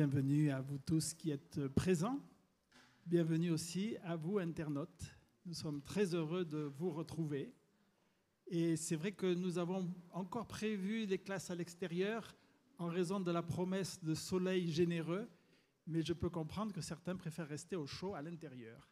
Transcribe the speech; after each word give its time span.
Bienvenue 0.00 0.50
à 0.50 0.62
vous 0.62 0.78
tous 0.78 1.12
qui 1.12 1.30
êtes 1.30 1.68
présents. 1.68 2.18
Bienvenue 3.04 3.50
aussi 3.50 3.98
à 4.02 4.16
vous, 4.16 4.38
internautes. 4.38 5.14
Nous 5.44 5.52
sommes 5.52 5.82
très 5.82 6.14
heureux 6.14 6.46
de 6.46 6.72
vous 6.78 6.88
retrouver. 6.88 7.52
Et 8.46 8.76
c'est 8.76 8.96
vrai 8.96 9.12
que 9.12 9.34
nous 9.34 9.58
avons 9.58 9.92
encore 10.10 10.46
prévu 10.46 11.06
des 11.06 11.18
classes 11.18 11.50
à 11.50 11.54
l'extérieur 11.54 12.34
en 12.78 12.86
raison 12.86 13.20
de 13.20 13.30
la 13.30 13.42
promesse 13.42 14.02
de 14.02 14.14
soleil 14.14 14.72
généreux, 14.72 15.28
mais 15.86 16.00
je 16.00 16.14
peux 16.14 16.30
comprendre 16.30 16.72
que 16.72 16.80
certains 16.80 17.14
préfèrent 17.14 17.48
rester 17.48 17.76
au 17.76 17.86
chaud 17.86 18.14
à 18.14 18.22
l'intérieur. 18.22 18.88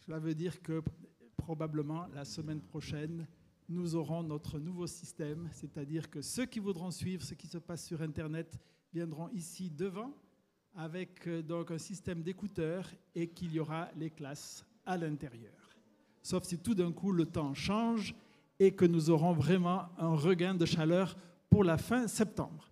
Cela 0.00 0.18
veut 0.18 0.34
dire 0.34 0.60
que 0.62 0.82
probablement 1.36 2.08
la 2.08 2.24
semaine 2.24 2.60
prochaine, 2.60 3.28
nous 3.68 3.94
aurons 3.94 4.24
notre 4.24 4.58
nouveau 4.58 4.88
système, 4.88 5.48
c'est-à-dire 5.52 6.10
que 6.10 6.20
ceux 6.20 6.46
qui 6.46 6.58
voudront 6.58 6.90
suivre 6.90 7.22
ce 7.22 7.34
qui 7.34 7.46
se 7.46 7.58
passe 7.58 7.86
sur 7.86 8.02
Internet 8.02 8.58
viendront 8.92 9.28
ici 9.28 9.70
devant 9.70 10.12
avec 10.76 11.26
euh, 11.26 11.42
donc 11.42 11.70
un 11.70 11.78
système 11.78 12.22
d'écouteurs 12.22 12.88
et 13.14 13.28
qu'il 13.28 13.52
y 13.52 13.60
aura 13.60 13.88
les 13.96 14.10
classes 14.10 14.64
à 14.86 14.96
l'intérieur. 14.96 15.52
Sauf 16.22 16.44
si 16.44 16.58
tout 16.58 16.74
d'un 16.74 16.92
coup 16.92 17.12
le 17.12 17.26
temps 17.26 17.54
change 17.54 18.14
et 18.58 18.72
que 18.72 18.84
nous 18.84 19.10
aurons 19.10 19.32
vraiment 19.32 19.88
un 19.98 20.14
regain 20.14 20.54
de 20.54 20.66
chaleur 20.66 21.16
pour 21.48 21.64
la 21.64 21.78
fin 21.78 22.06
septembre. 22.06 22.70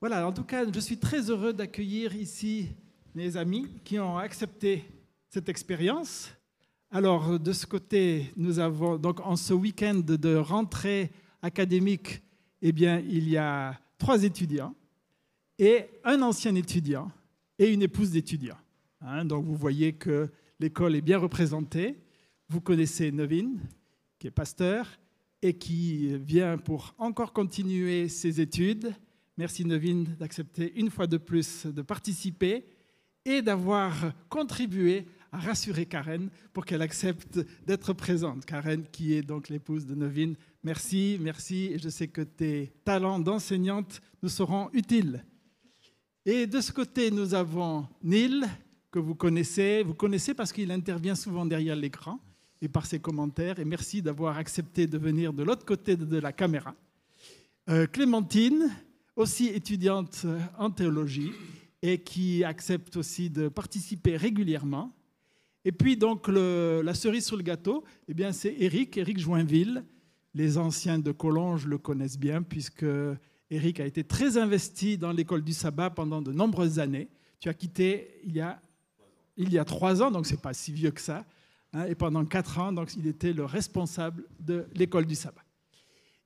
Voilà, 0.00 0.26
en 0.26 0.32
tout 0.32 0.44
cas, 0.44 0.64
je 0.70 0.80
suis 0.80 0.98
très 0.98 1.28
heureux 1.30 1.52
d'accueillir 1.52 2.14
ici 2.14 2.68
mes 3.14 3.36
amis 3.36 3.66
qui 3.84 3.98
ont 3.98 4.16
accepté 4.16 4.84
cette 5.28 5.48
expérience. 5.48 6.30
Alors, 6.90 7.38
de 7.38 7.52
ce 7.52 7.66
côté, 7.66 8.32
nous 8.36 8.58
avons 8.58 8.96
donc 8.96 9.20
en 9.20 9.36
ce 9.36 9.52
week-end 9.52 10.00
de 10.04 10.36
rentrée 10.36 11.10
académique, 11.42 12.22
eh 12.62 12.72
bien, 12.72 13.00
il 13.00 13.28
y 13.28 13.36
a 13.36 13.78
trois 13.98 14.22
étudiants 14.22 14.74
et 15.58 15.86
un 16.04 16.22
ancien 16.22 16.54
étudiant 16.54 17.10
et 17.58 17.72
une 17.72 17.82
épouse 17.82 18.10
d'étudiant. 18.10 18.56
Hein, 19.00 19.24
donc, 19.24 19.44
vous 19.44 19.56
voyez 19.56 19.94
que 19.94 20.30
l'école 20.60 20.94
est 20.94 21.00
bien 21.00 21.18
représentée. 21.18 21.98
Vous 22.48 22.60
connaissez 22.60 23.12
Nevin, 23.12 23.56
qui 24.18 24.26
est 24.26 24.32
pasteur 24.32 24.98
et 25.42 25.54
qui 25.54 26.16
vient 26.18 26.58
pour 26.58 26.94
encore 26.98 27.32
continuer 27.32 28.08
ses 28.08 28.40
études. 28.40 28.92
Merci 29.36 29.64
Nevin 29.64 30.04
d'accepter 30.18 30.72
une 30.76 30.90
fois 30.90 31.06
de 31.06 31.16
plus 31.16 31.66
de 31.66 31.82
participer 31.82 32.64
et 33.24 33.42
d'avoir 33.42 34.12
contribué 34.28 35.06
à 35.30 35.38
rassurer 35.38 35.86
Karen 35.86 36.30
pour 36.52 36.64
qu'elle 36.64 36.82
accepte 36.82 37.38
d'être 37.66 37.92
présente. 37.92 38.44
Karen, 38.46 38.84
qui 38.90 39.14
est 39.14 39.22
donc 39.22 39.48
l'épouse 39.48 39.86
de 39.86 39.94
Novine, 39.94 40.34
merci, 40.62 41.18
merci. 41.20 41.78
Je 41.78 41.88
sais 41.88 42.08
que 42.08 42.22
tes 42.22 42.72
talents 42.84 43.18
d'enseignante 43.18 44.00
nous 44.22 44.28
seront 44.28 44.70
utiles. 44.72 45.24
Et 46.30 46.46
de 46.46 46.60
ce 46.60 46.70
côté, 46.70 47.10
nous 47.10 47.32
avons 47.32 47.86
Neil, 48.02 48.44
que 48.90 48.98
vous 48.98 49.14
connaissez. 49.14 49.82
Vous 49.82 49.94
connaissez 49.94 50.34
parce 50.34 50.52
qu'il 50.52 50.70
intervient 50.70 51.14
souvent 51.14 51.46
derrière 51.46 51.74
l'écran 51.74 52.20
et 52.60 52.68
par 52.68 52.84
ses 52.84 52.98
commentaires. 52.98 53.58
Et 53.58 53.64
merci 53.64 54.02
d'avoir 54.02 54.36
accepté 54.36 54.86
de 54.86 54.98
venir 54.98 55.32
de 55.32 55.42
l'autre 55.42 55.64
côté 55.64 55.96
de 55.96 56.18
la 56.18 56.30
caméra. 56.34 56.74
Euh, 57.70 57.86
Clémentine, 57.86 58.68
aussi 59.16 59.46
étudiante 59.46 60.26
en 60.58 60.70
théologie 60.70 61.32
et 61.80 62.02
qui 62.02 62.44
accepte 62.44 62.98
aussi 62.98 63.30
de 63.30 63.48
participer 63.48 64.18
régulièrement. 64.18 64.92
Et 65.64 65.72
puis 65.72 65.96
donc 65.96 66.28
la 66.28 66.92
cerise 66.92 67.24
sur 67.24 67.38
le 67.38 67.42
gâteau, 67.42 67.84
eh 68.06 68.12
bien 68.12 68.32
c'est 68.32 68.54
Eric, 68.58 68.98
Eric 68.98 69.18
Joinville. 69.18 69.82
Les 70.34 70.58
anciens 70.58 70.98
de 70.98 71.10
Collonges 71.10 71.66
le 71.66 71.78
connaissent 71.78 72.18
bien 72.18 72.42
puisque 72.42 72.84
Eric 73.50 73.80
a 73.80 73.86
été 73.86 74.04
très 74.04 74.36
investi 74.36 74.98
dans 74.98 75.12
l'école 75.12 75.42
du 75.42 75.52
sabbat 75.52 75.90
pendant 75.90 76.20
de 76.20 76.32
nombreuses 76.32 76.78
années. 76.78 77.08
Tu 77.40 77.48
as 77.48 77.54
quitté 77.54 78.20
il 78.24 78.36
y 78.36 78.40
a, 78.40 78.60
il 79.36 79.52
y 79.52 79.58
a 79.58 79.64
trois 79.64 80.02
ans, 80.02 80.10
donc 80.10 80.26
c'est 80.26 80.40
pas 80.40 80.52
si 80.52 80.72
vieux 80.72 80.90
que 80.90 81.00
ça. 81.00 81.24
Hein, 81.72 81.84
et 81.86 81.94
pendant 81.94 82.24
quatre 82.24 82.58
ans, 82.58 82.72
donc 82.72 82.94
il 82.96 83.06
était 83.06 83.32
le 83.32 83.44
responsable 83.44 84.24
de 84.40 84.66
l'école 84.74 85.06
du 85.06 85.14
sabbat. 85.14 85.44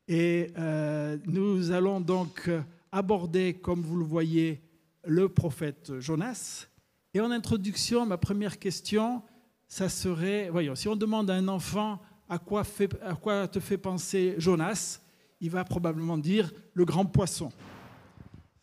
Et 0.09 0.53
euh, 0.59 1.16
nous 1.27 1.71
allons 1.71 2.00
donc 2.00 2.50
aborder, 2.91 3.55
comme 3.55 3.82
vous 3.82 3.97
le 3.97 4.05
voyez, 4.05 4.61
le 5.05 5.28
prophète 5.28 5.99
Jonas. 6.00 6.66
Et 7.15 7.21
en 7.21 7.31
introduction, 7.31 8.06
ma 8.06 8.19
première 8.19 8.59
question, 8.59 9.22
ça 9.69 9.88
serait, 9.88 10.49
voyons, 10.50 10.75
si 10.75 10.88
on 10.88 10.97
demande 10.97 11.31
à 11.31 11.34
un 11.34 11.49
enfant 11.49 12.00
à 12.28 12.38
quoi, 12.38 12.62
à 13.03 13.15
quoi 13.15 13.49
te 13.49 13.61
fait 13.61 13.78
penser 13.78 14.34
Jonas, 14.38 15.00
il 15.42 15.50
va 15.50 15.64
probablement 15.64 16.16
dire 16.16 16.50
le 16.72 16.84
grand 16.86 17.04
poisson. 17.04 17.50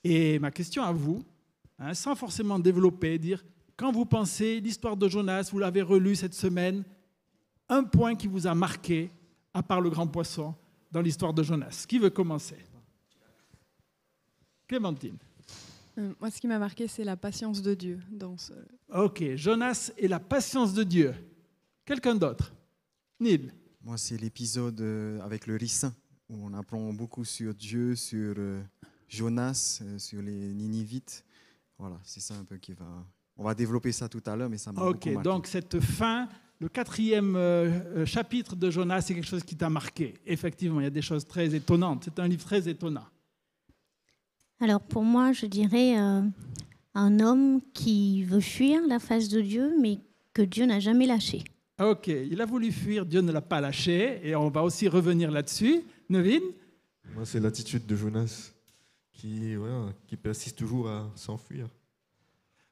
Et 0.04 0.40
ma 0.40 0.50
question 0.50 0.82
à 0.82 0.94
vous, 0.94 1.24
hein, 1.78 1.94
sans 1.94 2.16
forcément 2.16 2.58
développer, 2.58 3.20
dire 3.20 3.44
quand 3.76 3.92
vous 3.92 4.06
pensez 4.06 4.62
l'histoire 4.62 4.98
de 4.98 5.08
Jonas, 5.08 5.50
vous 5.52 5.60
l'avez 5.60 5.82
relu 5.82 6.16
cette 6.16 6.34
semaine, 6.34 6.84
un 7.68 7.84
point 7.84 8.16
qui 8.16 8.28
vous 8.28 8.48
a 8.48 8.56
marqué, 8.56 9.12
à 9.54 9.62
part 9.62 9.82
le 9.82 9.90
grand 9.90 10.08
poisson, 10.08 10.56
dans 10.92 11.02
l'histoire 11.02 11.34
de 11.34 11.44
Jonas. 11.44 11.86
Qui 11.88 12.00
veut 12.00 12.10
commencer? 12.10 12.58
Clémentine. 14.66 15.18
Euh, 15.98 16.14
moi, 16.20 16.32
ce 16.32 16.40
qui 16.40 16.48
m'a 16.48 16.60
marqué, 16.60 16.88
c'est 16.88 17.04
la 17.04 17.18
patience 17.18 17.62
de 17.62 17.74
Dieu 17.74 18.00
dans 18.10 18.38
ce. 18.38 18.54
Ok, 18.94 19.36
Jonas 19.36 19.92
et 19.98 20.08
la 20.08 20.20
patience 20.20 20.74
de 20.74 20.84
Dieu. 20.84 21.14
Quelqu'un 21.86 22.16
d'autre? 22.16 22.54
Nil. 23.20 23.54
Moi, 23.82 23.98
c'est 23.98 24.18
l'épisode 24.18 24.80
euh, 24.80 25.20
avec 25.22 25.48
le 25.48 25.56
ricin, 25.56 25.94
où 26.30 26.46
on 26.46 26.54
apprend 26.54 26.94
beaucoup 26.94 27.26
sur 27.26 27.54
Dieu, 27.54 27.96
sur 27.96 28.36
euh, 28.38 28.62
Jonas, 29.08 29.82
sur 29.98 30.22
les 30.22 30.54
Ninivites. 30.54 31.26
Voilà, 31.78 32.00
c'est 32.04 32.20
ça 32.20 32.36
un 32.36 32.44
peu 32.44 32.58
qui 32.58 32.74
va. 32.74 32.86
On 33.38 33.44
va 33.44 33.56
développer 33.56 33.92
ça 33.92 34.10
tout 34.10 34.22
à 34.26 34.36
l'heure, 34.36 34.50
mais 34.50 34.58
ça 34.58 34.72
m'a 34.72 34.82
beaucoup 34.82 35.10
marqué. 35.10 35.24
donc 35.24 35.48
cette 35.48 35.80
fin, 35.80 36.28
le 36.60 36.68
quatrième 36.68 37.38
chapitre 38.06 38.56
de 38.56 38.70
Jonas, 38.70 39.02
c'est 39.02 39.16
quelque 39.16 39.26
chose 39.28 39.44
qui 39.44 39.56
t'a 39.56 39.70
marqué. 39.70 40.16
Effectivement, 40.26 40.82
il 40.82 40.84
y 40.84 40.88
a 40.88 40.92
des 40.92 41.02
choses 41.02 41.26
très 41.26 41.56
étonnantes. 41.56 42.04
C'est 42.04 42.20
un 42.20 42.28
livre 42.28 42.44
très 42.44 42.68
étonnant. 42.68 43.06
Alors 44.62 44.82
pour 44.82 45.04
moi, 45.04 45.32
je 45.32 45.46
dirais 45.46 45.98
euh, 45.98 46.22
un 46.94 47.20
homme 47.20 47.62
qui 47.74 48.24
veut 48.24 48.42
fuir 48.42 48.82
la 48.88 49.00
face 49.00 49.30
de 49.30 49.40
Dieu, 49.42 49.74
mais 49.82 50.00
que 50.34 50.42
Dieu 50.42 50.66
n'a 50.66 50.80
jamais 50.80 51.06
lâché. 51.06 51.44
Ok, 51.80 52.08
il 52.08 52.42
a 52.42 52.46
voulu 52.46 52.72
fuir, 52.74 53.06
Dieu 53.06 53.22
ne 53.22 53.32
l'a 53.32 53.42
pas 53.42 53.62
lâché, 53.62 54.20
et 54.28 54.36
on 54.36 54.50
va 54.50 54.64
aussi 54.64 54.90
revenir 54.90 55.32
là-dessus. 55.32 55.82
Nevin 56.10 56.42
Moi, 57.16 57.26
c'est 57.26 57.40
l'attitude 57.40 57.86
de 57.86 57.96
Jonas 57.96 58.52
qui, 59.14 59.56
qui 60.06 60.18
persiste 60.18 60.58
toujours 60.58 60.90
à 60.90 61.10
s'enfuir. 61.16 61.68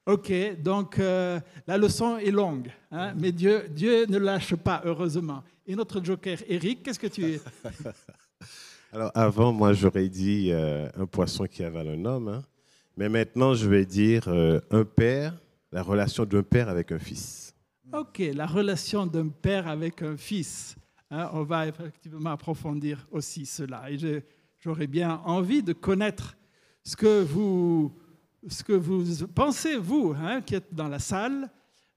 Ok, 0.04 0.32
donc 0.62 0.98
euh, 0.98 1.38
la 1.66 1.76
leçon 1.76 2.18
est 2.18 2.30
longue, 2.30 2.70
hein, 2.90 3.12
mais 3.18 3.32
Dieu, 3.32 3.68
Dieu 3.70 4.06
ne 4.06 4.18
lâche 4.18 4.54
pas, 4.54 4.80
heureusement. 4.84 5.42
Et 5.66 5.74
notre 5.74 6.02
joker, 6.02 6.38
Eric, 6.48 6.82
qu'est-ce 6.82 6.98
que 6.98 7.06
tu 7.06 7.24
es? 7.24 7.40
Alors 8.92 9.10
avant, 9.14 9.52
moi, 9.52 9.74
j'aurais 9.74 10.08
dit 10.08 10.50
euh, 10.50 10.88
un 10.96 11.04
poisson 11.04 11.44
qui 11.46 11.62
avale 11.62 11.88
un 11.88 12.04
homme. 12.06 12.28
Hein. 12.28 12.42
Mais 12.96 13.10
maintenant, 13.10 13.52
je 13.52 13.68
vais 13.68 13.84
dire 13.84 14.24
euh, 14.28 14.60
un 14.70 14.84
père, 14.84 15.34
la 15.72 15.82
relation 15.82 16.24
d'un 16.24 16.42
père 16.42 16.70
avec 16.70 16.90
un 16.90 16.98
fils. 16.98 17.54
OK, 17.92 18.18
la 18.34 18.46
relation 18.46 19.06
d'un 19.06 19.28
père 19.28 19.66
avec 19.66 20.02
un 20.02 20.16
fils. 20.16 20.76
Hein, 21.10 21.30
on 21.32 21.42
va 21.42 21.66
effectivement 21.68 22.30
approfondir 22.30 23.06
aussi 23.10 23.46
cela. 23.46 23.90
Et 23.90 23.96
j'aurais 24.58 24.86
bien 24.86 25.22
envie 25.24 25.62
de 25.62 25.72
connaître 25.72 26.36
ce 26.84 26.96
que 26.96 27.22
vous, 27.22 27.96
ce 28.46 28.62
que 28.62 28.74
vous 28.74 29.26
pensez, 29.28 29.76
vous, 29.76 30.14
hein, 30.18 30.42
qui 30.42 30.54
êtes 30.54 30.74
dans 30.74 30.88
la 30.88 30.98
salle. 30.98 31.50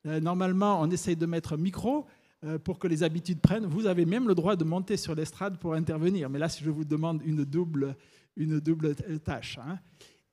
Euh, 0.05 0.21
normalement, 0.21 0.79
on 0.81 0.89
essaye 0.89 1.17
de 1.17 1.25
mettre 1.25 1.53
un 1.53 1.57
micro. 1.57 2.07
Euh, 2.43 2.57
pour 2.57 2.79
que 2.79 2.87
les 2.87 3.03
habitudes 3.03 3.39
prennent. 3.39 3.67
Vous 3.67 3.85
avez 3.85 4.03
même 4.03 4.27
le 4.27 4.33
droit 4.33 4.55
de 4.55 4.63
monter 4.63 4.97
sur 4.97 5.13
l'estrade 5.13 5.59
pour 5.59 5.75
intervenir. 5.75 6.27
Mais 6.27 6.39
là, 6.39 6.47
je 6.47 6.71
vous 6.71 6.83
demande 6.83 7.21
une 7.23 7.45
double, 7.45 7.95
une 8.35 8.59
double 8.59 8.95
tâche. 9.23 9.59
Hein. 9.59 9.77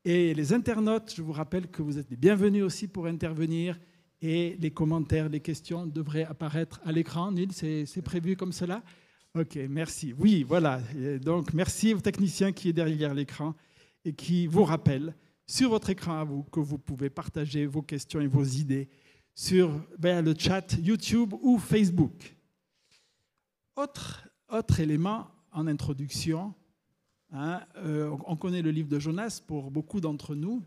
Et 0.07 0.33
les 0.33 0.55
internautes, 0.55 1.13
je 1.15 1.21
vous 1.21 1.33
rappelle 1.33 1.69
que 1.69 1.83
vous 1.83 1.99
êtes 1.99 2.09
les 2.09 2.17
bienvenus 2.17 2.65
aussi 2.65 2.89
pour 2.89 3.05
intervenir. 3.05 3.79
Et 4.21 4.57
les 4.61 4.71
commentaires, 4.71 5.29
les 5.29 5.41
questions 5.41 5.87
devraient 5.87 6.25
apparaître 6.25 6.81
à 6.85 6.93
l'écran. 6.93 7.31
Nil, 7.31 7.53
c'est 7.53 8.03
prévu 8.03 8.37
comme 8.37 8.53
cela? 8.53 8.83
Ok, 9.35 9.57
merci. 9.69 10.13
Oui, 10.19 10.43
voilà. 10.43 10.81
donc, 11.23 11.53
merci 11.53 11.95
aux 11.95 12.01
techniciens 12.01 12.53
qui 12.53 12.71
est 12.71 12.73
derrière 12.73 13.15
l'écran 13.15 13.55
et 14.05 14.13
qui 14.13 14.47
vous 14.47 14.65
rappellent 14.65 15.15
sur 15.47 15.71
votre 15.71 15.91
écran 15.91 16.19
à 16.19 16.25
vous 16.25 16.43
que 16.45 16.61
vous 16.61 16.79
pouvez 16.79 17.11
partager 17.11 17.67
vos 17.67 17.83
questions 17.83 18.21
et 18.21 18.27
vos 18.27 18.45
idées 18.45 18.89
sur 19.35 19.71
ben, 19.99 20.25
le 20.25 20.35
chat 20.37 20.77
YouTube 20.83 21.33
ou 21.41 21.59
Facebook. 21.59 22.37
Autre, 23.77 24.29
autre 24.51 24.81
élément 24.81 25.29
en 25.53 25.69
introduction, 25.69 26.53
hein, 27.31 27.61
euh, 27.77 28.17
on 28.27 28.37
connaît 28.37 28.63
le 28.63 28.73
livre 28.73 28.89
de 28.89 28.99
Jonas 28.99 29.41
pour 29.47 29.71
beaucoup 29.71 30.01
d'entre 30.01 30.35
nous, 30.35 30.63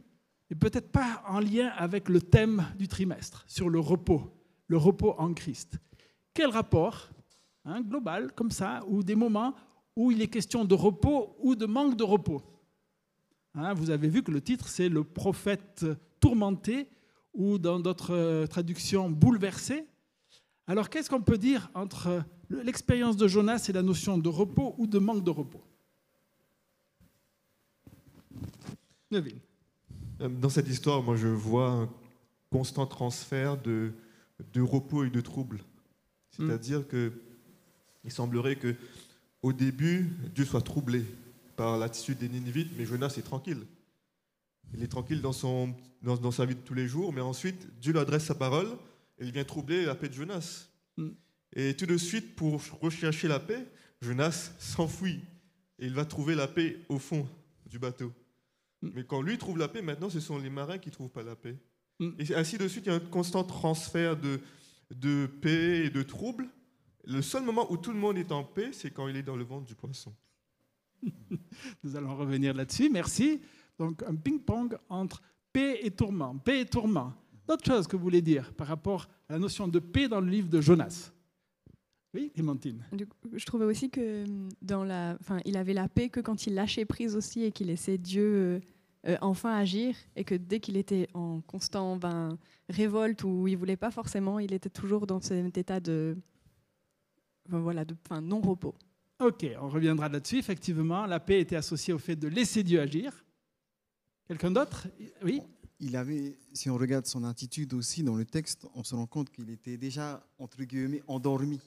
et 0.52 0.56
peut-être 0.56 0.92
pas 0.92 1.24
en 1.28 1.40
lien 1.40 1.70
avec 1.78 2.10
le 2.10 2.22
thème 2.22 2.68
du 2.78 2.90
trimestre, 2.90 3.46
sur 3.48 3.70
le 3.70 3.80
repos, 3.80 4.30
le 4.68 4.76
repos 4.76 5.16
en 5.18 5.34
Christ. 5.34 5.80
Quel 6.34 6.50
rapport 6.50 7.10
hein, 7.64 7.82
global, 7.82 8.34
comme 8.34 8.52
ça, 8.52 8.84
ou 8.88 9.02
des 9.02 9.16
moments 9.16 9.56
où 9.96 10.12
il 10.12 10.22
est 10.22 10.28
question 10.28 10.66
de 10.66 10.76
repos 10.76 11.38
ou 11.40 11.56
de 11.56 11.66
manque 11.66 11.96
de 11.96 12.04
repos 12.04 12.44
Hein, 13.54 13.74
vous 13.74 13.90
avez 13.90 14.08
vu 14.08 14.24
que 14.24 14.32
le 14.32 14.42
titre, 14.42 14.70
c'est 14.70 14.88
Le 14.88 15.04
prophète 15.04 15.86
tourmenté, 16.22 16.90
ou 17.34 17.58
dans 17.58 17.80
d'autres 17.80 18.14
euh, 18.14 18.48
traductions, 18.48 19.10
bouleversé. 19.10 19.86
Alors, 20.68 20.90
qu'est-ce 20.90 21.10
qu'on 21.10 21.22
peut 21.22 21.38
dire 21.38 21.70
entre 21.74 22.24
l'expérience 22.50 23.18
de 23.18 23.28
Jonas 23.28 23.66
et 23.68 23.74
la 23.74 23.82
notion 23.82 24.18
de 24.18 24.30
repos 24.30 24.76
ou 24.78 24.88
de 24.88 25.00
manque 25.00 25.24
de 25.24 25.32
repos? 25.32 25.64
Neville. 29.10 29.42
Euh, 30.22 30.30
Dans 30.30 30.50
cette 30.50 30.68
histoire, 30.68 31.02
moi, 31.04 31.16
je 31.16 31.28
vois 31.28 31.70
un 31.70 31.90
constant 32.50 32.86
transfert 32.86 33.58
de, 33.58 33.92
de 34.54 34.62
repos 34.62 35.04
et 35.04 35.10
de 35.10 35.22
troubles. 35.22 35.60
C'est-à-dire 36.32 36.88
que 36.88 37.12
il 38.04 38.12
semblerait 38.12 38.56
que 38.56 38.76
au 39.42 39.54
début, 39.54 40.10
Dieu 40.34 40.46
soit 40.46 40.62
troublé 40.62 41.04
par 41.56 41.78
l'attitude 41.78 42.18
des 42.18 42.30
Ninivites, 42.30 42.72
mais 42.78 42.86
Jonas 42.86 43.14
est 43.18 43.22
tranquille. 43.22 43.64
Il 44.74 44.84
est 44.84 44.88
tranquille 44.88 45.22
dans, 45.22 45.34
son, 45.34 45.76
dans, 46.02 46.16
dans 46.16 46.32
sa 46.32 46.46
vie 46.46 46.56
de 46.56 46.62
tous 46.62 46.74
les 46.74 46.88
jours, 46.88 47.12
mais 47.12 47.22
ensuite, 47.22 47.68
Dieu 47.80 47.92
lui 47.92 48.00
adresse 48.00 48.26
sa 48.26 48.36
parole 48.36 48.68
et 49.20 49.26
il 49.26 49.32
vient 49.32 49.44
troubler 49.44 49.86
la 49.86 49.96
paix 49.96 50.10
de 50.10 50.14
Jonas. 50.14 50.68
Mm. 50.98 51.10
Et 51.54 51.76
tout 51.76 51.86
de 51.86 51.98
suite, 51.98 52.36
pour 52.36 52.62
rechercher 52.82 53.28
la 53.28 53.40
paix, 53.40 53.68
Jonas 54.02 54.52
s'enfuit 54.58 55.20
et 55.78 55.86
il 55.86 55.94
va 55.94 56.06
trouver 56.06 56.36
la 56.36 56.48
paix 56.48 56.78
au 56.88 56.98
fond 56.98 57.28
du 57.70 57.78
bateau. 57.78 58.12
Mm. 58.82 58.90
Mais 58.96 59.04
quand 59.04 59.22
lui 59.22 59.38
trouve 59.38 59.58
la 59.58 59.68
paix, 59.68 59.82
maintenant, 59.82 60.10
ce 60.10 60.20
sont 60.20 60.38
les 60.38 60.50
marins 60.50 60.78
qui 60.78 60.90
ne 60.90 60.94
trouvent 60.94 61.10
pas 61.10 61.24
la 61.24 61.36
paix. 61.36 61.58
Mm. 62.00 62.10
Et 62.20 62.36
ainsi 62.36 62.58
de 62.58 62.68
suite, 62.68 62.86
il 62.86 62.90
y 62.90 62.92
a 62.92 62.96
un 62.96 63.00
constant 63.00 63.44
transfert 63.44 64.18
de, 64.18 64.40
de 64.94 65.28
paix 65.28 65.86
et 65.86 65.90
de 65.90 66.04
troubles. 66.04 66.50
Le 67.06 67.22
seul 67.22 67.44
moment 67.44 67.72
où 67.72 67.78
tout 67.78 67.92
le 67.92 67.98
monde 67.98 68.18
est 68.18 68.32
en 68.32 68.44
paix, 68.44 68.72
c'est 68.74 68.92
quand 68.92 69.08
il 69.08 69.16
est 69.16 69.24
dans 69.24 69.36
le 69.36 69.44
ventre 69.44 69.66
du 69.66 69.76
poisson. 69.76 70.14
Nous 71.84 71.96
allons 71.96 72.16
revenir 72.16 72.54
là-dessus. 72.54 72.90
Merci. 72.90 73.42
Donc, 73.80 74.04
un 74.04 74.16
ping-pong 74.16 74.78
entre 74.90 75.22
paix 75.52 75.80
et 75.82 75.92
tourment. 75.92 76.38
Paix 76.38 76.62
et 76.62 76.66
tourment. 76.66 77.14
D'autres 77.48 77.66
choses 77.66 77.88
que 77.88 77.96
vous 77.96 78.04
voulez 78.04 78.22
dire 78.22 78.54
par 78.54 78.68
rapport 78.68 79.10
à 79.28 79.34
la 79.34 79.40
notion 79.40 79.68
de 79.68 79.80
paix 79.80 80.08
dans 80.08 80.22
le 80.22 80.30
livre 80.30 80.48
de 80.48 80.62
Jonas? 80.62 81.12
Oui, 82.14 82.32
Clémentine. 82.34 82.84
Du 82.92 83.08
coup, 83.08 83.16
je 83.34 83.46
trouvais 83.46 83.66
aussi 83.66 83.90
que 83.90 84.26
hum, 84.26 84.50
dans 84.62 84.84
la, 84.84 85.18
enfin, 85.20 85.40
il 85.46 85.56
avait 85.58 85.74
la 85.74 85.88
paix 85.88 86.10
que 86.10 86.20
quand 86.20 86.46
il 86.46 86.56
lâchait 86.56 86.86
prise 86.86 87.16
aussi 87.16 87.44
et 87.44 87.52
qu'il 87.52 87.68
laissait 87.68 87.98
Dieu 87.98 88.24
euh, 88.24 88.60
euh, 89.08 89.18
enfin 89.22 89.56
agir 89.56 89.96
et 90.16 90.24
que 90.24 90.36
dès 90.36 90.60
qu'il 90.60 90.78
était 90.78 91.08
en 91.14 91.42
constant 91.42 91.96
ben, 91.96 92.38
révolte 92.70 93.24
ou 93.24 93.48
il 93.48 93.58
voulait 93.58 93.78
pas 93.78 93.92
forcément, 93.92 94.40
il 94.40 94.54
était 94.54 94.70
toujours 94.70 95.08
dans 95.08 95.22
cet 95.22 95.58
état 95.58 95.80
de, 95.80 96.18
ben, 97.50 97.60
voilà, 97.60 97.86
de 97.86 97.96
enfin, 98.06 98.22
non 98.22 98.42
repos. 98.42 98.76
Ok, 99.20 99.46
on 99.62 99.70
reviendra 99.70 100.10
là-dessus. 100.10 100.38
Effectivement, 100.38 101.06
la 101.06 101.20
paix 101.20 101.40
était 101.40 101.56
associée 101.56 101.94
au 101.94 102.00
fait 102.00 102.16
de 102.16 102.28
laisser 102.28 102.64
Dieu 102.64 102.82
agir. 102.82 103.24
Quelqu'un 104.28 104.52
d'autre? 104.52 104.88
Oui? 105.24 105.42
Il 105.80 105.96
avait, 105.96 106.38
si 106.54 106.70
on 106.70 106.78
regarde 106.78 107.06
son 107.06 107.24
attitude 107.24 107.74
aussi 107.74 108.04
dans 108.04 108.16
le 108.16 108.26
texte, 108.26 108.68
on 108.76 108.84
se 108.84 108.94
rend 108.94 109.08
compte 109.08 109.32
qu'il 109.32 109.50
était 109.50 109.78
déjà, 109.78 110.26
entre 110.38 110.64
guillemets, 110.64 111.02
endormi. 111.08 111.60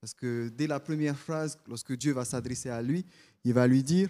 Parce 0.00 0.14
que 0.14 0.48
dès 0.48 0.66
la 0.66 0.80
première 0.80 1.16
phrase, 1.16 1.58
lorsque 1.68 1.94
Dieu 1.96 2.12
va 2.12 2.24
s'adresser 2.24 2.70
à 2.70 2.80
lui, 2.80 3.04
il 3.44 3.52
va 3.52 3.66
lui 3.66 3.82
dire 3.82 4.08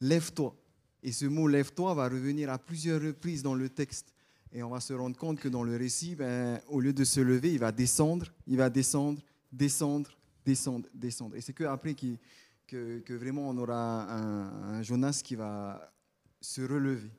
Lève-toi. 0.00 0.54
Et 1.02 1.12
ce 1.12 1.24
mot 1.26 1.48
lève-toi 1.48 1.94
va 1.94 2.08
revenir 2.08 2.50
à 2.50 2.58
plusieurs 2.58 3.00
reprises 3.00 3.42
dans 3.42 3.54
le 3.54 3.68
texte. 3.68 4.12
Et 4.52 4.62
on 4.62 4.70
va 4.70 4.80
se 4.80 4.92
rendre 4.92 5.16
compte 5.16 5.40
que 5.40 5.48
dans 5.48 5.62
le 5.64 5.76
récit, 5.76 6.14
ben, 6.14 6.60
au 6.68 6.80
lieu 6.80 6.92
de 6.92 7.04
se 7.04 7.20
lever, 7.20 7.52
il 7.52 7.58
va 7.58 7.72
descendre, 7.72 8.26
il 8.46 8.56
va 8.56 8.70
descendre, 8.70 9.20
descendre, 9.52 10.10
descendre, 10.44 10.88
descendre. 10.94 11.36
Et 11.36 11.40
c'est 11.40 11.52
qu'après 11.52 11.94
qu'il- 11.94 12.18
que, 12.66 13.00
que 13.00 13.12
vraiment 13.14 13.48
on 13.50 13.58
aura 13.58 14.10
un, 14.10 14.74
un 14.78 14.82
Jonas 14.82 15.20
qui 15.24 15.34
va 15.34 15.92
se 16.40 16.62
relever. 16.62 17.10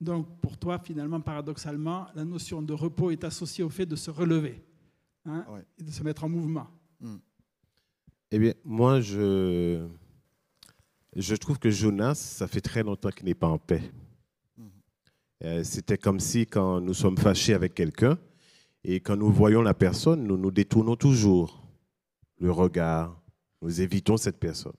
Donc, 0.00 0.40
pour 0.40 0.56
toi, 0.58 0.78
finalement, 0.78 1.20
paradoxalement, 1.20 2.08
la 2.14 2.24
notion 2.24 2.60
de 2.62 2.72
repos 2.72 3.10
est 3.10 3.24
associée 3.24 3.64
au 3.64 3.70
fait 3.70 3.86
de 3.86 3.96
se 3.96 4.10
relever 4.10 4.62
hein, 5.24 5.44
Ouais. 5.48 5.64
et 5.78 5.84
de 5.84 5.90
se 5.90 6.02
mettre 6.02 6.24
en 6.24 6.28
mouvement. 6.28 6.68
Eh 8.30 8.38
bien, 8.38 8.54
moi, 8.64 9.00
je, 9.00 9.86
je 11.14 11.34
trouve 11.34 11.58
que 11.58 11.70
Jonas, 11.70 12.14
ça 12.14 12.46
fait 12.46 12.60
très 12.60 12.82
longtemps 12.82 13.10
qu'il 13.10 13.26
n'est 13.26 13.34
pas 13.34 13.48
en 13.48 13.58
paix. 13.58 13.82
Euh, 15.44 15.62
C'était 15.64 15.98
comme 15.98 16.20
si 16.20 16.46
quand 16.46 16.80
nous 16.80 16.94
sommes 16.94 17.18
fâchés 17.18 17.52
avec 17.54 17.74
quelqu'un 17.74 18.18
et 18.84 19.00
quand 19.00 19.16
nous 19.16 19.30
voyons 19.30 19.60
la 19.62 19.74
personne, 19.74 20.24
nous 20.24 20.36
nous 20.36 20.50
détournons 20.50 20.96
toujours 20.96 21.62
le 22.38 22.50
regard, 22.50 23.20
nous 23.60 23.80
évitons 23.80 24.16
cette 24.16 24.38
personne. 24.38 24.72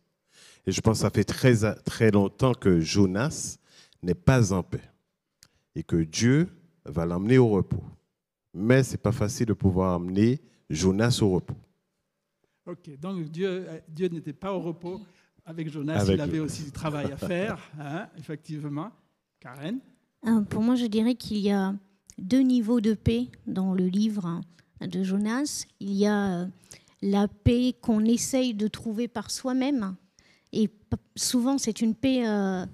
Et 0.66 0.72
je 0.72 0.82
pense 0.82 0.98
que 0.98 1.02
ça 1.02 1.10
fait 1.10 1.24
très, 1.24 1.76
très 1.84 2.12
longtemps 2.12 2.54
que 2.54 2.80
Jonas 2.80 3.58
n'est 4.02 4.14
pas 4.16 4.52
en 4.54 4.64
paix 4.64 4.84
et 5.76 5.84
que 5.84 5.98
Dieu 5.98 6.50
va 6.86 7.06
l'emmener 7.06 7.38
au 7.38 7.50
repos. 7.50 7.84
Mais 8.54 8.84
ce 8.84 8.92
n'est 8.92 8.98
pas 8.98 9.12
facile 9.12 9.48
de 9.48 9.54
pouvoir 9.54 9.96
emmener 9.98 10.42
Jonas 10.70 11.20
au 11.22 11.30
repos. 11.30 11.58
Ok, 12.66 12.98
donc 13.00 13.24
Dieu, 13.30 13.68
Dieu 13.90 14.08
n'était 14.08 14.34
pas 14.34 14.54
au 14.54 14.60
repos 14.62 15.02
avec 15.46 15.70
Jonas, 15.70 16.00
Avec 16.00 16.16
il 16.16 16.22
avait 16.22 16.40
aussi 16.40 16.64
du 16.64 16.72
travail 16.72 17.12
à 17.12 17.18
faire, 17.18 17.60
hein, 17.80 18.08
effectivement. 18.18 18.90
Karen 19.40 19.80
Euh, 20.26 20.42
Pour 20.42 20.62
moi, 20.62 20.76
je 20.76 20.86
dirais 20.86 21.16
qu'il 21.16 21.40
y 21.40 21.52
a 21.52 21.76
deux 22.18 22.40
niveaux 22.40 22.80
de 22.80 22.94
paix 22.94 23.28
dans 23.46 23.74
le 23.74 23.86
livre 23.88 24.26
hein, 24.26 24.42
de 24.80 25.04
Jonas. 25.04 25.66
Il 25.82 25.92
y 25.92 26.06
a 26.08 26.44
euh, 26.44 26.46
la 27.02 27.28
paix 27.28 27.76
qu'on 27.82 28.06
essaye 28.06 28.54
de 28.54 28.68
trouver 28.70 29.10
par 29.10 29.30
soi-même. 29.32 29.96
Et 30.54 30.70
souvent, 31.18 31.58
c'est 31.58 31.82
une 31.82 31.96
paix 31.96 32.26
euh, 32.26 32.66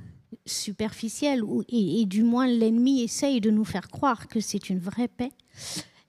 superficielle, 0.46 1.42
et, 1.70 2.02
et 2.02 2.06
du 2.06 2.22
moins 2.22 2.46
l'ennemi 2.46 3.02
essaye 3.02 3.42
de 3.42 3.50
nous 3.50 3.66
faire 3.66 3.88
croire 3.88 4.28
que 4.28 4.40
c'est 4.40 4.70
une 4.70 4.80
vraie 4.80 5.08
paix. 5.08 5.32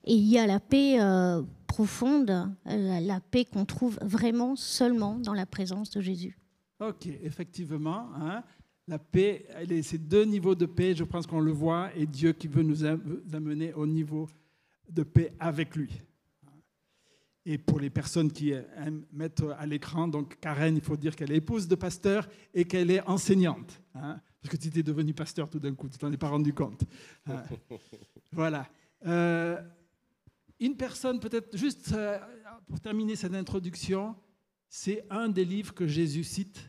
Et 0.04 0.14
il 0.14 0.26
y 0.26 0.38
a 0.38 0.46
la 0.46 0.60
paix 0.60 1.00
euh, 1.00 1.42
profonde, 1.74 2.50
la, 2.64 3.00
la 3.00 3.20
paix 3.20 3.44
qu'on 3.44 3.64
trouve 3.64 3.96
vraiment 4.02 4.56
seulement 4.56 5.14
dans 5.20 5.34
la 5.34 5.46
présence 5.46 5.90
de 5.90 6.00
Jésus. 6.00 6.36
Ok, 6.80 7.06
effectivement. 7.22 8.08
hein, 8.16 8.42
la 8.88 8.98
paix, 8.98 9.46
elle 9.54 9.70
est- 9.70 9.82
ces 9.82 9.98
deux 9.98 10.24
niveaux 10.24 10.56
de 10.56 10.66
paix, 10.66 10.94
je 10.96 11.04
pense 11.04 11.26
qu'on 11.28 11.38
le 11.40 11.52
voit, 11.52 11.90
et 11.94 12.06
Dieu 12.06 12.32
qui 12.32 12.48
veut 12.48 12.64
nous 12.64 12.84
am- 12.84 13.22
amener 13.32 13.72
au 13.74 13.86
niveau 13.86 14.28
de 14.88 15.04
paix 15.04 15.32
avec 15.38 15.76
lui. 15.76 15.92
Et 17.46 17.56
pour 17.56 17.78
les 17.78 17.88
personnes 17.90 18.32
qui 18.32 18.50
aiment 18.50 19.04
mettre 19.12 19.54
à 19.58 19.64
l'écran, 19.64 20.08
donc 20.08 20.38
Karen, 20.40 20.74
il 20.76 20.82
faut 20.82 20.96
dire 20.96 21.14
qu'elle 21.14 21.30
est 21.32 21.36
épouse 21.36 21.68
de 21.68 21.76
pasteur 21.76 22.28
et 22.52 22.64
qu'elle 22.64 22.90
est 22.90 23.06
enseignante. 23.06 23.80
hein, 23.94 24.20
parce 24.42 24.52
que 24.56 24.60
tu 24.60 24.68
étais 24.68 24.82
devenu 24.82 25.14
pasteur 25.14 25.48
tout 25.48 25.60
d'un 25.60 25.74
coup, 25.74 25.88
tu 25.88 25.98
t'en 25.98 26.10
es 26.12 26.16
pas 26.16 26.28
rendu 26.30 26.52
compte. 26.52 26.82
hein. 27.26 27.42
voilà. 28.32 28.66
Euh, 29.06 29.58
une 30.60 30.76
personne, 30.76 31.18
peut-être 31.20 31.56
juste 31.56 31.92
euh, 31.92 32.18
pour 32.68 32.80
terminer 32.80 33.16
cette 33.16 33.34
introduction, 33.34 34.14
c'est 34.68 35.04
un 35.10 35.28
des 35.28 35.44
livres 35.44 35.74
que 35.74 35.86
Jésus 35.86 36.22
cite, 36.24 36.60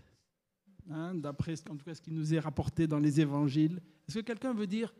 hein, 0.89 1.13
d'après 1.15 1.55
ce- 1.55 1.69
en 1.69 1.75
tout 1.75 1.85
cas 1.85 1.93
ce 1.93 2.01
qui 2.01 2.11
nous 2.11 2.33
est 2.33 2.39
rapporté 2.39 2.87
dans 2.87 2.99
les 2.99 3.19
évangiles. 3.21 3.81
Est-ce 4.07 4.19
que 4.19 4.23
quelqu'un 4.25 4.53
veut 4.53 4.67
dire 4.67 4.93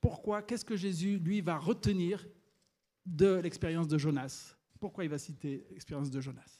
pourquoi, 0.00 0.42
qu'est-ce 0.42 0.64
que 0.64 0.76
Jésus, 0.76 1.18
lui, 1.18 1.40
va 1.42 1.58
retenir 1.58 2.26
de 3.04 3.34
l'expérience 3.34 3.88
de 3.88 3.98
Jonas? 3.98 4.56
Pourquoi 4.78 5.04
il 5.04 5.10
va 5.10 5.18
citer 5.18 5.66
l'expérience 5.70 6.10
de 6.10 6.20
Jonas? 6.22 6.58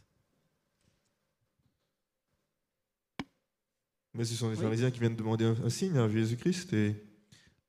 Mais 4.12 4.24
ce 4.24 4.34
sont 4.34 4.50
les 4.50 4.56
Oui. 4.56 4.62
pharisiens 4.62 4.90
qui 4.90 4.98
viennent 4.98 5.16
demander 5.16 5.44
un, 5.44 5.56
un 5.64 5.70
signe 5.70 5.96
à 5.96 6.08
Jésus-Christ 6.08 6.72
et 6.72 7.02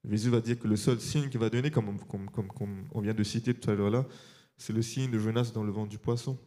Jésus 0.10 0.30
va 0.30 0.42
dire 0.42 0.58
que 0.60 0.68
le 0.68 0.76
seul 0.76 1.00
signe 1.00 1.30
qu'il 1.30 1.40
va 1.40 1.50
donner, 1.50 1.70
comme, 1.72 1.90
on- 1.90 1.98
comme, 1.98 2.30
comme- 2.30 2.48
comme 2.48 2.86
on 2.92 3.02
vient 3.02 3.14
de 3.14 3.24
citer 3.24 3.54
tout 3.54 3.70
à 3.70 3.76
l'heure 3.76 3.92
là, 3.92 4.08
c'est 4.58 4.74
le 4.74 4.82
signe 4.82 5.12
de 5.12 5.20
Jonas 5.20 5.52
dans 5.54 5.64
le 5.64 5.72
ventre 5.72 5.90
du 5.90 5.98
poisson. 5.98 6.40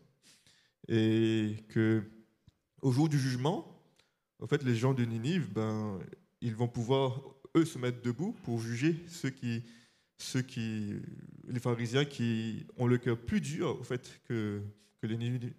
Et 0.88 1.64
que 1.68 2.02
au 2.82 2.92
jour 2.92 3.08
du 3.08 3.18
jugement, 3.18 3.66
en 4.40 4.46
fait, 4.46 4.62
les 4.62 4.74
gens 4.74 4.92
de 4.92 5.04
Ninive, 5.04 5.50
ben, 5.52 5.98
ils 6.40 6.54
vont 6.54 6.68
pouvoir 6.68 7.22
eux 7.56 7.64
se 7.64 7.78
mettre 7.78 8.02
debout 8.02 8.36
pour 8.44 8.60
juger 8.60 9.02
ceux 9.08 9.30
qui, 9.30 9.62
ceux 10.18 10.42
qui, 10.42 10.94
les 11.48 11.60
pharisiens 11.60 12.04
qui 12.04 12.66
ont 12.76 12.86
le 12.86 12.98
cœur 12.98 13.16
plus 13.18 13.40
dur 13.40 13.78
au 13.80 13.84
fait 13.84 14.20
que, 14.24 14.60
que 15.00 15.06
les 15.06 15.16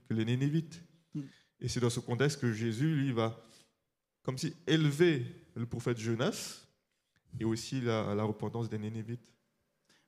que 0.07 0.13
les 0.13 0.25
Nénévites. 0.25 0.83
Mm. 1.13 1.21
Et 1.61 1.67
c'est 1.69 1.79
dans 1.79 1.89
ce 1.89 1.99
contexte 2.01 2.41
que 2.41 2.51
Jésus, 2.53 2.93
lui, 2.93 3.11
va 3.11 3.41
comme 4.21 4.37
si 4.37 4.53
élever 4.67 5.25
le 5.55 5.65
prophète 5.65 5.97
Jonas 5.97 6.64
et 7.39 7.45
aussi 7.45 7.81
la, 7.81 8.13
la 8.15 8.23
repentance 8.23 8.69
des 8.69 8.77
Nénévites. 8.77 9.31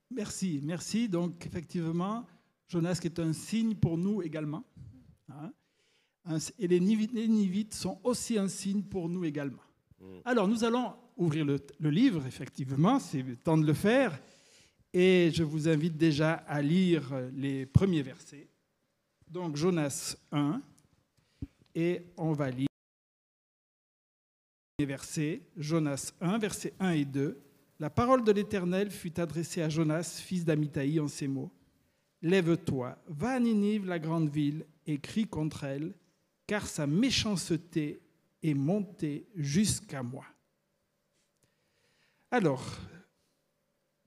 Merci, 0.10 0.62
merci. 0.64 1.10
Donc, 1.10 1.46
effectivement, 1.46 2.26
Jonas 2.68 2.98
qui 3.02 3.08
est 3.08 3.20
un 3.20 3.34
signe 3.34 3.76
pour 3.76 3.98
nous 3.98 4.22
également. 4.22 4.64
hein. 5.30 5.52
Et 6.60 6.68
les 6.68 6.80
Nivites 6.82 7.74
sont 7.74 8.00
aussi 8.04 8.38
un 8.38 8.50
signe 8.50 8.84
pour 8.84 9.08
nous 9.08 9.24
également. 9.24 9.62
Alors, 10.26 10.48
nous 10.48 10.64
allons 10.66 10.94
ouvrir 11.16 11.46
le, 11.46 11.58
le 11.80 11.90
livre, 11.90 12.26
effectivement, 12.26 13.00
c'est 13.00 13.22
le 13.22 13.38
temps 13.38 13.58
de 13.58 13.66
le 13.66 13.74
faire. 13.74 14.20
Et 14.94 15.32
je 15.34 15.44
vous 15.44 15.70
invite 15.70 15.96
déjà 15.96 16.34
à 16.34 16.62
lire 16.62 17.14
les 17.34 17.66
premiers 17.66 18.02
versets. 18.02 18.50
Donc, 19.30 19.56
Jonas 19.56 20.18
1. 20.34 20.62
Et 21.76 22.08
on 22.18 22.34
va 22.34 22.50
lire. 22.52 22.67
Verset, 24.86 25.42
Jonas 25.58 26.14
1, 26.22 26.38
versets 26.38 26.74
1 26.80 26.92
et 26.92 27.06
2. 27.06 27.42
La 27.80 27.90
parole 27.90 28.24
de 28.24 28.32
l'Éternel 28.32 28.92
fut 28.92 29.20
adressée 29.20 29.64
à 29.64 29.70
Jonas, 29.70 30.22
fils 30.24 30.46
d'Amitai, 30.46 31.00
en 31.00 31.08
ces 31.08 31.28
mots. 31.28 31.52
Lève-toi, 32.22 32.96
va 33.08 33.32
à 33.32 33.40
Ninive, 33.40 33.88
la 33.88 33.98
grande 33.98 34.30
ville, 34.30 34.66
et 34.86 35.00
crie 35.00 35.26
contre 35.26 35.64
elle, 35.64 35.96
car 36.46 36.68
sa 36.68 36.86
méchanceté 36.86 38.00
est 38.44 38.54
montée 38.54 39.26
jusqu'à 39.36 40.04
moi. 40.04 40.26
Alors, 42.30 42.64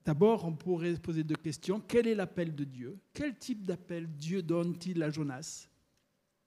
d'abord, 0.04 0.44
on 0.44 0.52
pourrait 0.52 0.94
se 0.94 1.00
poser 1.00 1.24
deux 1.24 1.34
questions. 1.34 1.82
Quel 1.86 2.06
est 2.06 2.14
l'appel 2.14 2.54
de 2.54 2.62
Dieu? 2.62 2.96
Quel 3.12 3.36
type 3.36 3.64
d'appel 3.66 4.06
Dieu 4.08 4.40
donne-t-il 4.40 5.02
à 5.02 5.10
Jonas? 5.10 5.68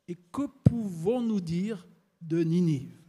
Et 0.08 0.16
que 0.16 0.48
pouvons-nous 0.64 1.42
dire 1.42 1.86
de 2.22 2.42
Ninive? 2.42 3.03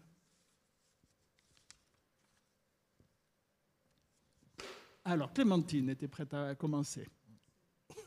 Alors, 5.05 5.33
Clémentine 5.33 5.91
était 5.91 6.09
prête 6.09 6.33
à 6.33 6.55
commencer. 6.55 7.07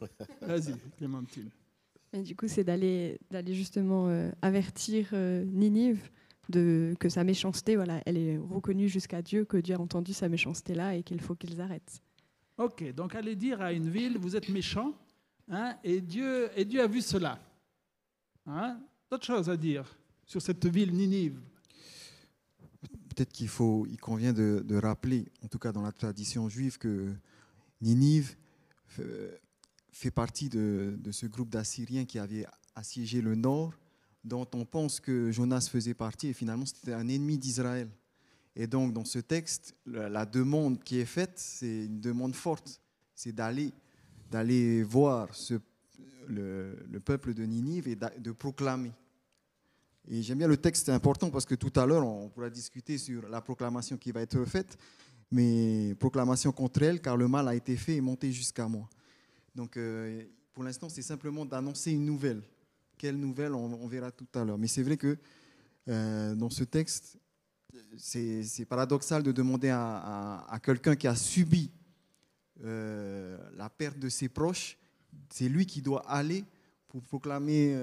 Vas-y, 0.42 0.76
Clémentine. 0.98 1.50
Et 2.14 2.22
du 2.24 2.36
coup, 2.36 2.48
c'est 2.48 2.64
d'aller 2.64 3.20
d'aller 3.30 3.54
justement 3.54 4.08
euh, 4.08 4.32
avertir 4.42 5.10
euh, 5.14 5.44
Ninive 5.44 6.10
de, 6.50 6.96
que 7.00 7.10
sa 7.10 7.24
méchanceté, 7.24 7.76
voilà, 7.76 8.02
elle 8.06 8.18
est 8.18 8.38
reconnue 8.38 8.88
jusqu'à 8.88 9.22
Dieu, 9.22 9.46
que 9.46 9.58
Dieu 9.58 9.76
a 9.76 9.80
entendu 9.80 10.14
sa 10.14 10.30
méchanceté 10.30 10.74
là 10.74 10.96
et 10.96 11.04
qu'il 11.04 11.20
faut 11.22 11.36
qu'ils 11.36 11.60
arrêtent. 11.60 12.02
Ok, 12.58 12.94
donc 12.94 13.14
allez 13.16 13.36
dire 13.36 13.62
à 13.62 13.74
une 13.74 13.90
ville, 13.90 14.18
vous 14.18 14.36
êtes 14.36 14.50
méchant, 14.50 14.94
hein, 15.50 15.78
et, 15.84 16.02
Dieu, 16.02 16.50
et 16.56 16.66
Dieu 16.66 16.82
a 16.82 16.88
vu 16.88 17.02
cela. 17.02 17.40
Hein, 18.46 18.80
D'autres 19.12 19.26
choses 19.26 19.50
à 19.50 19.58
dire 19.58 19.86
sur 20.26 20.42
cette 20.42 20.66
ville 20.66 20.94
Ninive? 20.94 21.40
Peut-être 23.18 23.34
qu'il 23.34 23.48
faut, 23.48 23.88
il 23.90 24.00
convient 24.00 24.32
de, 24.32 24.76
rappeler, 24.76 25.26
en 25.44 25.48
tout 25.48 25.58
cas 25.58 25.72
dans 25.72 25.82
la 25.82 25.92
tradition 25.92 26.48
juive, 26.50 26.78
que 26.78 27.12
Ninive 27.82 28.36
fait 29.92 30.12
partie 30.12 30.50
de, 30.50 31.00
ce 31.10 31.26
groupe 31.26 31.50
d'Assyriens 31.50 32.06
qui 32.06 32.20
avait 32.20 32.46
assiégé 32.76 33.22
le 33.22 33.34
nord, 33.34 33.74
dont 34.24 34.48
on 34.54 34.66
pense 34.66 35.00
que 35.00 35.32
Jonas 35.32 35.68
faisait 35.72 35.96
partie, 35.96 36.28
et 36.28 36.34
finalement 36.34 36.68
c'était 36.68 36.94
un 36.94 37.08
ennemi 37.08 37.40
d'Israël. 37.40 37.90
Et 38.56 38.68
donc 38.68 38.94
dans 38.94 39.06
ce 39.06 39.18
texte, 39.18 39.76
la, 39.88 40.28
demande 40.28 40.84
qui 40.84 41.00
est 41.00 41.06
faite, 41.06 41.40
c'est 41.40 41.86
une 41.86 42.00
demande 42.00 42.36
forte, 42.36 42.80
c'est 43.16 43.34
d'aller 43.34 43.74
d'aller 44.30 44.84
voir 44.84 45.30
le, 46.28 46.78
le 46.88 47.00
peuple 47.00 47.34
de 47.34 47.46
Ninive 47.46 47.88
et 47.88 47.96
de 47.96 48.32
proclamer. 48.32 48.92
Et 50.10 50.22
j'aime 50.22 50.38
bien 50.38 50.48
le 50.48 50.58
texte, 50.58 50.86
c'est 50.86 50.92
important 50.92 51.30
parce 51.30 51.46
que 51.46 51.56
tout 51.56 51.78
à 51.78 51.86
l'heure, 51.86 52.06
on 52.06 52.30
pourra 52.30 52.50
discuter 52.50 52.98
sur 52.98 53.28
la 53.28 53.42
proclamation 53.42 53.98
qui 53.98 54.12
va 54.12 54.22
être 54.22 54.44
faite, 54.46 54.78
mais 55.32 55.96
proclamation 56.00 56.52
contre 56.54 56.84
elle, 56.84 57.02
car 57.02 57.18
le 57.18 57.28
mal 57.28 57.48
a 57.48 57.56
été 57.56 57.76
fait 57.76 57.96
et 57.96 58.02
monté 58.02 58.32
jusqu'à 58.32 58.68
moi. 58.68 58.88
Donc, 59.54 59.76
euh, 59.76 60.24
pour 60.54 60.64
l'instant, 60.64 60.88
c'est 60.88 61.02
simplement 61.02 61.46
d'annoncer 61.46 61.92
une 61.92 62.06
nouvelle. 62.06 62.42
Quelle 62.98 63.18
nouvelle, 63.18 63.54
on, 63.54 63.88
verra 63.88 64.12
tout 64.12 64.28
à 64.34 64.46
l'heure. 64.46 64.58
Mais 64.58 64.68
c'est 64.68 64.82
vrai 64.82 64.98
que 64.98 65.18
euh, 65.90 66.36
dans 66.36 66.50
ce 66.50 66.64
texte, 66.64 67.18
c'est 67.98 68.66
paradoxal 68.68 69.24
de 69.24 69.32
demander 69.32 69.70
à 69.70 70.60
quelqu'un 70.64 70.96
qui 70.96 71.08
a 71.08 71.16
subi 71.16 71.70
euh, 72.64 73.38
la 73.56 73.70
perte 73.70 74.00
de 74.00 74.10
ses 74.10 74.30
proches, 74.30 74.78
c'est 75.30 75.48
lui 75.48 75.66
qui 75.66 75.82
doit 75.82 76.10
aller 76.10 76.44
pour 76.88 77.04
proclamer 77.04 77.76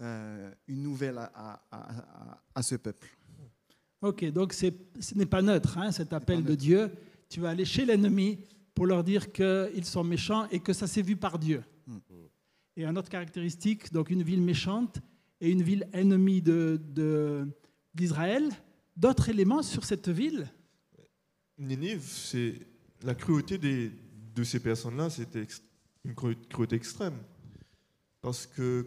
euh, 0.00 0.52
une 0.68 0.82
nouvelle 0.82 1.18
à, 1.18 1.24
à- 1.34 1.62
à- 1.70 1.98
à- 2.32 2.42
à 2.54 2.62
ce 2.62 2.74
peuple. 2.76 3.08
Ok, 4.00 4.24
donc 4.32 4.52
ce 4.52 4.66
n'est 5.14 5.26
pas 5.26 5.42
neutre, 5.42 5.78
hein, 5.78 5.92
cet 5.92 6.12
appel 6.12 6.42
de 6.42 6.50
neutre. 6.50 6.60
Dieu. 6.62 6.90
Tu 7.28 7.40
vas 7.40 7.50
aller 7.50 7.64
chez 7.64 7.84
l'ennemi 7.84 8.38
pour 8.74 8.86
leur 8.86 9.04
dire 9.04 9.32
qu'ils 9.32 9.84
sont 9.84 10.04
méchants 10.04 10.48
et 10.50 10.60
que 10.60 10.72
ça 10.72 10.86
s'est 10.86 11.02
vu 11.02 11.16
par 11.16 11.38
Dieu. 11.38 11.62
Mm. 11.86 11.98
Et 12.76 12.84
une 12.84 12.98
autre 12.98 13.08
caractéristique, 13.10 13.92
donc 13.92 14.10
une 14.10 14.22
ville 14.22 14.42
méchante 14.42 14.98
et 15.40 15.50
une 15.50 15.62
ville 15.62 15.86
ennemie 15.92 16.42
de- 16.42 16.80
de- 16.82 17.46
d'Israël. 17.94 18.48
D'autres 18.96 19.28
éléments 19.28 19.62
sur 19.62 19.84
cette 19.84 20.08
ville? 20.08 20.50
Ninive, 21.58 22.02
c'est 22.02 22.54
la 23.02 23.14
cruauté 23.14 23.56
des- 23.58 23.92
de 24.34 24.42
ces 24.44 24.60
personnes-là, 24.60 25.10
c'était 25.10 25.46
une 26.04 26.12
cru- 26.14 26.36
cruauté 26.48 26.76
extrême. 26.76 27.16
Parce 28.20 28.46
que 28.46 28.86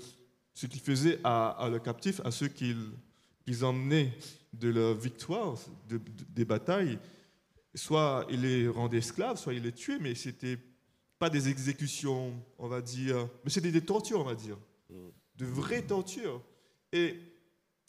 ce 0.56 0.66
qu'ils 0.66 0.82
faisaient 0.82 1.20
à, 1.24 1.50
à 1.50 1.70
leurs 1.70 1.84
captifs, 1.84 2.20
à 2.26 2.32
ceux 2.32 2.48
qu'ils 2.48 3.64
emmenaient 3.64 4.12
de 4.54 4.70
leur 4.70 4.96
victoire, 4.96 5.56
de- 5.90 5.98
de- 5.98 6.04
des 6.30 6.46
batailles, 6.46 6.98
soit 7.76 8.26
ils 8.32 8.42
les 8.42 8.68
rendaient 8.68 8.98
esclaves, 9.00 9.38
soit 9.38 9.54
ils 9.54 9.62
les 9.62 9.72
tuaient, 9.74 10.00
mais 10.00 10.16
c'était 10.16 10.58
pas 11.20 11.30
des 11.30 11.50
exécutions, 11.50 12.34
on 12.58 12.68
va 12.68 12.82
dire, 12.82 13.28
mais 13.44 13.50
c'était 13.52 13.72
des 13.72 13.82
tortures, 13.86 14.20
on 14.22 14.24
va 14.24 14.36
dire, 14.36 14.58
de 15.38 15.46
vraies 15.46 15.82
tortures. 15.84 16.42
Et 16.92 17.20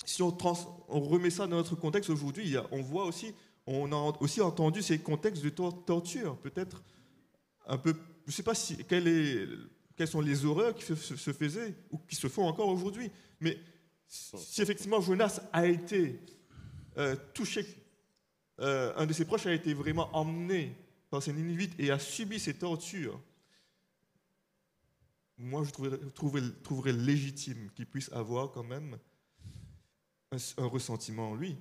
si 0.04 0.23
on, 0.23 0.30
trans- 0.32 0.85
on 0.88 1.00
remet 1.00 1.30
ça 1.30 1.46
dans 1.46 1.56
notre 1.56 1.76
contexte 1.76 2.11
aujourd'hui, 2.11 2.56
on 2.73 2.82
voit 2.82 3.04
aussi 3.06 3.32
on 3.68 3.90
a 3.90 3.96
aussi 4.20 4.40
entendu 4.40 4.80
ces 4.80 5.00
contextes 5.00 5.42
de 5.42 5.49
tor- 5.49 5.85
torture, 5.85 6.37
peut-être 6.37 6.85
un 7.66 7.76
peu. 7.78 7.94
Je 8.25 8.30
ne 8.30 8.32
sais 8.32 8.44
pas 8.44 8.54
si, 8.54 8.76
quelle 8.85 9.08
est- 9.08 9.49
quelles 9.96 10.08
sont 10.08 10.20
les 10.20 10.44
horreurs 10.44 10.74
qui 10.74 10.84
se, 10.84 11.32
faisaient 11.32 11.74
ou 11.90 11.98
qui 11.98 12.14
se 12.14 12.28
font 12.28 12.46
encore 12.46 12.68
aujourd'hui. 12.68 13.10
Mais 13.40 13.58
si 14.06 14.62
effectivement 14.62 15.00
Jonas 15.00 15.40
a 15.52 15.66
été 15.66 16.20
euh, 16.98 17.16
touché, 17.34 17.66
euh, 18.60 18.92
un 18.96 19.06
de 19.06 19.12
ses 19.12 19.24
proches 19.24 19.46
a 19.46 19.52
été 19.52 19.74
vraiment 19.74 20.14
emmené 20.14 20.76
par 21.10 21.22
ces 21.22 21.32
Ninivites 21.32 21.74
et 21.78 21.90
a 21.90 21.98
subi 21.98 22.38
ces 22.38 22.54
tortures, 22.54 23.20
moi 25.38 25.64
je 25.64 25.70
trouverais, 26.10 26.92
légitime 26.92 27.70
qu'il 27.74 27.86
puisse 27.86 28.10
avoir 28.12 28.52
quand 28.52 28.64
même 28.64 28.98
un, 30.32 30.36
un 30.58 30.66
ressentiment 30.66 31.30
en 31.30 31.34
lui 31.34 31.56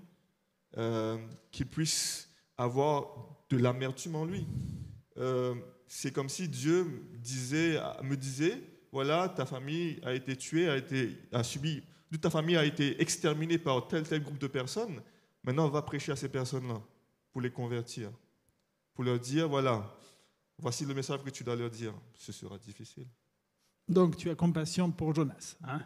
euh, 0.77 1.17
qu'il 1.51 1.67
puisse 1.67 2.29
avoir 2.57 3.07
de 3.49 3.55
l'amertume 3.57 4.15
en 4.15 4.25
lui. 4.25 4.45
C'est 5.87 6.11
comme 6.11 6.29
si 6.29 6.47
Dieu 6.47 7.03
disait, 7.19 7.79
me 8.03 8.15
disait, 8.15 8.61
voilà, 8.91 9.29
ta 9.29 9.45
famille 9.45 9.99
a 10.03 10.13
été 10.13 10.35
tuée, 10.35 10.69
a, 10.69 10.77
été, 10.77 11.17
a 11.31 11.43
subi, 11.43 11.83
toute 12.11 12.21
ta 12.21 12.29
famille 12.29 12.55
a 12.57 12.65
été 12.65 13.01
exterminée 13.01 13.57
par 13.57 13.87
tel 13.87 14.03
tel 14.03 14.23
groupe 14.23 14.37
de 14.39 14.47
personnes. 14.47 15.01
Maintenant, 15.43 15.65
on 15.65 15.69
va 15.69 15.81
prêcher 15.81 16.11
à 16.11 16.15
ces 16.15 16.29
personnes-là 16.29 16.81
pour 17.31 17.41
les 17.41 17.51
convertir, 17.51 18.09
pour 18.93 19.03
leur 19.03 19.19
dire, 19.19 19.47
voilà, 19.49 19.95
voici 20.57 20.85
le 20.85 20.93
message 20.93 21.21
que 21.23 21.29
tu 21.29 21.43
dois 21.43 21.55
leur 21.55 21.69
dire. 21.69 21.93
Ce 22.17 22.31
sera 22.31 22.57
difficile. 22.57 23.07
Donc 23.87 24.17
tu 24.17 24.29
as 24.29 24.35
compassion 24.35 24.89
pour 24.91 25.13
Jonas. 25.13 25.55
hein? 25.63 25.81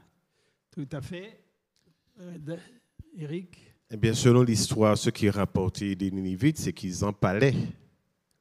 Tout 0.71 0.87
à 0.91 1.01
fait. 1.01 1.43
Euh, 2.21 2.57
Eric? 3.17 3.57
Eh 3.91 3.97
bien, 3.97 4.13
selon 4.13 4.43
l'histoire, 4.43 4.97
ce 4.97 5.09
qui 5.09 5.25
est 5.25 5.31
rapporté 5.31 5.95
des 5.95 6.11
Ninivites, 6.11 6.59
c'est 6.59 6.73
qu'ils 6.73 7.03
empalaient 7.03 7.55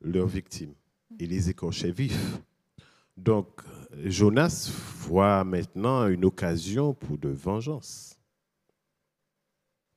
leurs 0.01 0.27
victimes 0.29 0.75
et 1.19 1.27
les 1.27 1.51
écorchaient 1.51 1.93
vifs. 1.93 2.41
Donc, 3.17 3.63
Jonas 4.05 4.71
voit 5.01 5.45
maintenant 5.45 6.07
une 6.07 6.25
occasion 6.25 6.95
pour 6.95 7.19
de 7.19 7.29
vengeance. 7.29 8.19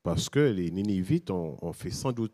Parce 0.03 0.30
que 0.30 0.39
les 0.39 0.72
Ninivites 0.72 1.30
ont, 1.30 1.74
fait 1.74 1.91
sans 1.91 2.12
doute 2.12 2.34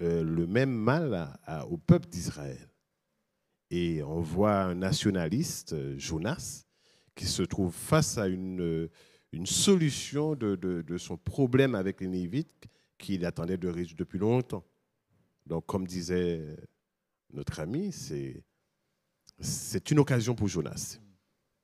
euh, 0.00 0.22
le 0.22 0.46
même 0.46 0.70
mal 0.70 1.36
au 1.68 1.76
peuple 1.76 2.08
d'Israël. 2.08 2.68
Et 3.70 4.02
on 4.02 4.20
voit 4.20 4.62
un 4.62 4.74
nationaliste, 4.76 5.74
Jonas, 5.98 6.64
qui 7.16 7.26
se 7.26 7.42
trouve 7.42 7.74
face 7.74 8.18
à 8.18 8.28
une, 8.28 8.60
euh, 8.60 8.90
solution 9.44 10.36
de, 10.36 10.96
son 10.98 11.16
problème 11.16 11.74
avec 11.74 12.00
les 12.00 12.08
Névites 12.08 12.68
qu'il 12.98 13.24
attendait 13.24 13.56
de 13.56 13.72
depuis 13.96 14.18
longtemps. 14.18 14.64
Donc, 15.46 15.66
comme 15.66 15.86
disait 15.86 16.56
notre 17.32 17.60
ami, 17.60 17.92
c'est, 17.92 18.42
c'est 19.38 19.90
une 19.90 19.98
occasion 19.98 20.34
pour 20.34 20.48
Jonas. 20.48 20.98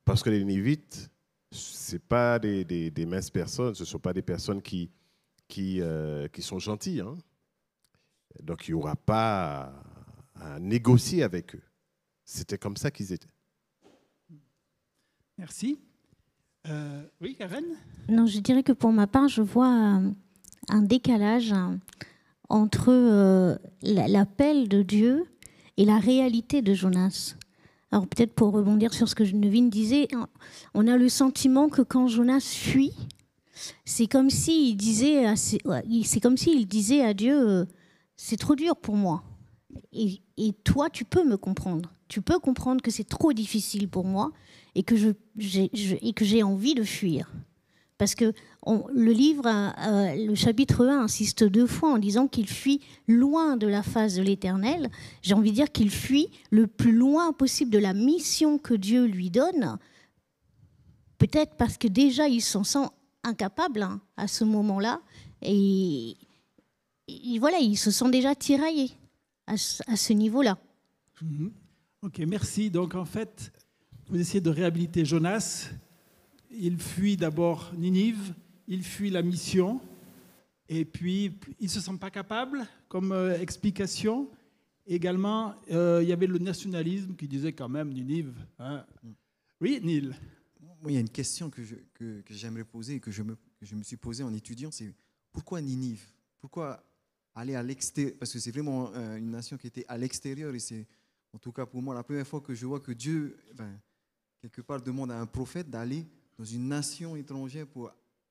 Parce 0.05 0.23
que 0.23 0.31
les 0.31 0.45
Névites, 0.45 1.11
ce 1.51 1.93
n'est 1.95 1.99
pas 1.99 2.39
des, 2.39 2.65
des- 2.65 2.91
des 2.91 3.07
minces 3.07 3.31
personnes, 3.31 3.75
ce 3.75 3.83
ne 3.83 3.87
sont 3.87 3.99
pas 3.99 4.13
des 4.13 4.23
personnes 4.23 4.63
qui, 4.63 4.91
qui, 5.49 5.81
euh, 5.81 6.29
qui 6.29 6.43
sont 6.43 6.59
gentilles. 6.59 7.01
hein. 7.01 7.17
Donc, 8.43 8.69
il 8.69 8.73
n'y 8.73 8.75
aura 8.75 8.97
pas 8.97 9.73
à, 10.35 10.55
à 10.55 10.61
négocier 10.61 11.23
avec 11.23 11.55
eux. 11.55 11.63
C'était 12.25 12.59
comme 12.59 12.77
ça 12.77 12.91
qu'ils 12.91 13.13
étaient. 13.13 13.29
Merci. 15.39 15.79
Euh, 16.69 17.05
oui, 17.21 17.37
Karen? 17.37 17.65
Non, 18.09 18.27
je 18.27 18.41
dirais 18.41 18.63
que 18.63 18.73
pour 18.73 18.93
ma 18.93 19.07
part, 19.07 19.29
je 19.29 19.43
vois 19.43 19.99
euh, 20.01 20.11
un 20.69 20.83
décalage 20.83 21.53
hein, 21.53 21.79
entre 22.49 22.91
euh, 22.91 23.57
la- 23.83 24.09
l'appel 24.09 24.69
de 24.69 24.83
Dieu 24.83 25.27
et 25.77 25.85
la 25.85 25.99
réalité 25.99 26.63
de 26.63 26.75
Jonas. 26.75 27.37
Alors 27.93 28.07
peut-être 28.07 28.35
pour 28.35 28.53
rebondir 28.53 28.93
sur 28.93 29.09
ce 29.09 29.15
que 29.15 29.25
Geneviève 29.25 29.69
disait, 29.69 30.09
on 30.75 30.87
a 30.87 30.97
le 30.97 31.09
sentiment 31.09 31.69
que 31.69 31.83
quand 31.83 32.09
Jonas 32.09 32.41
fuit, 32.41 32.93
C'est 33.85 34.07
comme 34.07 34.31
s'il 34.31 34.77
disait, 34.77 35.25
disait 36.67 37.03
à 37.03 37.15
Dieu, 37.15 37.49
euh, 37.49 37.65
c'est 38.17 38.37
trop 38.37 38.55
dur 38.55 38.77
pour 38.77 38.97
moi. 38.97 39.23
Et, 39.93 40.21
toi, 40.65 40.91
tu 40.91 41.05
peux 41.05 41.25
me 41.25 41.37
comprendre. 41.37 41.91
Tu 42.09 42.21
peux 42.21 42.39
comprendre 42.39 42.83
que 42.83 42.91
c'est 42.91 43.09
trop 43.09 43.33
difficile 43.33 43.89
pour 43.89 44.05
moi 44.05 44.33
et 44.75 44.83
que 44.83 44.97
j'ai 44.97 46.43
envie 46.43 46.75
de 46.75 46.85
fuir. 46.85 47.33
Parce 47.99 48.15
que 48.15 48.33
le 48.67 49.13
livre, 49.13 49.47
euh, 49.47 50.27
le 50.27 50.35
chapitre 50.35 50.87
1 50.87 51.05
insiste 51.05 51.45
deux 51.45 51.67
fois 51.67 51.93
en 51.93 51.99
disant 51.99 52.29
qu'il 52.29 52.49
fuit 52.49 52.81
loin 53.09 53.57
de 53.57 53.67
la 53.67 53.83
face 53.83 54.15
de 54.15 54.23
l'Éternel. 54.23 54.91
J'ai 55.23 55.35
envie 55.35 55.51
de 55.51 55.57
dire 55.57 55.73
qu'il 55.73 55.91
fuit 55.91 56.29
le 56.51 56.67
plus 56.67 56.93
loin 56.93 57.33
possible 57.33 57.71
de 57.71 57.79
la 57.79 57.95
mission 57.95 58.59
que 58.59 58.75
Dieu 58.75 59.07
lui 59.07 59.31
donne. 59.31 59.79
Peut-être 61.19 61.55
parce 61.57 61.79
que 61.79 61.89
déjà 61.89 62.29
il 62.29 62.43
s'en 62.43 62.65
sent 62.65 62.87
incapable 63.23 63.83
hein, 63.83 64.01
à 64.17 64.29
ce 64.29 64.45
moment-là. 64.45 65.01
Et, 65.43 66.17
voilà, 67.39 67.59
il 67.59 67.77
se 67.77 67.91
sent 67.91 68.11
déjà 68.11 68.35
tiraillé 68.35 68.91
à 69.47 69.57
ce, 69.57 69.83
à 69.87 69.97
ce 69.97 70.13
niveau-là. 70.13 70.59
Mhm. 71.23 71.51
Ok, 72.03 72.19
merci. 72.27 72.71
Donc 72.71 72.95
en 72.95 73.07
fait, 73.07 73.53
vous 74.09 74.21
essayez 74.21 74.41
de 74.41 74.51
réhabiliter 74.51 75.05
Jonas. 75.05 75.71
Il 76.51 76.79
fuit 76.79 77.17
d'abord 77.17 77.73
Ninive, 77.77 78.35
il 78.69 78.83
fuit 78.83 79.11
la 79.11 79.23
mission, 79.23 79.81
et 80.69 80.85
puis 80.85 81.39
il 81.61 81.67
ne 81.67 81.71
se 81.71 81.81
sent 81.81 81.97
pas 82.01 82.11
capable 82.11 82.67
comme 82.89 83.13
euh, 83.13 83.39
explication. 83.39 84.29
Également, 84.87 85.55
euh, 85.71 86.01
il 86.03 86.09
y 86.09 86.13
avait 86.13 86.27
le 86.27 86.39
nationalisme 86.39 87.15
qui 87.17 87.29
disait 87.29 87.53
quand 87.53 87.69
même 87.69 87.93
Ninive. 87.93 88.35
hein. 88.59 88.85
Oui. 89.61 89.81
Moi, 90.83 90.93
il 90.93 90.95
y 90.95 90.97
a 90.99 91.01
une 91.01 91.11
question 91.11 91.51
que, 91.51 91.63
que, 91.95 92.23
j'aimerais 92.31 92.65
poser 92.65 92.97
et 92.97 93.01
que 93.01 93.11
je, 93.11 93.23
me, 93.23 93.37
je 93.63 93.75
me 93.75 93.83
suis 93.83 93.97
posée 93.97 94.23
en 94.23 94.33
étudiant, 94.33 94.71
c'est 94.71 94.93
pourquoi 95.33 95.61
Ninive? 95.61 96.05
Pourquoi 96.41 96.85
aller 97.35 97.55
à 97.55 97.63
l'extérieur? 97.63 98.15
Parce 98.19 98.33
que 98.33 98.39
c'est 98.39 98.51
vraiment 98.51 98.93
euh, 98.95 99.17
une 99.17 99.31
nation 99.31 99.57
qui 99.57 99.67
était 99.67 99.85
à 99.89 99.97
l'extérieur 99.97 100.55
et 100.55 100.59
c'est, 100.59 100.87
en 101.33 101.39
tout 101.39 101.53
cas 101.53 101.67
pour 101.67 101.83
moi, 101.83 101.95
la 101.95 102.03
première 102.03 102.27
fois 102.27 102.41
que 102.41 102.55
je 102.55 102.67
vois 102.67 102.81
que 102.81 102.93
Dieu, 102.93 103.37
quelque 104.41 104.61
part, 104.61 104.81
demande 104.83 105.11
à 105.11 105.19
un 105.19 105.27
prophète 105.27 105.71
d'aller 105.71 106.07
dans 106.39 106.45
une 106.45 106.69
nation 106.69 107.17
étrangère 107.17 107.67
pour 107.67 107.91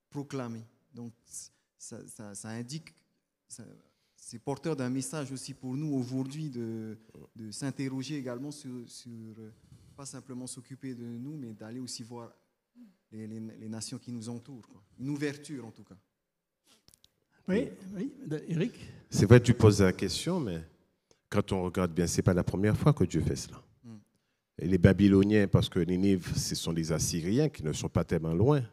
proclamer. 0.10 0.64
Donc, 0.94 1.14
ça, 1.78 2.00
ça- 2.08 2.36
ça 2.36 2.50
indique, 2.50 2.94
ça- 3.48 3.66
c'est 4.16 4.40
porteur 4.40 4.76
d'un 4.76 4.90
message 4.90 5.32
aussi 5.32 5.54
pour 5.54 5.76
nous 5.76 5.94
aujourd'hui 5.94 6.50
de, 6.50 6.98
de 7.36 7.52
s'interroger 7.52 8.16
également 8.18 8.52
sur, 8.52 8.90
sur, 8.90 9.12
euh, 9.38 9.52
pas 9.96 10.06
simplement 10.06 10.48
s'occuper 10.48 10.94
de 10.96 11.04
nous, 11.06 11.38
mais 11.38 11.54
d'aller 11.54 11.80
aussi 11.80 12.04
voir 12.04 12.32
les, 13.12 13.28
les- 13.28 13.40
les 13.40 13.70
nations 13.70 13.98
qui 14.00 14.12
nous 14.12 14.28
entourent. 14.30 14.68
quoi. 14.68 14.82
Une 15.00 15.10
ouverture 15.10 15.66
en 15.66 15.72
tout 15.72 15.84
cas. 15.84 15.98
Oui, 17.48 17.68
oui, 17.96 18.12
Eric? 18.48 18.74
C'est 19.10 19.28
vrai, 19.28 19.40
tu 19.42 19.54
poses 19.54 19.82
la 19.82 19.94
question, 19.94 20.40
mais 20.40 20.64
quand 21.30 21.52
on 21.52 21.62
regarde 21.64 21.94
bien, 21.94 22.08
c'est 22.08 22.24
pas 22.24 22.34
la 22.34 22.44
première 22.44 22.76
fois 22.76 22.92
que 22.94 23.04
Dieu 23.04 23.22
fait 23.22 23.36
cela. 23.36 23.62
Les 24.60 24.78
Babyloniens, 24.78 25.48
parce 25.48 25.68
que 25.70 25.80
Ninive, 25.80 26.36
ce 26.38 26.56
sont 26.56 26.74
des 26.74 26.92
Assyriens 26.92 27.50
qui 27.50 27.64
ne 27.64 27.74
sont 27.74 27.90
pas 27.90 28.04
tellement 28.04 28.34
loin 28.34 28.64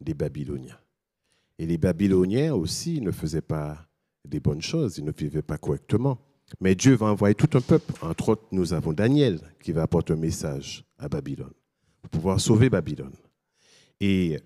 des 0.00 0.14
Babyloniens. 0.14 0.78
Et 1.58 1.66
les 1.66 1.78
Babyloniens 1.78 2.54
aussi 2.54 3.00
ne 3.00 3.10
faisaient 3.10 3.40
pas 3.40 3.86
des 4.26 4.40
bonnes 4.40 4.62
choses, 4.62 4.98
ils 4.98 5.04
ne 5.04 5.12
vivaient 5.12 5.42
pas 5.42 5.58
correctement. 5.58 6.18
Mais 6.60 6.74
Dieu 6.74 6.94
va 6.94 7.06
envoyer 7.06 7.34
tout 7.34 7.56
un 7.56 7.60
peuple. 7.60 7.92
Entre 8.02 8.30
autres, 8.30 8.46
nous 8.52 8.72
avons 8.72 8.92
Daniel 8.92 9.40
qui 9.62 9.72
va 9.72 9.82
apporter 9.82 10.12
un 10.12 10.16
message 10.16 10.84
à 10.98 11.08
Babylone 11.08 11.52
pour 12.02 12.10
pouvoir 12.10 12.40
sauver 12.40 12.68
Babylone. 12.68 13.14
Et 14.00 14.38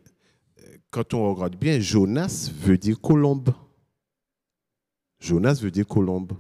euh, 0.61 0.77
quand 0.91 1.15
on 1.15 1.33
regarde 1.35 1.57
bien, 1.57 1.81
Jonas 1.81 2.51
veut 2.55 2.79
dire 2.79 3.01
colombe. 3.01 3.55
Jonas 5.21 5.61
veut 5.63 5.71
dire 5.71 5.87
colombe. 5.87 6.33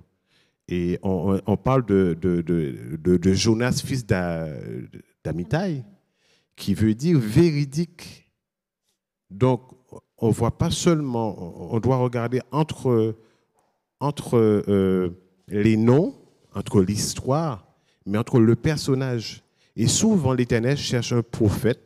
Et 0.68 0.98
on, 1.02 1.56
parle 1.56 1.84
de, 1.84 2.16
de- 2.20 2.40
de- 2.40 3.32
Jonas, 3.34 3.82
fils 3.84 4.06
d'A- 4.06 4.48
d'Amitai, 5.22 5.84
qui 6.56 6.74
veut 6.74 6.94
dire 6.94 7.18
véridique. 7.18 8.30
Donc, 9.30 9.60
on 10.18 10.28
ne 10.28 10.32
voit 10.32 10.56
pas 10.56 10.70
seulement, 10.70 11.72
on 11.72 11.78
doit 11.80 11.96
regarder 11.96 12.40
entre, 12.50 13.16
entre 14.00 14.38
euh, 14.38 15.10
les 15.48 15.76
noms, 15.76 16.14
entre 16.54 16.80
l'histoire, 16.80 17.66
mais 18.06 18.16
entre 18.16 18.38
le 18.40 18.56
personnage. 18.56 19.42
Et 19.76 19.86
souvent, 19.86 20.32
l'Éternel 20.32 20.76
cherche 20.78 21.12
un 21.12 21.22
prophète 21.22 21.80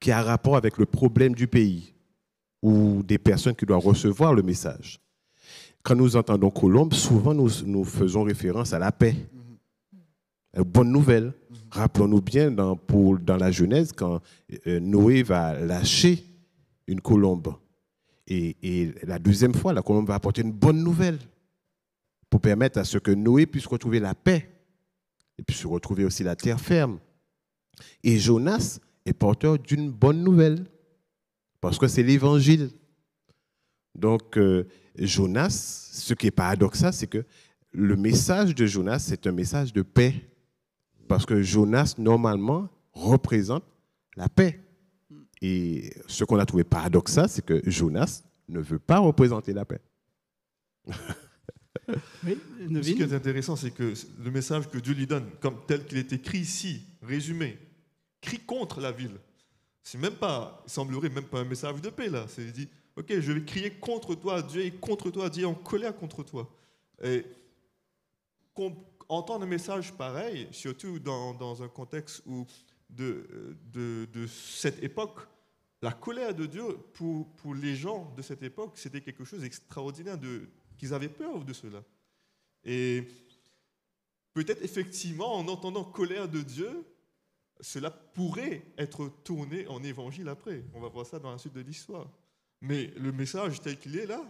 qui 0.00 0.10
a 0.10 0.22
rapport 0.22 0.56
avec 0.56 0.78
le 0.78 0.86
problème 0.86 1.34
du 1.34 1.46
pays 1.46 1.94
ou 2.62 3.02
des 3.02 3.18
personnes 3.18 3.54
qui 3.54 3.66
doivent 3.66 3.86
recevoir 3.86 4.34
le 4.34 4.42
message. 4.42 4.98
Quand 5.82 5.94
nous 5.94 6.16
entendons 6.16 6.50
Colombe, 6.50 6.92
souvent 6.92 7.34
nous, 7.34 7.48
nous 7.64 7.84
faisons 7.84 8.22
référence 8.22 8.72
à 8.72 8.78
la 8.78 8.92
paix. 8.92 9.16
Une 10.56 10.62
bonne 10.62 10.90
nouvelle. 10.90 11.32
Rappelons-nous 11.70 12.20
bien 12.20 12.50
dans, 12.50 12.76
la 13.38 13.50
Genèse, 13.50 13.92
quand 13.92 14.20
euh, 14.66 14.80
Noé 14.80 15.22
va 15.22 15.54
lâcher 15.54 16.24
une 16.86 17.00
colombe. 17.00 17.54
Et, 18.26 18.56
et 18.62 18.94
la 19.04 19.18
deuxième 19.18 19.54
fois, 19.54 19.72
la 19.72 19.82
colombe 19.82 20.08
va 20.08 20.14
apporter 20.14 20.42
une 20.42 20.52
bonne 20.52 20.82
nouvelle 20.82 21.18
pour 22.28 22.40
permettre 22.40 22.78
à 22.78 22.84
ce 22.84 22.98
que 22.98 23.10
Noé 23.10 23.46
puisse 23.46 23.66
retrouver 23.66 24.00
la 24.00 24.14
paix 24.14 24.50
et 25.38 25.42
puisse 25.42 25.64
retrouver 25.64 26.04
aussi 26.04 26.22
la 26.22 26.36
terre 26.36 26.60
ferme. 26.60 26.98
Et 28.02 28.18
Jonas 28.18 28.80
est 29.06 29.12
porteur 29.12 29.58
d'une 29.58 29.90
bonne 29.90 30.22
nouvelle 30.22 30.66
parce 31.60 31.78
que 31.78 31.88
c'est 31.88 32.02
l'évangile. 32.02 32.70
Donc, 33.94 34.36
euh, 34.38 34.66
Jonas, 35.06 35.88
ce 35.92 36.14
qui 36.14 36.26
est 36.26 36.30
paradoxal, 36.30 36.92
c'est 36.92 37.06
que 37.06 37.24
le 37.72 37.96
message 37.96 38.54
de 38.54 38.66
Jonas, 38.66 39.00
c'est 39.00 39.26
un 39.26 39.32
message 39.32 39.72
de 39.72 39.82
paix. 39.82 40.14
Parce 41.08 41.26
que 41.26 41.42
Jonas, 41.42 41.94
normalement, 41.98 42.68
représente 42.92 43.64
la 44.16 44.28
paix. 44.28 44.60
Et 45.42 45.92
ce 46.06 46.24
qu'on 46.24 46.38
a 46.38 46.46
trouvé 46.46 46.64
paradoxal, 46.64 47.28
c'est 47.28 47.44
que 47.44 47.60
Jonas 47.64 48.22
ne 48.48 48.60
veut 48.60 48.78
pas 48.78 48.98
représenter 48.98 49.52
la 49.52 49.64
paix. 49.64 49.80
Oui, 52.24 52.38
Ce 52.82 52.92
qui 52.92 53.02
est 53.02 53.12
intéressant, 53.12 53.56
c'est 53.56 53.72
que 53.72 53.94
le 54.22 54.30
message 54.30 54.68
que 54.68 54.78
Dieu 54.78 54.94
lui 54.94 55.06
donne, 55.06 55.28
comme 55.40 55.56
tel 55.66 55.84
qu'il 55.84 55.98
est 55.98 56.12
écrit 56.12 56.38
ici, 56.38 56.82
résumé, 57.02 57.58
crie 58.20 58.38
contre 58.38 58.80
la 58.80 58.92
ville. 58.92 59.18
C'est 59.82 59.98
même 59.98 60.14
pas, 60.14 60.62
il 60.66 60.70
semblerait 60.70 61.08
même 61.08 61.24
pas 61.24 61.40
un 61.40 61.44
message 61.44 61.80
de 61.80 61.90
paix 61.90 62.08
là. 62.08 62.26
C'est 62.28 62.44
dit, 62.52 62.68
ok, 63.00 63.18
je 63.18 63.32
vais 63.32 63.44
crier 63.44 63.70
contre 63.70 64.14
toi, 64.14 64.42
Dieu 64.42 64.64
est 64.64 64.70
contre 64.72 65.10
toi, 65.10 65.30
Dieu 65.30 65.42
est 65.42 65.46
en 65.46 65.54
colère 65.54 65.96
contre 65.96 66.22
toi. 66.22 66.50
Et 67.02 67.24
entendre 69.08 69.44
un 69.44 69.48
message 69.48 69.92
pareil, 69.94 70.48
surtout 70.52 70.98
dans, 70.98 71.62
un 71.62 71.68
contexte 71.68 72.22
où 72.26 72.46
de, 72.90 74.26
cette 74.28 74.82
époque, 74.82 75.20
la 75.82 75.92
colère 75.92 76.34
de 76.34 76.44
Dieu 76.44 76.76
pour, 76.92 77.54
les 77.54 77.74
gens 77.74 78.12
de 78.16 78.22
cette 78.22 78.42
époque, 78.42 78.72
c'était 78.76 79.00
quelque 79.00 79.24
chose 79.24 79.40
d'extraordinaire, 79.40 80.18
de, 80.18 80.48
qu'ils 80.76 80.92
avaient 80.92 81.08
peur 81.08 81.42
de 81.42 81.52
cela. 81.54 81.82
Et 82.64 83.08
peut-être 84.34 84.62
effectivement, 84.62 85.36
en 85.36 85.48
entendant 85.48 85.84
colère 85.84 86.28
de 86.28 86.42
Dieu, 86.42 86.84
cela 87.62 87.90
pourrait 87.90 88.62
être 88.76 89.08
tourné 89.24 89.66
en 89.68 89.82
évangile 89.82 90.28
après. 90.28 90.64
On 90.74 90.80
va 90.80 90.88
voir 90.88 91.06
ça 91.06 91.18
dans 91.18 91.30
la 91.30 91.38
suite 91.38 91.54
de 91.54 91.60
l'histoire. 91.60 92.06
Mais 92.60 92.92
le 92.96 93.12
message 93.12 93.60
tel 93.60 93.78
qu'il 93.78 93.96
est 93.96 94.06
là, 94.06 94.22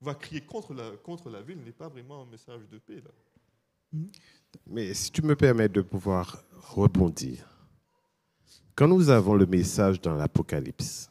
va 0.00 0.14
crier 0.14 0.42
contre 0.42 0.74
la, 0.74 0.90
contre 1.02 1.30
la 1.30 1.42
ville, 1.42 1.58
n'est 1.64 1.72
pas 1.72 1.88
vraiment 1.88 2.22
un 2.22 2.26
message 2.26 2.68
de 2.70 2.78
paix. 2.78 3.02
Là. 3.02 3.10
Mais 4.66 4.94
si 4.94 5.10
tu 5.10 5.22
me 5.22 5.34
permets 5.34 5.68
de 5.68 5.80
pouvoir 5.80 6.44
rebondir, 6.52 7.48
quand 8.74 8.88
nous 8.88 9.08
avons 9.08 9.34
le 9.34 9.46
message 9.46 10.00
dans 10.00 10.14
l'Apocalypse, 10.14 11.10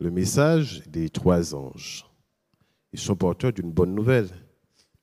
le 0.00 0.10
message 0.10 0.82
des 0.86 1.08
trois 1.08 1.54
anges, 1.54 2.04
ils 2.92 2.98
sont 2.98 3.16
porteurs 3.16 3.52
d'une 3.52 3.72
bonne 3.72 3.94
nouvelle. 3.94 4.30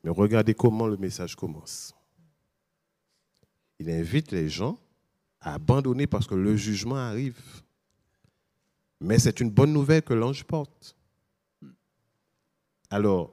Mais 0.04 0.10
regardez 0.10 0.54
comment 0.54 0.88
le 0.88 0.98
message 0.98 1.36
commence. 1.36 1.94
Il 3.80 3.90
invite 3.90 4.32
les 4.32 4.50
gens 4.50 4.78
à 5.42 5.56
abandonner 5.56 6.08
parce 6.08 6.28
que 6.28 6.36
le 6.36 6.56
jugement 6.56 6.96
arrive. 6.96 7.40
Mais 9.06 9.20
c'est 9.20 9.39
une 9.39 9.52
bonne 9.52 9.72
nouvelle 9.72 10.02
que 10.02 10.13
l'ange 10.15 10.44
porte. 10.44 10.96
Alors, 12.89 13.32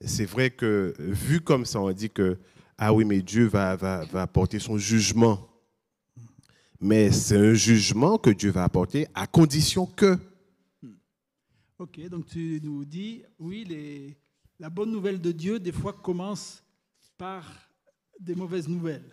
c'est 0.00 0.26
vrai 0.26 0.50
que 0.50 0.94
vu 0.98 1.40
comme 1.40 1.64
ça, 1.64 1.80
on 1.80 1.90
dit 1.92 2.10
que, 2.10 2.38
ah 2.76 2.92
oui, 2.92 3.04
mais 3.04 3.22
Dieu 3.22 3.46
va, 3.46 3.74
va, 3.76 4.04
va 4.04 4.22
apporter 4.22 4.58
son 4.58 4.76
jugement. 4.76 5.48
Mais 6.80 7.10
c'est 7.10 7.38
un 7.38 7.54
jugement 7.54 8.18
que 8.18 8.30
Dieu 8.30 8.50
va 8.50 8.64
apporter 8.64 9.06
à 9.14 9.26
condition 9.26 9.86
que. 9.86 10.18
Ok, 11.78 12.00
donc 12.08 12.26
tu 12.26 12.60
nous 12.62 12.84
dis, 12.84 13.22
oui, 13.38 13.64
les- 13.64 14.16
la 14.58 14.68
bonne 14.70 14.90
nouvelle 14.92 15.20
de 15.20 15.32
Dieu, 15.32 15.58
des 15.58 15.72
fois, 15.72 15.92
commence 15.92 16.62
par 17.16 17.50
des 18.20 18.34
mauvaises 18.34 18.68
nouvelles. 18.68 19.10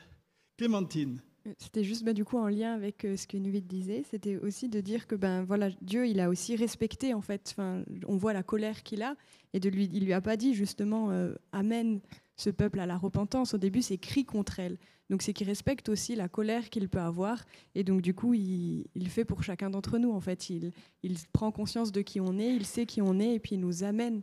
Clémentine, 0.57 1.21
C'était 1.57 1.83
juste 1.83 2.03
bah, 2.03 2.13
du 2.13 2.23
coup 2.23 2.37
en 2.37 2.47
lien 2.47 2.73
avec 2.73 3.03
euh, 3.03 3.17
ce 3.17 3.25
que 3.25 3.37
Nuit 3.37 3.61
disait, 3.61 4.03
c'était 4.09 4.37
aussi 4.37 4.69
de 4.69 4.79
dire 4.79 5.07
que 5.07 5.15
ben 5.15 5.45
Dieu 5.81 6.07
il 6.07 6.19
a 6.19 6.29
aussi 6.29 6.55
respecté 6.55 7.13
en 7.13 7.21
fait, 7.21 7.53
enfin, 7.57 7.83
on 8.07 8.15
voit 8.15 8.33
la 8.33 8.43
colère 8.43 8.83
qu'il 8.83 9.01
a. 9.01 9.15
Et 9.53 9.59
de 9.59 9.69
lui 9.69 9.89
il 9.91 10.05
lui 10.05 10.13
a 10.13 10.21
pas 10.21 10.37
dit 10.37 10.53
justement 10.53 11.09
euh, 11.11 11.33
amène 11.51 11.99
ce 12.35 12.49
peuple 12.49 12.79
à 12.79 12.85
la 12.85 12.97
repentance. 12.97 13.53
Au 13.53 13.57
début 13.57 13.81
c'est 13.81 13.97
cri 13.97 14.23
contre 14.23 14.59
elle, 14.59 14.77
donc 15.09 15.23
c'est 15.23 15.33
qu'il 15.33 15.47
respecte 15.47 15.89
aussi 15.89 16.15
la 16.15 16.29
colère 16.29 16.69
qu'il 16.69 16.87
peut 16.87 16.99
avoir. 16.99 17.43
Et 17.73 17.83
donc 17.83 18.01
du 18.01 18.13
coup 18.13 18.35
il, 18.35 18.85
il 18.93 19.09
fait 19.09 19.25
pour 19.25 19.43
chacun 19.43 19.71
d'entre 19.71 19.97
nous 19.97 20.11
en 20.11 20.21
fait, 20.21 20.49
il, 20.49 20.71
il 21.01 21.15
prend 21.33 21.51
conscience 21.51 21.91
de 21.91 22.01
qui 22.01 22.19
on 22.19 22.37
est, 22.37 22.55
il 22.55 22.65
sait 22.65 22.85
qui 22.85 23.01
on 23.01 23.19
est 23.19 23.35
et 23.35 23.39
puis 23.39 23.55
il 23.55 23.61
nous 23.61 23.83
amène 23.83 24.21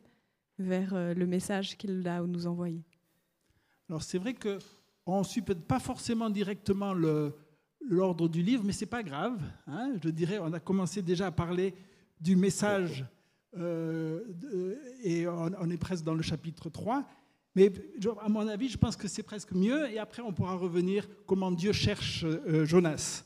vers 0.58 0.94
euh, 0.94 1.14
le 1.14 1.26
message 1.26 1.76
qu'il 1.76 2.06
a 2.06 2.22
nous 2.22 2.46
envoyé. 2.46 2.84
Alors 3.88 4.02
c'est 4.02 4.18
vrai 4.18 4.34
que 4.34 4.58
on 5.14 5.22
ne 5.22 5.40
peut-être 5.40 5.66
pas 5.66 5.80
forcément 5.80 6.28
directement 6.30 6.92
l'ordre 7.80 8.28
du 8.28 8.42
livre, 8.42 8.62
mais 8.64 8.72
c'est 8.72 8.86
pas 8.86 9.02
grave. 9.02 9.40
Hein. 9.66 9.94
je 10.02 10.10
dirais, 10.10 10.38
on 10.38 10.52
a 10.52 10.60
commencé 10.60 11.02
déjà 11.02 11.28
à 11.28 11.30
parler 11.30 11.74
du 12.20 12.36
message 12.36 13.06
euh, 13.56 14.20
et 15.02 15.26
on, 15.26 15.70
est 15.70 15.78
presque 15.78 16.04
dans 16.04 16.14
le 16.14 16.22
chapitre 16.22 16.68
3. 16.68 17.04
Mais 17.54 17.72
à 18.20 18.28
mon 18.28 18.46
avis, 18.46 18.68
je 18.68 18.76
pense 18.76 18.96
que 18.96 19.08
c'est 19.08 19.22
presque 19.22 19.52
mieux. 19.52 19.90
Et 19.90 19.98
après, 19.98 20.22
on 20.22 20.32
pourra 20.32 20.54
revenir 20.54 21.08
comment 21.26 21.50
Dieu 21.50 21.72
cherche 21.72 22.24
euh, 22.24 22.66
Jonas. 22.66 23.24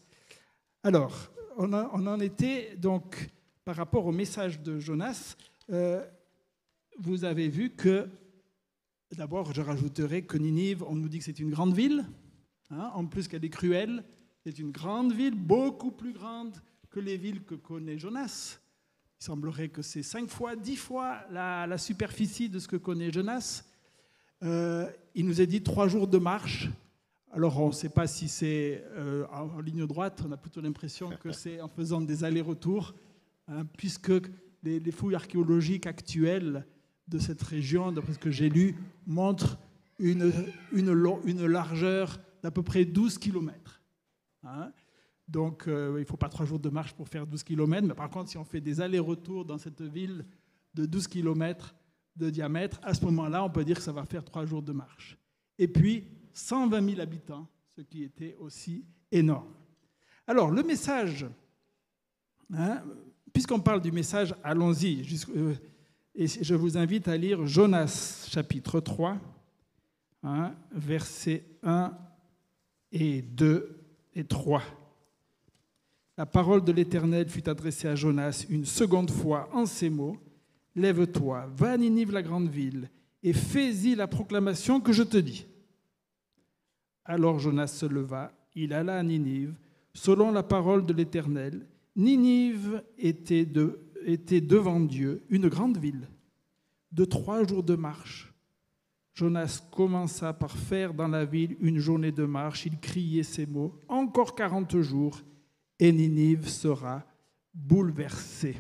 Alors, 0.85 1.33
on, 1.57 1.73
en 1.73 2.21
était 2.21 2.77
donc 2.77 3.29
par 3.65 3.77
rapport 3.77 4.07
au 4.07 4.13
message 4.13 4.61
de 4.61 4.79
Jonas. 4.79 5.37
Euh, 5.71 6.05
vous 6.99 7.25
avez 7.25 7.49
vu 7.49 7.71
que 7.71 8.09
D'abord, 9.17 9.53
je 9.53 9.61
rajouterai 9.61 10.23
que 10.23 10.39
Ninive, 10.39 10.83
on 10.85 10.95
nous 10.95 11.09
dit 11.09 11.19
que 11.19 11.25
c'est 11.25 11.39
une 11.39 11.51
grande 11.51 11.75
ville, 11.75 12.07
hein, 12.71 12.91
en 12.95 13.05
plus 13.05 13.29
qu'elle 13.29 13.45
est 13.45 13.51
cruelle. 13.51 14.05
C'est 14.43 14.59
une 14.59 14.71
grande 14.71 15.13
ville, 15.13 15.35
beaucoup 15.35 15.91
plus 15.91 16.15
grande 16.15 16.57
que 16.89 16.99
les 16.99 17.19
villes 17.19 17.45
que 17.45 17.55
connaît 17.55 17.99
Jonas. 17.99 18.59
Il 19.21 19.25
semblerait 19.25 19.69
que 19.69 19.83
c'est 19.83 20.03
cinq 20.03 20.31
fois, 20.31 20.57
dix 20.57 20.77
fois 20.77 21.25
la, 21.31 21.77
superficie 21.77 22.49
de 22.49 22.59
ce 22.59 22.67
que 22.67 22.77
connaît 22.77 23.13
Jonas. 23.13 23.65
Euh, 24.43 24.91
il 25.15 25.27
nous 25.27 25.43
est 25.43 25.47
dit 25.47 25.63
trois 25.63 25.89
jours 25.89 26.09
de 26.09 26.19
marche. 26.19 26.71
Alors 27.33 27.61
on 27.61 27.69
ne 27.69 27.73
sait 27.73 27.91
pas 27.91 28.07
si 28.07 28.29
c'est 28.29 28.83
euh, 28.93 29.27
en, 29.31 29.61
ligne 29.61 29.87
droite, 29.87 30.23
on 30.27 30.33
a 30.33 30.39
plutôt 30.39 30.63
l'impression 30.63 31.11
que 31.21 31.33
c'est 31.33 31.61
en 31.61 31.69
faisant 31.69 32.01
des 32.01 32.25
allers-retours, 32.25 32.95
hein, 33.47 33.67
puisque 33.77 34.13
les, 34.63 34.91
fouilles 34.91 35.17
archéologiques 35.17 35.87
actuelles 35.87 36.67
de 37.09 37.19
cette 37.19 37.43
région, 37.43 37.93
d'après 37.93 38.15
ce 38.15 38.19
que 38.19 38.31
j'ai 38.31 38.49
lu, 38.49 38.77
montre 39.07 39.59
une, 39.99 40.33
une, 40.73 41.47
largeur 41.47 42.21
d'à 42.43 42.51
peu 42.51 42.63
près 42.63 42.85
12 42.85 43.19
km. 43.19 43.81
Hein. 44.45 44.73
Donc 45.29 45.69
euh, 45.69 45.95
il 45.97 46.01
ne 46.01 46.05
faut 46.05 46.17
pas 46.17 46.29
trois 46.29 46.45
jours 46.45 46.59
de 46.59 46.69
marche 46.69 46.93
pour 46.93 47.09
faire 47.09 47.27
12 47.27 47.43
km, 47.43 47.87
mais 47.87 47.95
par 47.95 48.11
contre 48.11 48.31
si 48.31 48.37
on 48.37 48.45
fait 48.45 48.61
des 48.61 48.81
allers-retours 48.81 49.45
dans 49.45 49.59
cette 49.59 49.83
ville 49.83 50.25
de 50.75 50.87
12 50.87 51.07
km 51.07 51.75
de 52.17 52.31
diamètre, 52.31 52.81
à 52.83 52.95
ce 52.95 53.05
moment-là 53.05 53.45
on 53.45 53.51
peut 53.51 53.65
dire 53.65 53.77
que 53.77 53.83
ça 53.83 53.93
va 53.93 54.05
faire 54.05 54.25
trois 54.25 54.45
jours 54.45 54.63
de 54.63 54.73
marche. 54.73 55.17
Et 55.59 55.69
puis 55.69 56.07
120 56.33 56.91
000 56.91 57.01
habitants, 57.01 57.47
ce 57.77 57.83
qui 57.83 58.03
était 58.03 58.37
aussi 58.39 58.85
énorme. 59.11 59.55
Alors 60.27 60.51
le 60.51 60.63
message, 60.63 61.27
hein, 62.53 62.83
puisqu'on 63.33 63.61
parle 63.61 63.81
du 63.81 63.93
message, 63.93 64.35
allons-y. 64.43 65.03
Euh, 65.37 65.55
et 66.15 66.27
je 66.27 66.55
vous 66.55 66.77
invite 66.77 67.09
à 67.09 67.17
lire 67.17 67.47
Jonas 67.47 68.27
chapitre 68.31 68.81
3, 68.81 69.19
hein, 70.23 70.55
versets 70.73 71.45
1 71.63 71.93
et 72.93 73.23
2 73.23 73.79
et 74.15 74.25
3. 74.25 74.63
La 76.19 76.27
parole 76.27 76.63
de 76.63 76.73
l'Éternel 76.73 77.29
fut 77.29 77.49
adressée 77.49 77.89
à 77.89 77.95
Jonas 77.95 78.45
une 78.51 78.67
seconde 78.67 79.11
fois 79.11 79.49
en 79.53 79.65
ces 79.65 79.89
mots. 79.89 80.19
Lève-toi, 80.77 81.49
va 81.55 81.73
à 81.73 81.77
Ninive, 81.77 82.13
la 82.13 82.23
grande 82.23 82.49
ville, 82.49 82.91
et 83.23 83.33
fais-y 83.33 83.95
la 83.95 84.07
proclamation 84.07 84.81
que 84.81 84.93
je 84.93 85.03
te 85.03 85.17
dis. 85.17 85.47
Alors 87.05 87.39
Jonas 87.39 87.69
se 87.69 87.87
leva, 87.87 88.33
il 88.55 88.73
alla 88.75 88.99
à 88.99 89.03
Ninive, 89.03 89.55
selon 89.95 90.31
la 90.31 90.43
parole 90.43 90.85
de 90.85 90.93
l'Éternel. 90.93 91.67
Ninive 91.97 92.83
était 92.99 93.45
de 93.45 93.81
était 94.07 94.41
devant 94.41 94.81
Dieu 94.81 95.25
une 95.29 95.49
grande 95.49 95.79
ville 95.79 96.09
de 96.93 97.05
trois 97.05 97.47
jours 97.47 97.63
de 97.63 97.75
marche. 97.75 98.33
Jonas 99.15 99.63
commença 99.71 100.33
par 100.33 100.57
faire 100.57 100.95
dans 100.95 101.09
la 101.09 101.25
ville 101.25 101.57
une 101.61 101.79
journée 101.79 102.13
de 102.13 102.25
marche. 102.25 102.67
Il 102.67 102.79
criait 102.79 103.23
ces 103.23 103.47
mots 103.47 103.79
Encore 103.89 104.35
quarante 104.35 104.81
jours, 104.81 105.21
et 105.79 105.93
Ninive 105.93 106.49
sera 106.49 107.05
bouleversée. 107.53 108.57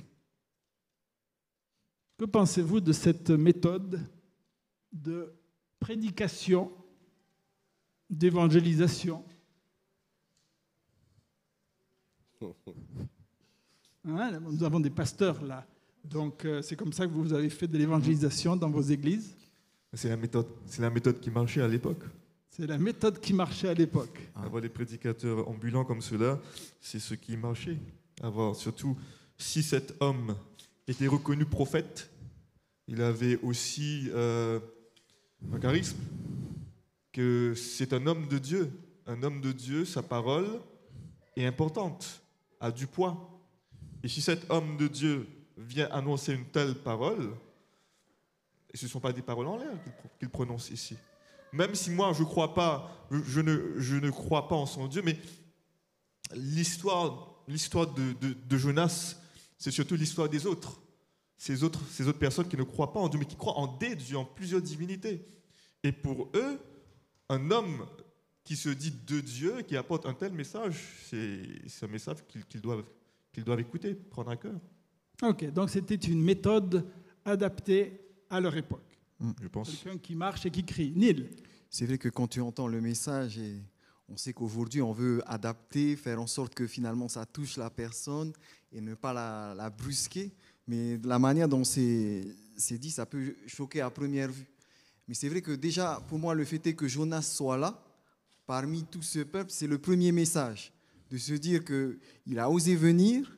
Que 2.19 2.25
pensez-vous 2.25 2.81
de 2.81 2.93
cette 2.93 3.31
méthode 3.31 4.01
de 4.93 5.33
prédication, 5.81 6.71
d'évangélisation? 8.11 9.25
Hein, 14.05 14.41
nous 14.41 14.65
avons 14.65 14.81
des 14.81 14.91
pasteurs 14.91 15.43
là. 15.43 15.67
Donc 16.05 16.45
euh, 16.45 16.62
c'est 16.62 16.75
comme 16.77 16.93
ça 16.93 17.07
que 17.07 17.12
vous 17.12 17.33
avez 17.33 17.51
fait 17.51 17.69
de 17.69 17.79
l'évangélisation 17.79 18.57
dans 18.57 18.71
vos 18.71 18.83
églises. 18.83 19.37
C'est 19.93 20.09
la 20.09 20.17
méthode, 20.17 20.47
c'est 20.67 20.83
la 20.83 20.91
méthode 20.91 21.21
qui 21.21 21.31
marchait 21.31 21.61
à 21.61 21.69
l'époque. 21.69 22.03
C'est 22.49 22.67
la 22.67 22.79
méthode 22.79 23.21
qui 23.21 23.33
marchait 23.33 23.69
à 23.69 23.75
l'époque. 23.75 24.29
Avoir 24.35 24.61
des 24.61 24.69
prédicateurs 24.69 25.49
ambulants 25.49 25.85
comme 25.85 26.03
ceux-là, 26.03 26.38
c'est 26.81 26.99
ce 26.99 27.15
qui 27.15 27.37
marchait. 27.37 27.79
Avoir 28.23 28.57
surtout 28.57 28.97
si 29.38 29.62
cet 29.62 29.95
homme 30.01 30.37
était 30.87 31.07
reconnu 31.07 31.45
prophète, 31.45 32.11
il 32.88 33.01
avait 33.01 33.38
aussi 33.43 34.09
euh, 34.12 34.61
un 35.53 35.59
charisme, 35.59 35.99
que 37.12 37.55
c'est 37.57 37.93
un 37.93 38.07
homme 38.07 38.27
de 38.29 38.38
Dieu. 38.38 38.71
Un 39.07 39.23
homme 39.23 39.41
de 39.41 39.53
Dieu, 39.53 39.85
sa 39.85 40.03
parole 40.03 40.61
est 41.37 41.47
importante, 41.47 42.23
a 42.61 42.71
du 42.71 42.87
poids. 42.87 43.32
Et 44.03 44.09
si 44.09 44.21
cet 44.21 44.51
homme 44.51 44.77
de 44.77 44.88
Dieu 44.88 45.29
vient 45.57 45.88
annoncer 45.91 46.35
une 46.35 46.47
telle 46.47 46.75
parole, 46.75 47.35
ce 48.75 48.85
ne 48.85 48.91
sont 48.91 49.01
pas 49.01 49.12
des 49.12 49.23
paroles 49.23 49.47
en 49.47 49.59
l'air 49.59 49.73
qu'il 50.19 50.29
prononce 50.29 50.71
ici. 50.71 50.97
Même 51.53 51.75
si 51.75 51.91
moi, 51.91 52.12
je, 52.12 52.25
crois 52.25 52.55
pas, 52.55 53.07
je, 53.11 53.41
ne, 53.41 54.11
crois 54.11 54.49
pas 54.49 54.57
en 54.57 54.67
son 54.67 54.88
Dieu, 54.88 55.03
mais 55.05 55.19
l'histoire, 56.35 57.45
de, 57.47 58.33
de, 58.33 58.57
Jonas, 58.57 59.17
c'est 59.59 59.71
surtout 59.71 59.95
l'histoire 59.95 60.29
des 60.29 60.47
autres. 60.47 60.81
Ces, 61.37 61.62
autres. 61.62 61.81
personnes 62.12 62.49
qui 62.49 62.57
ne 62.57 62.62
croient 62.62 62.93
pas 62.93 63.01
en 63.01 63.09
Dieu, 63.09 63.19
mais 63.19 63.27
qui 63.27 63.37
croient 63.37 63.59
en 63.59 63.67
des 63.67 63.95
dieux, 63.97 64.17
en 64.17 64.25
plusieurs 64.25 64.62
divinités. 64.62 65.27
Et 65.83 65.93
pour 65.93 66.31
eux, 66.35 66.59
un 67.29 67.51
homme 67.51 67.87
qui 68.45 68.57
se 68.57 68.71
dit 68.71 68.93
de 69.07 69.21
Dieu, 69.21 69.62
qui 69.62 69.77
apporte 69.77 70.07
un 70.07 70.15
tel 70.15 70.33
message, 70.33 70.77
c'est 71.11 71.85
un 71.85 71.88
message 71.88 72.19
qu'ils 72.49 72.61
doivent 72.61 72.85
qu'ils 73.33 73.45
doivent 73.45 73.61
écouter, 73.61 73.95
prendre 73.95 74.31
à 74.31 74.37
cœur. 74.37 74.61
Ok, 75.23 75.51
donc 75.53 75.71
c'était 75.71 75.95
une 75.95 76.23
méthode 76.23 76.87
adaptée 77.25 78.01
à 78.29 78.40
leur 78.40 78.57
époque. 78.57 78.99
Mm, 79.21 79.31
je 79.40 79.49
pense. 79.49 79.71
Quelqu'un 79.71 79.99
qui 79.99 80.14
marche 80.14 80.47
et 80.47 80.51
qui 80.51 80.64
crie. 80.64 80.92
Nil. 80.95 81.31
C'est 81.71 81.87
vrai 81.87 81.99
que 81.99 82.09
quand 82.09 82.29
tu 82.29 82.40
entends 82.40 82.68
le 82.68 82.81
message, 82.81 83.38
et 83.38 83.57
on 84.09 84.16
sait 84.16 84.33
qu'aujourd'hui 84.33 84.83
on 84.83 84.92
veut 84.92 85.23
adapter, 85.27 85.97
faire 85.97 86.21
en 86.21 86.27
sorte 86.27 86.55
que 86.55 86.66
finalement 86.66 87.09
ça 87.09 87.25
touche 87.25 87.57
la 87.57 87.71
personne 87.71 88.33
et 88.73 88.81
ne 88.81 88.95
pas 88.95 89.12
la, 89.12 89.71
brusquer. 89.71 90.33
Mais 90.66 90.99
la 91.03 91.18
manière 91.18 91.49
dont 91.49 91.64
c'est 91.64 92.35
dit, 92.73 92.90
ça 92.90 93.07
peut 93.07 93.35
choquer 93.47 93.81
à 93.81 93.90
première 93.90 94.31
vue. 94.31 94.47
Mais 95.09 95.14
c'est 95.14 95.29
vrai 95.29 95.40
que 95.42 95.53
déjà, 95.53 96.01
pour 96.09 96.18
moi, 96.18 96.35
le 96.35 96.45
fait 96.45 96.64
est 96.66 96.75
que 96.75 96.87
Jonas 96.87 97.23
soit 97.23 97.57
là, 97.57 97.83
parmi 98.47 98.85
tout 98.85 99.03
ce 99.03 99.21
peuple, 99.21 99.51
c'est 99.51 99.66
le 99.66 99.79
premier 99.79 100.12
message 100.12 100.73
de 101.12 101.18
se 101.18 101.35
dire 101.35 101.62
qu'il 101.62 102.38
a 102.38 102.48
osé 102.48 102.75
venir, 102.75 103.31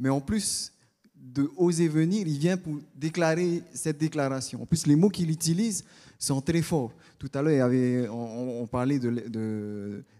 mais 0.00 0.08
en 0.08 0.20
plus 0.20 0.72
de 1.14 1.48
oser 1.56 1.86
venir, 1.86 2.26
il 2.26 2.38
vient 2.38 2.56
pour 2.56 2.80
déclarer 2.92 3.62
cette 3.72 3.98
déclaration. 3.98 4.60
En 4.60 4.66
plus, 4.66 4.84
les 4.84 4.96
mots 4.96 5.08
qu'il 5.10 5.30
utilise 5.30 5.84
sont 6.18 6.40
très 6.40 6.60
forts. 6.60 6.92
Tout 7.16 7.30
à 7.32 7.40
l'heure, 7.40 7.70
on, 8.12 8.66
parlait 8.66 8.98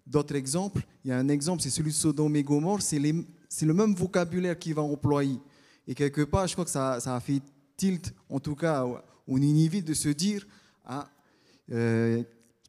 d'autres 0.07 0.37
exemples. 0.37 0.83
Il 1.05 1.09
y 1.09 1.13
a 1.13 1.19
un 1.19 1.29
exemple, 1.29 1.63
c'est 1.63 1.71
celui 1.71 1.91
de 1.91 1.97
Sodome 1.97 2.37
et 2.37 2.45
Gomorre. 2.45 2.81
C'est 2.81 3.01
le 3.01 3.75
même 3.75 3.95
vocabulaire 3.97 4.57
qu'il 4.57 4.75
va 4.75 4.83
employer. 4.83 5.41
Et 5.89 5.97
quelque 5.97 6.23
part, 6.23 6.47
je 6.47 6.53
crois 6.53 6.65
que 6.65 6.71
ça, 6.71 6.95
a 6.95 7.21
fait 7.21 7.43
tilt, 7.77 8.15
en 8.31 8.39
tout 8.39 8.55
cas 8.55 8.87
aux 9.27 9.39
Ninivites, 9.39 9.85
de 9.85 9.95
se 9.95 10.11
dire 10.11 10.47
ah, 10.85 11.11
euh, 11.73 12.23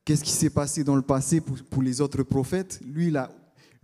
qu'est-ce 0.03 0.23
qui 0.23 0.31
s'est 0.31 0.49
passé 0.49 0.83
dans 0.83 0.95
le 0.95 1.03
passé 1.03 1.41
pour, 1.41 1.83
les 1.83 2.01
autres 2.01 2.23
prophètes? 2.23 2.81
Lui, 2.83 3.09
il 3.09 3.17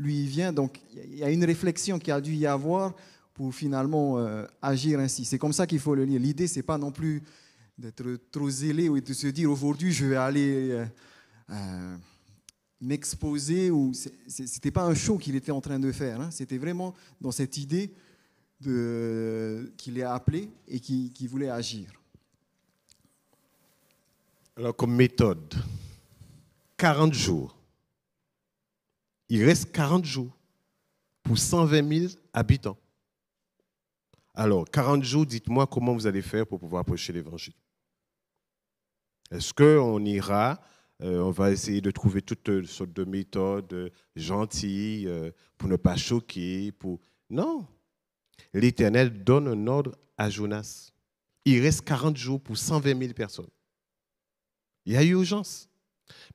lui 0.01 0.25
vient. 0.25 0.51
Donc 0.51 0.79
il 0.93 1.17
y 1.17 1.23
a 1.23 1.29
une 1.31 1.45
réflexion 1.45 1.99
qui 1.99 2.11
a 2.11 2.19
dû 2.19 2.33
y 2.33 2.45
avoir 2.45 2.93
pour 3.33 3.53
finalement 3.53 4.17
euh, 4.17 4.45
agir 4.61 4.99
ainsi. 4.99 5.25
C'est 5.25 5.37
comme 5.39 5.53
ça 5.53 5.65
qu'il 5.65 5.79
faut 5.79 5.95
le 5.95 6.05
lire. 6.05 6.19
L'idée, 6.19 6.47
c'est 6.47 6.63
pas 6.63 6.77
non 6.77 6.91
plus 6.91 7.21
d'être 7.77 8.17
trop 8.31 8.49
zélé 8.49 8.89
ou 8.89 8.99
de 8.99 9.13
se 9.13 9.27
dire 9.27 9.49
aujourd'hui 9.51 9.91
je 9.91 10.05
vais 10.05 10.15
aller 10.15 10.71
euh, 10.71 10.85
euh, 11.49 11.95
m'exposer 12.79 13.71
ou 13.71 13.93
c'était 14.27 14.71
pas 14.71 14.83
un 14.83 14.93
show 14.93 15.17
qu'il 15.17 15.35
était 15.35 15.51
en 15.51 15.61
train 15.61 15.79
de 15.79 15.91
faire. 15.91 16.21
hein. 16.21 16.29
C'était 16.31 16.57
vraiment 16.57 16.93
dans 17.19 17.31
cette 17.31 17.57
idée 17.57 17.93
qu'il 18.61 19.97
est 19.97 20.03
appelé 20.03 20.49
et 20.67 20.79
qui 20.79 21.11
qui 21.11 21.25
voulait 21.25 21.49
agir. 21.49 21.91
Alors, 24.55 24.75
comme 24.75 24.95
méthode, 24.95 25.55
40 26.77 27.13
jours. 27.13 27.55
Il 29.33 29.45
reste 29.45 29.71
40 29.71 30.03
jours 30.03 30.37
pour 31.23 31.37
120 31.37 31.99
000 32.09 32.13
habitants. 32.33 32.77
Alors, 34.33 34.69
40 34.69 35.05
jours, 35.05 35.25
dites-moi 35.25 35.65
comment 35.67 35.93
vous 35.93 36.05
allez 36.05 36.21
faire 36.21 36.45
pour 36.45 36.59
pouvoir 36.59 36.83
prêcher 36.83 37.13
l'évangile. 37.13 37.53
Est-ce 39.31 39.53
qu'on 39.53 40.03
ira, 40.03 40.59
euh, 41.01 41.21
on 41.21 41.31
va 41.31 41.49
essayer 41.49 41.79
de 41.79 41.91
trouver 41.91 42.21
toutes 42.21 42.65
sortes 42.65 42.91
de 42.91 43.05
méthodes 43.05 43.71
euh, 43.71 43.89
gentilles 44.17 45.07
euh, 45.07 45.31
pour 45.57 45.69
ne 45.69 45.77
pas 45.77 45.95
choquer 45.95 46.73
pour... 46.73 46.99
Non. 47.29 47.65
L'Éternel 48.53 49.23
donne 49.23 49.47
un 49.47 49.67
ordre 49.67 49.97
à 50.17 50.29
Jonas. 50.29 50.91
Il 51.45 51.61
reste 51.61 51.85
40 51.85 52.17
jours 52.17 52.41
pour 52.41 52.57
120 52.57 52.99
000 52.99 53.13
personnes. 53.13 53.49
Il 54.85 54.91
y 54.91 54.97
a 54.97 55.03
eu 55.05 55.11
urgence. 55.11 55.69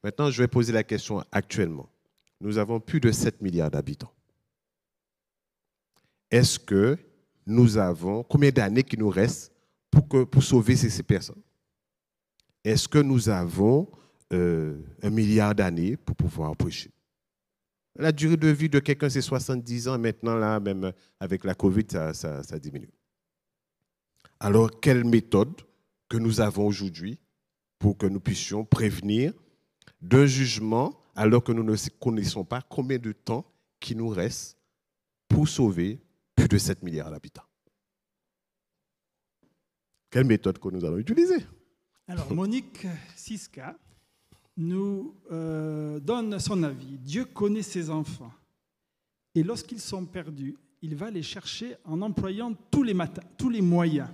Maintenant, 0.03 0.31
je 0.31 0.43
vais 0.43 0.49
poser 0.49 0.73
la 0.73 0.83
question 0.83 1.23
actuellement. 1.31 1.91
Nous 2.41 2.59
avons 2.59 2.81
plus 2.81 3.01
de 3.01 3.11
7 3.11 3.41
milliards 3.41 3.71
d'habitants. 3.71 4.13
Est-ce 6.31 6.59
que 6.59 6.99
nous 7.47 7.79
avons 7.79 8.23
combien 8.23 8.51
d'années 8.51 8.83
qui 8.83 8.99
nous 8.99 9.09
restent 9.09 9.53
pour, 9.91 10.43
sauver 10.43 10.77
ces, 10.77 11.03
personnes? 11.03 11.41
Est-ce 12.65 12.89
que 12.89 12.99
nous 12.99 13.29
avons 13.29 13.89
euh, 14.33 14.83
un 15.03 15.11
milliard 15.11 15.55
d'années 15.55 15.97
pour 15.97 16.17
pouvoir 16.17 16.55
prêcher? 16.57 16.91
La 17.99 18.13
durée 18.13 18.37
de 18.37 18.49
vie 18.49 18.69
de 18.69 18.79
quelqu'un, 18.79 19.09
c'est 19.09 19.23
70 19.23 19.89
ans. 19.89 19.99
Maintenant, 19.99 20.35
là, 20.35 20.61
même 20.61 20.93
avec 21.19 21.45
la 21.45 21.55
COVID, 21.55 21.87
ça 22.13 22.59
diminue. 22.61 22.91
Alors, 24.39 24.81
quelle 24.81 25.05
méthode 25.05 25.63
que 26.09 26.19
nous 26.19 26.41
avons 26.41 26.67
aujourd'hui 26.67 27.19
pour 27.79 27.97
que 27.97 28.07
nous 28.07 28.21
puissions 28.21 28.65
prévenir 28.65 29.33
d'un 30.01 30.27
jugement 30.27 31.01
alors 31.17 31.43
que 31.43 31.51
nous 31.51 31.65
ne 31.65 31.75
connaissons 31.99 32.45
pas 32.45 32.61
combien 32.61 32.99
de 32.99 33.13
temps 33.13 33.51
qui 33.81 33.97
nous 33.97 34.09
reste 34.09 34.59
pour 35.27 35.49
sauver 35.49 35.99
plus 36.35 36.47
de 36.47 36.59
7 36.59 36.83
milliards 36.83 37.11
d'habitants. 37.11 37.43
Quelle 40.11 40.27
méthode 40.27 40.59
que 40.59 40.69
nous 40.69 40.85
allons 40.85 40.99
utiliser? 40.99 41.45
Alors, 42.07 42.33
Monique 42.33 42.87
Siska 43.17 43.77
nous 44.57 45.15
euh, 45.33 45.99
donne 46.01 46.39
son 46.39 46.63
avis. 46.63 46.99
Dieu 46.99 47.25
connaît 47.25 47.63
ses 47.63 47.91
enfants. 47.91 48.33
Et 49.35 49.43
lorsqu'ils 49.43 49.81
sont 49.81 50.05
perdus, 50.07 50.57
il 50.83 50.95
va 50.95 51.11
les 51.11 51.23
chercher 51.23 51.77
en 51.85 52.01
employant 52.03 52.55
tous 52.71 52.83
les, 52.83 52.95
tous 53.37 53.51
les 53.51 53.63
moyens. 53.63 54.09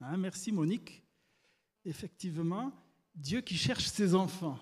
Hein, 0.00 0.16
merci 0.16 0.52
Monique. 0.52 1.02
Effectivement, 1.84 2.72
Dieu 3.14 3.40
qui 3.40 3.56
cherche 3.56 3.86
ses 3.86 4.14
enfants. 4.14 4.58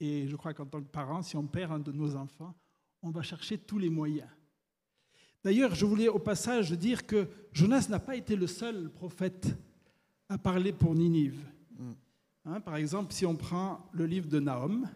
Et 0.00 0.28
je 0.28 0.36
crois 0.36 0.54
qu'en 0.54 0.66
tant 0.66 0.80
que 0.80 0.88
parent, 0.88 1.22
si 1.22 1.36
on 1.36 1.46
perd 1.46 1.72
un 1.72 1.78
de 1.78 1.92
nos 1.92 2.14
enfants, 2.16 2.54
on 3.02 3.10
va 3.10 3.22
chercher 3.22 3.58
tous 3.58 3.78
les 3.78 3.90
moyens. 3.90 4.28
D'ailleurs, 5.44 5.74
je 5.74 5.86
voulais 5.86 6.08
au 6.08 6.18
passage 6.18 6.72
dire 6.72 7.06
que 7.06 7.28
Jonas 7.52 7.86
n'a 7.88 8.00
pas 8.00 8.16
été 8.16 8.36
le 8.36 8.46
seul 8.46 8.90
prophète 8.90 9.56
à 10.28 10.36
parler 10.36 10.72
pour 10.72 10.94
Ninive. 10.94 11.40
Hein, 12.44 12.60
par 12.60 12.76
exemple, 12.76 13.12
si 13.12 13.26
on 13.26 13.36
prend 13.36 13.88
le 13.92 14.06
livre 14.06 14.28
de 14.28 14.40
Nahum, 14.40 14.88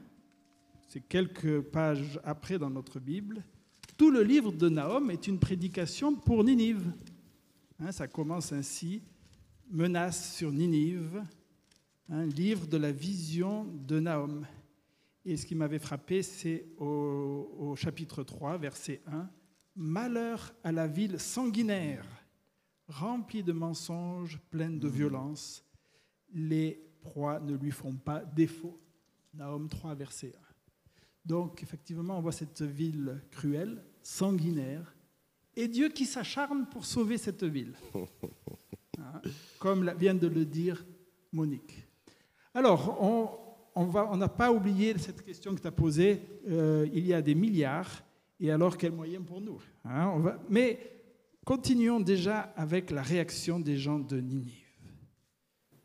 c'est 0.89 1.01
quelques 1.01 1.61
pages 1.61 2.19
après 2.25 2.59
dans 2.59 2.71
notre 2.71 2.99
Bible, 2.99 3.45
tout 3.97 4.11
le 4.11 4.23
livre 4.23 4.53
de 4.53 4.69
Nahum 4.69 5.11
est 5.11 5.27
une 5.27 5.39
prédication 5.39 6.15
pour 6.15 6.45
Ninive. 6.45 6.93
Hein, 7.79 7.93
ça 7.93 8.09
commence 8.09 8.53
ainsi, 8.53 9.03
menace 9.71 10.35
sur 10.35 10.51
Ninive, 10.51 11.23
un 12.09 12.27
livre 12.27 12.67
de 12.67 12.77
la 12.79 12.91
vision 12.91 13.65
de 13.65 14.01
Nahum. 14.01 14.47
Et 15.25 15.37
ce 15.37 15.47
qui 15.47 15.55
m'avait 15.55 15.79
frappé, 15.79 16.23
c'est 16.23 16.67
au, 16.79 17.55
au 17.59 17.77
chapitre 17.77 18.23
3, 18.23 18.59
verset 18.59 19.03
1, 19.07 19.31
Malheur 19.75 20.53
à 20.63 20.71
la 20.71 20.87
ville 20.87 21.19
sanguinaire, 21.19 22.05
remplie 22.89 23.43
de 23.43 23.53
mensonges, 23.53 24.39
pleine 24.51 24.79
de 24.79 24.89
violence. 24.89 25.65
Les 26.35 26.79
proies 27.01 27.41
ne 27.41 27.57
lui 27.57 27.71
font 27.71 27.95
pas 27.95 28.23
défaut. 28.23 28.79
Nahum 29.33 29.69
3, 29.69 29.95
verset 29.95 30.35
1. 30.37 30.39
Donc, 31.25 31.63
effectivement, 31.63 32.19
on 32.19 32.21
voit 32.21 32.33
cette 32.33 32.63
ville 32.63 33.23
cruelle, 33.31 33.83
sanguinaire, 34.03 34.95
et 35.55 35.69
Dieu 35.69 35.89
qui 35.89 36.05
s'acharne 36.05 36.67
pour 36.67 36.85
sauver 36.85 37.19
cette 37.19 37.45
ville. 37.45 37.75
Hein, 38.99 39.23
Comme 39.59 39.91
vient 39.97 40.15
de 40.15 40.27
le 40.27 40.45
dire 40.45 40.85
Monique. 41.33 41.89
Alors, 42.53 43.03
on 43.03 43.42
on 43.75 44.17
n'a 44.17 44.29
pas 44.29 44.53
oublié 44.53 44.97
cette 44.99 45.23
question 45.23 45.55
que 45.55 45.61
tu 45.61 45.67
as 45.67 45.73
posée. 45.73 46.21
Euh, 46.49 46.87
il 46.93 47.07
y 47.07 47.15
a 47.15 47.23
des 47.23 47.35
milliards, 47.35 48.03
et 48.41 48.51
alors 48.51 48.77
quels 48.77 48.93
moyens 48.93 49.25
pour 49.25 49.41
nous 49.41 49.61
Hein, 49.85 50.39
Mais 50.49 50.79
continuons 51.45 52.01
déjà 52.01 52.41
avec 52.57 52.91
la 52.91 53.03
réaction 53.03 53.59
des 53.59 53.77
gens 53.77 53.99
de 53.99 54.21
Ninive. 54.21 54.53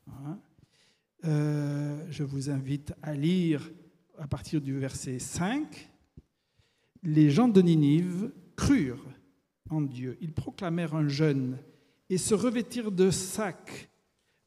Hein. 0.07 0.39
Euh, 1.25 2.05
je 2.09 2.23
vous 2.23 2.49
invite 2.49 2.93
à 3.01 3.13
lire 3.13 3.71
à 4.19 4.27
partir 4.27 4.61
du 4.61 4.77
verset 4.77 5.19
5. 5.19 5.89
Les 7.03 7.29
gens 7.29 7.47
de 7.47 7.61
Ninive 7.61 8.31
crurent 8.55 9.05
en 9.69 9.81
Dieu. 9.81 10.17
Ils 10.21 10.33
proclamèrent 10.33 10.95
un 10.95 11.07
jeûne 11.07 11.57
et 12.09 12.17
se 12.17 12.33
revêtirent 12.33 12.91
de 12.91 13.11
sacs 13.11 13.89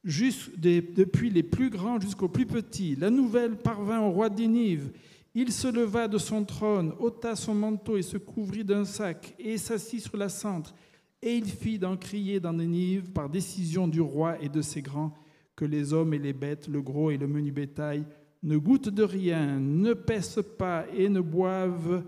des- 0.04 0.80
depuis 0.80 1.30
les 1.30 1.42
plus 1.42 1.70
grands 1.70 2.00
jusqu'aux 2.00 2.28
plus 2.28 2.46
petits. 2.46 2.96
La 2.96 3.10
nouvelle 3.10 3.56
parvint 3.56 4.00
au 4.00 4.10
roi 4.10 4.28
de 4.28 4.40
Ninive. 4.42 4.90
Il 5.34 5.52
se 5.52 5.68
leva 5.68 6.08
de 6.08 6.18
son 6.18 6.44
trône, 6.44 6.92
ôta 6.98 7.36
son 7.36 7.54
manteau 7.54 7.96
et 7.96 8.02
se 8.02 8.16
couvrit 8.16 8.64
d'un 8.64 8.84
sac, 8.84 9.34
et 9.38 9.58
s'assit 9.58 10.00
sur 10.00 10.16
la 10.16 10.28
centre. 10.28 10.74
Et 11.22 11.36
il 11.36 11.44
fit 11.44 11.78
d'en 11.78 11.96
crier 11.96 12.40
dans 12.40 12.52
Ninive, 12.52 13.10
par 13.12 13.28
décision 13.28 13.86
du 13.86 14.00
roi 14.00 14.42
et 14.42 14.48
de 14.48 14.62
ses 14.62 14.82
grands, 14.82 15.14
que 15.54 15.64
les 15.64 15.92
hommes 15.92 16.14
et 16.14 16.18
les 16.18 16.32
bêtes, 16.32 16.66
le 16.66 16.82
gros 16.82 17.10
et 17.10 17.18
le 17.18 17.28
menu 17.28 17.52
bétail, 17.52 18.04
ne 18.42 18.56
goûtent 18.56 18.88
de 18.88 19.02
rien, 19.02 19.60
ne 19.60 19.92
pèsent 19.92 20.42
pas 20.58 20.86
et 20.96 21.08
ne 21.08 21.20
boivent 21.20 22.02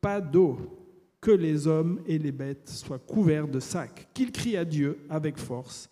pas 0.00 0.20
d'eau, 0.20 0.58
que 1.20 1.30
les 1.32 1.66
hommes 1.66 2.00
et 2.06 2.18
les 2.18 2.30
bêtes 2.30 2.68
soient 2.68 2.98
couverts 2.98 3.48
de 3.48 3.58
sacs, 3.58 4.08
qu'ils 4.14 4.30
crient 4.30 4.58
à 4.58 4.64
Dieu 4.64 4.98
avec 5.08 5.38
force, 5.38 5.90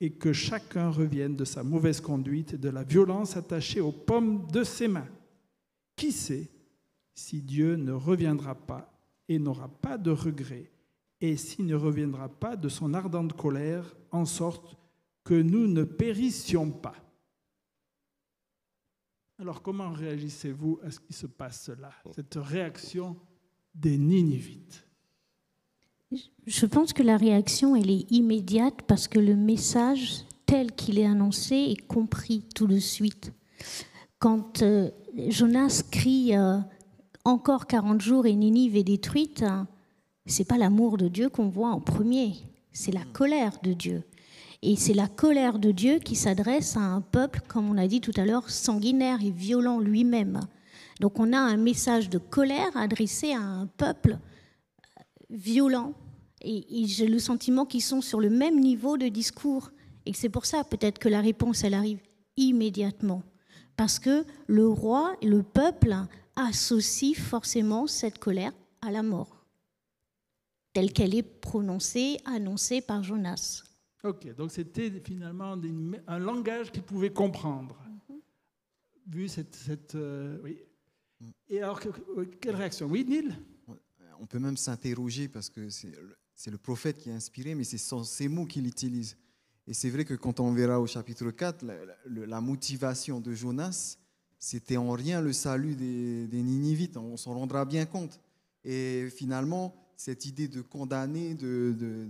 et 0.00 0.12
que 0.12 0.32
chacun 0.32 0.90
revienne 0.90 1.36
de 1.36 1.44
sa 1.44 1.62
mauvaise 1.62 2.00
conduite 2.00 2.54
et 2.54 2.58
de 2.58 2.68
la 2.68 2.84
violence 2.84 3.36
attachée 3.36 3.80
aux 3.80 3.92
pommes 3.92 4.46
de 4.52 4.62
ses 4.64 4.88
mains. 4.88 5.08
Qui 5.96 6.12
sait 6.12 6.48
si 7.14 7.42
Dieu 7.42 7.74
ne 7.76 7.92
reviendra 7.92 8.54
pas 8.54 8.92
et 9.28 9.38
n'aura 9.38 9.68
pas 9.68 9.98
de 9.98 10.10
regret, 10.10 10.70
et 11.20 11.36
s'il 11.36 11.66
ne 11.66 11.74
reviendra 11.74 12.28
pas 12.28 12.56
de 12.56 12.68
son 12.68 12.94
ardente 12.94 13.34
colère, 13.34 13.96
en 14.12 14.24
sorte 14.24 14.78
que 15.24 15.34
nous 15.34 15.66
ne 15.66 15.82
périssions 15.82 16.70
pas. 16.70 16.94
Alors 19.38 19.62
comment 19.62 19.92
réagissez-vous 19.92 20.80
à 20.82 20.90
ce 20.90 21.00
qui 21.00 21.12
se 21.12 21.26
passe 21.26 21.68
là, 21.68 21.92
cette 22.14 22.36
réaction 22.36 23.16
des 23.74 23.98
Ninivites? 23.98 24.87
Je 26.46 26.66
pense 26.66 26.92
que 26.92 27.02
la 27.02 27.16
réaction, 27.16 27.76
elle 27.76 27.90
est 27.90 28.10
immédiate 28.10 28.82
parce 28.86 29.08
que 29.08 29.18
le 29.18 29.36
message 29.36 30.24
tel 30.46 30.72
qu'il 30.72 30.98
est 30.98 31.06
annoncé 31.06 31.54
est 31.54 31.86
compris 31.86 32.44
tout 32.54 32.66
de 32.66 32.78
suite. 32.78 33.32
Quand 34.18 34.62
euh, 34.62 34.90
Jonas 35.28 35.82
crie 35.90 36.34
euh, 36.34 36.58
encore 37.24 37.66
40 37.66 38.00
jours 38.00 38.26
et 38.26 38.34
Ninive 38.34 38.76
est 38.76 38.84
détruite, 38.84 39.42
hein, 39.42 39.68
c'est 40.24 40.48
pas 40.48 40.56
l'amour 40.56 40.96
de 40.96 41.08
Dieu 41.08 41.28
qu'on 41.28 41.48
voit 41.48 41.70
en 41.70 41.80
premier, 41.80 42.32
c'est 42.72 42.92
la 42.92 43.04
colère 43.12 43.58
de 43.62 43.74
Dieu. 43.74 44.04
Et 44.62 44.74
c'est 44.74 44.94
la 44.94 45.06
colère 45.06 45.58
de 45.58 45.70
Dieu 45.70 45.98
qui 45.98 46.16
s'adresse 46.16 46.76
à 46.76 46.80
un 46.80 47.00
peuple, 47.02 47.42
comme 47.46 47.70
on 47.70 47.76
a 47.76 47.86
dit 47.86 48.00
tout 48.00 48.12
à 48.16 48.24
l'heure, 48.24 48.48
sanguinaire 48.50 49.18
et 49.22 49.30
violent 49.30 49.78
lui-même. 49.78 50.40
Donc 51.00 51.20
on 51.20 51.32
a 51.32 51.38
un 51.38 51.58
message 51.58 52.08
de 52.08 52.18
colère 52.18 52.74
adressé 52.74 53.32
à 53.32 53.40
un 53.40 53.66
peuple 53.66 54.18
violents 55.30 55.94
et, 56.42 56.82
et 56.82 56.86
j'ai 56.86 57.06
le 57.06 57.18
sentiment 57.18 57.66
qu'ils 57.66 57.82
sont 57.82 58.00
sur 58.00 58.20
le 58.20 58.30
même 58.30 58.58
niveau 58.60 58.96
de 58.96 59.08
discours 59.08 59.70
et 60.06 60.12
c'est 60.12 60.28
pour 60.28 60.46
ça 60.46 60.64
peut-être 60.64 60.98
que 60.98 61.08
la 61.08 61.20
réponse 61.20 61.64
elle 61.64 61.74
arrive 61.74 62.00
immédiatement 62.36 63.22
parce 63.76 63.98
que 63.98 64.24
le 64.46 64.66
roi 64.68 65.16
et 65.20 65.26
le 65.28 65.42
peuple 65.42 65.94
associent 66.36 67.14
forcément 67.14 67.86
cette 67.86 68.18
colère 68.18 68.52
à 68.80 68.90
la 68.90 69.02
mort 69.02 69.44
telle 70.72 70.92
qu'elle 70.92 71.14
est 71.14 71.22
prononcée, 71.22 72.18
annoncée 72.24 72.80
par 72.80 73.02
Jonas. 73.02 73.64
Ok, 74.04 74.32
donc 74.36 74.52
c'était 74.52 74.90
finalement 75.04 75.56
un 76.06 76.18
langage 76.20 76.70
qu'ils 76.70 76.84
pouvaient 76.84 77.12
comprendre. 77.12 77.76
Vu 79.06 79.26
cette... 79.26 79.56
cette, 79.56 79.94
euh, 79.96 80.38
oui. 80.44 80.58
Et 81.48 81.60
alors, 81.62 81.80
que- 81.80 82.24
quelle 82.40 82.54
réaction? 82.54 82.86
Oui, 82.86 83.04
Neil? 83.04 83.34
On 84.20 84.26
peut 84.26 84.38
même 84.38 84.56
s'interroger 84.56 85.28
parce 85.28 85.48
que 85.48 85.68
c'est 85.70 85.90
le- 86.50 86.58
prophète 86.58 86.98
qui 86.98 87.10
est 87.10 87.12
inspiré, 87.12 87.54
mais 87.54 87.64
c'est 87.64 87.78
ces 87.78 88.28
mots 88.28 88.46
qu'il 88.46 88.66
utilise. 88.66 89.16
Et 89.66 89.74
c'est 89.74 89.90
vrai 89.90 90.04
que 90.04 90.14
quand 90.14 90.40
on 90.40 90.52
verra 90.52 90.80
au 90.80 90.86
chapitre 90.86 91.30
4, 91.30 91.64
la, 92.06 92.40
motivation 92.40 93.20
de 93.20 93.34
Jonas, 93.34 93.98
c'était 94.38 94.76
en 94.76 94.92
rien 94.92 95.20
le 95.20 95.32
salut 95.32 95.74
des, 95.74 96.42
Ninivites. 96.42 96.96
On 96.96 97.16
s'en 97.16 97.34
rendra 97.34 97.64
bien 97.64 97.84
compte. 97.86 98.20
Et 98.64 99.08
finalement, 99.10 99.74
cette 99.96 100.26
idée 100.26 100.48
de 100.48 100.62
condamner, 100.62 101.34
de, 101.34 102.08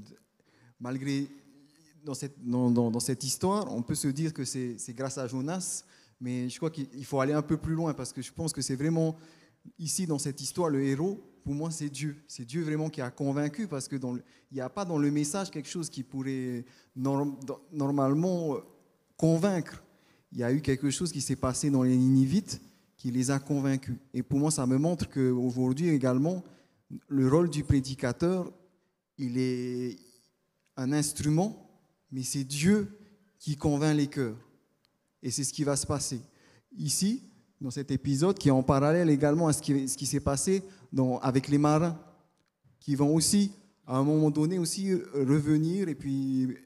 malgré 0.79 1.27
dans 2.05 2.15
cette, 2.15 2.39
dans, 2.45 2.71
dans- 2.71 2.91
dans 2.91 3.01
cette 3.01 3.25
histoire, 3.25 3.73
on 3.75 3.83
peut 3.83 3.95
se 3.95 4.09
dire 4.09 4.33
que 4.33 4.45
c'est 4.45 4.77
grâce 4.95 5.19
à 5.19 5.27
Jonas, 5.27 5.85
mais 6.21 6.49
je 6.49 6.57
crois 6.57 6.71
qu'il 6.71 6.89
il 6.95 7.05
faut 7.05 7.21
aller 7.21 7.33
un 7.33 7.43
peu 7.43 7.57
plus 7.57 7.75
loin 7.75 7.93
parce 7.95 8.13
que 8.13 8.23
je 8.23 8.33
pense 8.33 8.53
que 8.53 8.63
c'est 8.63 8.77
vraiment 8.77 9.17
ici 9.79 10.07
dans 10.07 10.19
cette 10.19 10.41
histoire, 10.41 10.71
le 10.71 10.83
héros, 10.83 11.21
pour 11.49 11.55
moi, 11.55 11.71
c'est 11.71 11.89
Dieu. 11.89 12.15
C'est 12.29 12.45
Dieu 12.45 12.63
vraiment 12.63 12.91
qui 12.91 13.01
a 13.01 13.11
convaincu 13.11 13.67
parce 13.67 13.89
que 13.89 13.97
dans 13.97 14.13
le- 14.13 14.23
il 14.51 14.57
n'y 14.57 14.61
a 14.61 14.69
pas 14.69 14.85
dans 14.85 14.99
le 14.99 15.11
message 15.11 15.51
quelque 15.51 15.71
chose 15.71 15.89
qui 15.89 16.03
pourrait 16.03 16.63
normalement 17.73 18.55
euh, 18.55 18.59
convaincre. 19.17 19.83
Il 20.31 20.39
y 20.41 20.43
a 20.45 20.53
eu 20.53 20.61
quelque 20.61 20.91
chose 20.91 21.11
qui 21.11 21.23
s'est 21.23 21.37
passé 21.37 21.71
dans 21.71 21.83
les 21.85 21.97
Ninivites 21.97 22.61
qui 22.99 23.11
les 23.11 23.31
a 23.31 23.39
convaincus. 23.39 23.97
Et 24.13 24.23
pour 24.23 24.39
moi, 24.39 24.51
ça 24.51 24.67
me 24.67 24.77
montre 24.77 25.09
qu'aujourd'hui 25.09 25.89
également, 25.89 26.45
le 27.09 27.29
rôle 27.29 27.49
du 27.49 27.65
prédicateur, 27.65 28.53
il 29.17 29.39
est 29.39 29.97
un 30.77 30.93
instrument, 30.93 31.71
mais 32.13 32.25
c'est 32.25 32.45
Dieu 32.45 32.89
qui 33.39 33.57
convainc 33.57 33.97
les 33.97 34.09
cœurs. 34.09 34.37
Et 35.23 35.31
c'est 35.31 35.45
ce 35.45 35.53
qui 35.55 35.65
va 35.65 35.77
se 35.77 35.87
passer. 35.87 36.21
Ici, 36.77 37.23
dans 37.61 37.71
cet 37.71 37.91
épisode, 37.91 38.39
qui 38.39 38.49
est 38.49 38.53
en 38.53 38.63
parallèle 38.63 39.09
également 39.09 39.49
à 39.49 39.53
ce 39.55 39.63
qui 39.63 40.07
s'est 40.07 40.21
passé 40.21 40.63
dans- 40.93 41.19
avec 41.19 41.49
les 41.49 41.59
marins, 41.59 41.99
qui 42.81 42.95
vont 42.95 43.15
aussi, 43.15 43.53
à 43.87 43.97
un 43.97 44.05
moment 44.05 44.31
donné, 44.31 44.59
aussi 44.59 44.95
revenir 44.95 45.89
et 45.89 45.95
puis 45.95 46.57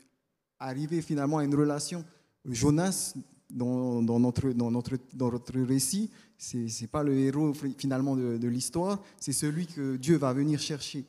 arriver 0.58 1.02
finalement 1.02 1.38
à 1.38 1.44
une 1.44 1.54
relation. 1.54 2.04
Jonas, 2.44 3.14
dans, 3.50 4.02
dans 4.02 4.18
notre, 4.18 4.50
dans, 4.50 4.70
notre, 4.70 4.96
dans 5.12 5.30
notre 5.30 5.60
récit, 5.60 6.10
ce 6.38 6.56
n'est 6.56 6.88
pas 6.88 7.02
le 7.02 7.14
héros 7.14 7.52
finalement 7.54 8.16
de, 8.16 8.48
l'histoire, 8.48 9.00
c'est 9.20 9.32
celui 9.32 9.66
que 9.66 9.96
Dieu 9.96 10.16
va 10.16 10.32
venir 10.32 10.58
chercher 10.58 11.04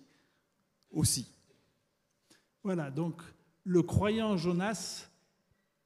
aussi. 0.92 1.28
Voilà, 2.64 2.92
donc 2.92 3.22
le 3.64 3.82
croyant 3.82 4.38
Jonas 4.38 5.08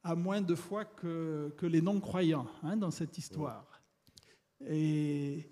a 0.02 0.14
moins 0.14 0.40
de 0.40 0.54
foi 0.54 0.84
que, 0.84 1.54
que 1.56 1.66
les 1.66 1.80
non-croyants 1.80 2.46
hein, 2.62 2.76
dans 2.76 2.90
cette 2.90 3.16
histoire. 3.16 3.64
Et, 4.68 5.46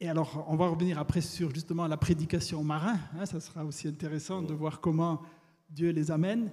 et 0.00 0.08
alors, 0.08 0.44
on 0.48 0.56
va 0.56 0.68
revenir 0.68 0.98
après 0.98 1.20
sur 1.20 1.54
justement 1.54 1.86
la 1.86 1.96
prédication 1.96 2.60
aux 2.60 2.64
marins. 2.64 2.98
hein, 3.18 3.26
ça 3.26 3.40
sera 3.40 3.64
aussi 3.64 3.88
intéressant 3.88 4.42
de 4.42 4.52
voir 4.52 4.80
comment 4.80 5.22
Dieu 5.70 5.90
les 5.90 6.10
amène. 6.10 6.50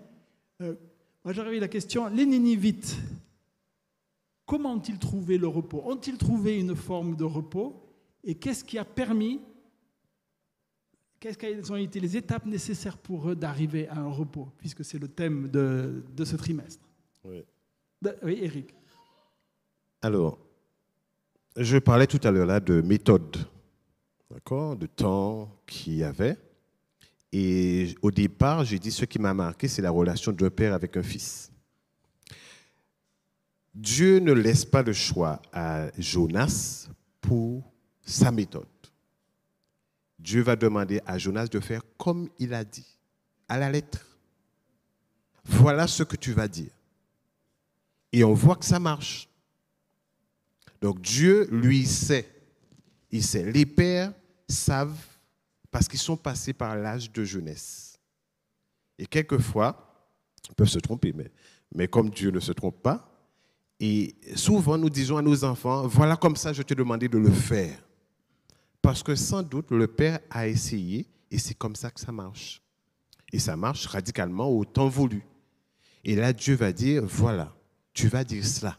Euh, 0.62 0.76
moi, 1.24 1.34
j'aurais 1.34 1.58
eu 1.58 1.60
la 1.60 1.68
question 1.68 2.08
les 2.08 2.26
Ninivites, 2.26 2.98
comment 4.46 4.74
ont-ils 4.74 5.00
trouvé 5.00 5.38
le 5.38 5.48
repos? 5.48 5.82
Ont-ils 5.86 6.18
trouvé 6.18 6.60
une 6.60 6.76
forme 6.76 7.16
de 7.16 7.24
repos? 7.24 7.80
Et 8.24 8.36
qu'est-ce 8.36 8.64
qui 8.64 8.78
a 8.78 8.86
permis 8.86 9.42
Quelles 11.20 11.72
ont 11.72 11.76
été 11.76 12.00
les 12.00 12.16
étapes 12.16 12.46
nécessaires 12.46 12.98
pour 12.98 13.30
eux 13.30 13.36
d'arriver 13.36 13.88
à 13.90 14.00
un 14.00 14.10
repos, 14.10 14.48
puisque 14.58 14.84
c'est 14.86 15.00
le 15.00 15.08
thème 15.10 15.50
de, 15.50 16.04
de 16.16 16.26
ce 16.26 16.36
trimestre? 16.38 16.86
Oui. 17.26 17.44
De- 18.02 18.16
oui, 18.24 18.40
Eric. 18.42 18.74
Alors, 20.02 20.38
je 21.58 21.78
parlais 21.78 22.08
tout 22.08 22.20
à 22.24 22.32
l'heure 22.32 22.46
là 22.46 22.60
de 22.60 22.82
méthode, 22.82 23.38
d'accord, 24.30 24.76
de 24.76 24.88
temps 24.88 25.50
qu'il 25.66 25.96
y 25.96 26.04
avait. 26.04 26.38
Et 27.32 27.96
au 28.02 28.12
départ, 28.12 28.64
j'ai 28.64 28.78
dit 28.78 28.92
ce 28.92 29.06
qui 29.06 29.20
m'a 29.20 29.34
marqué, 29.34 29.68
c'est 29.68 29.82
la 29.82 29.90
relation 29.90 30.32
d'un 30.32 30.50
père 30.50 30.74
avec 30.74 30.96
un 30.98 31.04
fils. 31.04 31.52
Dieu 33.74 34.20
ne 34.20 34.34
laisse 34.34 34.66
pas 34.66 34.84
le 34.84 34.94
choix 34.94 35.42
à 35.52 35.88
Jonas 35.98 36.90
pour 37.22 37.64
sa 38.04 38.32
méthode. 38.32 38.68
Dieu 40.20 40.42
va 40.42 40.56
demander 40.56 41.02
à 41.06 41.18
Jonas 41.18 41.48
de 41.48 41.60
faire 41.60 41.82
comme 41.98 42.30
il 42.38 42.54
a 42.54 42.64
dit, 42.64 42.98
à 43.48 43.58
la 43.58 43.72
lettre. 43.72 44.06
Voilà 45.44 45.88
ce 45.88 46.04
que 46.04 46.16
tu 46.16 46.34
vas 46.34 46.48
dire. 46.48 46.72
Et 48.12 48.24
on 48.24 48.34
voit 48.34 48.56
que 48.56 48.66
ça 48.66 48.80
marche. 48.80 49.28
Donc 50.84 51.00
Dieu, 51.00 51.48
lui, 51.50 51.86
sait. 51.86 52.30
Il 53.10 53.24
sait. 53.24 53.50
Les 53.50 53.66
pères 53.66 54.12
savent 54.50 55.00
parce 55.72 55.88
qu'ils 55.88 55.98
sont 55.98 56.18
passés 56.18 56.52
par 56.52 56.76
l'âge 56.76 57.10
de 57.10 57.24
jeunesse. 57.24 57.98
Et 59.00 59.06
quelquefois, 59.06 60.12
ils 60.50 60.54
peuvent 60.54 60.68
se 60.68 60.80
tromper, 60.80 61.14
mais, 61.14 61.32
mais 61.74 61.88
comme 61.88 62.10
Dieu 62.10 62.32
ne 62.32 62.42
se 62.42 62.52
trompe 62.52 62.84
pas, 62.84 63.10
et 63.80 64.14
souvent 64.36 64.78
nous 64.78 64.90
disons 64.90 65.16
à 65.16 65.22
nos 65.22 65.46
enfants, 65.46 65.88
voilà 65.88 66.18
comme 66.18 66.36
ça 66.36 66.52
je 66.52 66.62
t'ai 66.62 66.76
demandé 66.76 67.08
de 67.08 67.18
le 67.18 67.32
faire. 67.32 67.82
Parce 68.82 69.02
que 69.02 69.16
sans 69.16 69.42
doute 69.42 69.72
le 69.72 69.88
père 69.88 70.20
a 70.30 70.50
essayé 70.50 71.08
et 71.32 71.40
c'est 71.40 71.54
comme 71.54 71.78
ça 71.78 71.92
que 71.92 72.02
ça 72.02 72.12
marche. 72.12 72.62
Et 73.32 73.40
ça 73.40 73.56
marche 73.56 73.86
radicalement 73.86 74.50
au 74.50 74.66
temps 74.66 74.90
voulu. 74.90 75.24
Et 76.04 76.18
là, 76.18 76.34
Dieu 76.34 76.56
va 76.56 76.74
dire, 76.74 77.06
voilà, 77.06 77.56
tu 77.94 78.10
vas 78.10 78.26
dire 78.26 78.46
cela. 78.46 78.78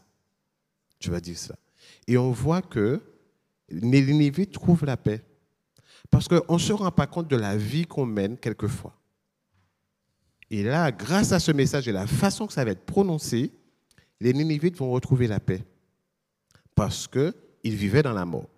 Tu 0.99 1.09
vas 1.09 1.19
dire 1.19 1.37
cela. 1.37 1.57
Et 2.07 2.17
on 2.17 2.31
voit 2.31 2.61
que 2.61 3.01
les 3.69 4.01
Ninévites 4.01 4.51
trouvent 4.51 4.85
la 4.85 4.97
paix. 4.97 5.23
Parce 6.09 6.27
qu'on 6.27 6.53
ne 6.53 6.59
se 6.59 6.73
rend 6.73 6.91
pas 6.91 7.07
compte 7.07 7.27
de 7.27 7.35
la 7.35 7.57
vie 7.57 7.85
qu'on 7.85 8.05
mène 8.05 8.37
quelquefois. 8.37 8.95
Et 10.51 10.63
là, 10.63 10.91
grâce 10.91 11.31
à 11.31 11.39
ce 11.39 11.51
message 11.51 11.87
et 11.87 11.91
la 11.91 12.07
façon 12.07 12.45
que 12.45 12.53
ça 12.53 12.63
va 12.63 12.71
être 12.71 12.85
prononcé, 12.85 13.51
les 14.19 14.33
Ninévites 14.33 14.77
vont 14.77 14.91
retrouver 14.91 15.27
la 15.27 15.39
paix. 15.39 15.65
Parce 16.75 17.07
qu'ils 17.07 17.33
vivaient 17.75 18.03
dans 18.03 18.13
la 18.13 18.25
mort. 18.25 18.49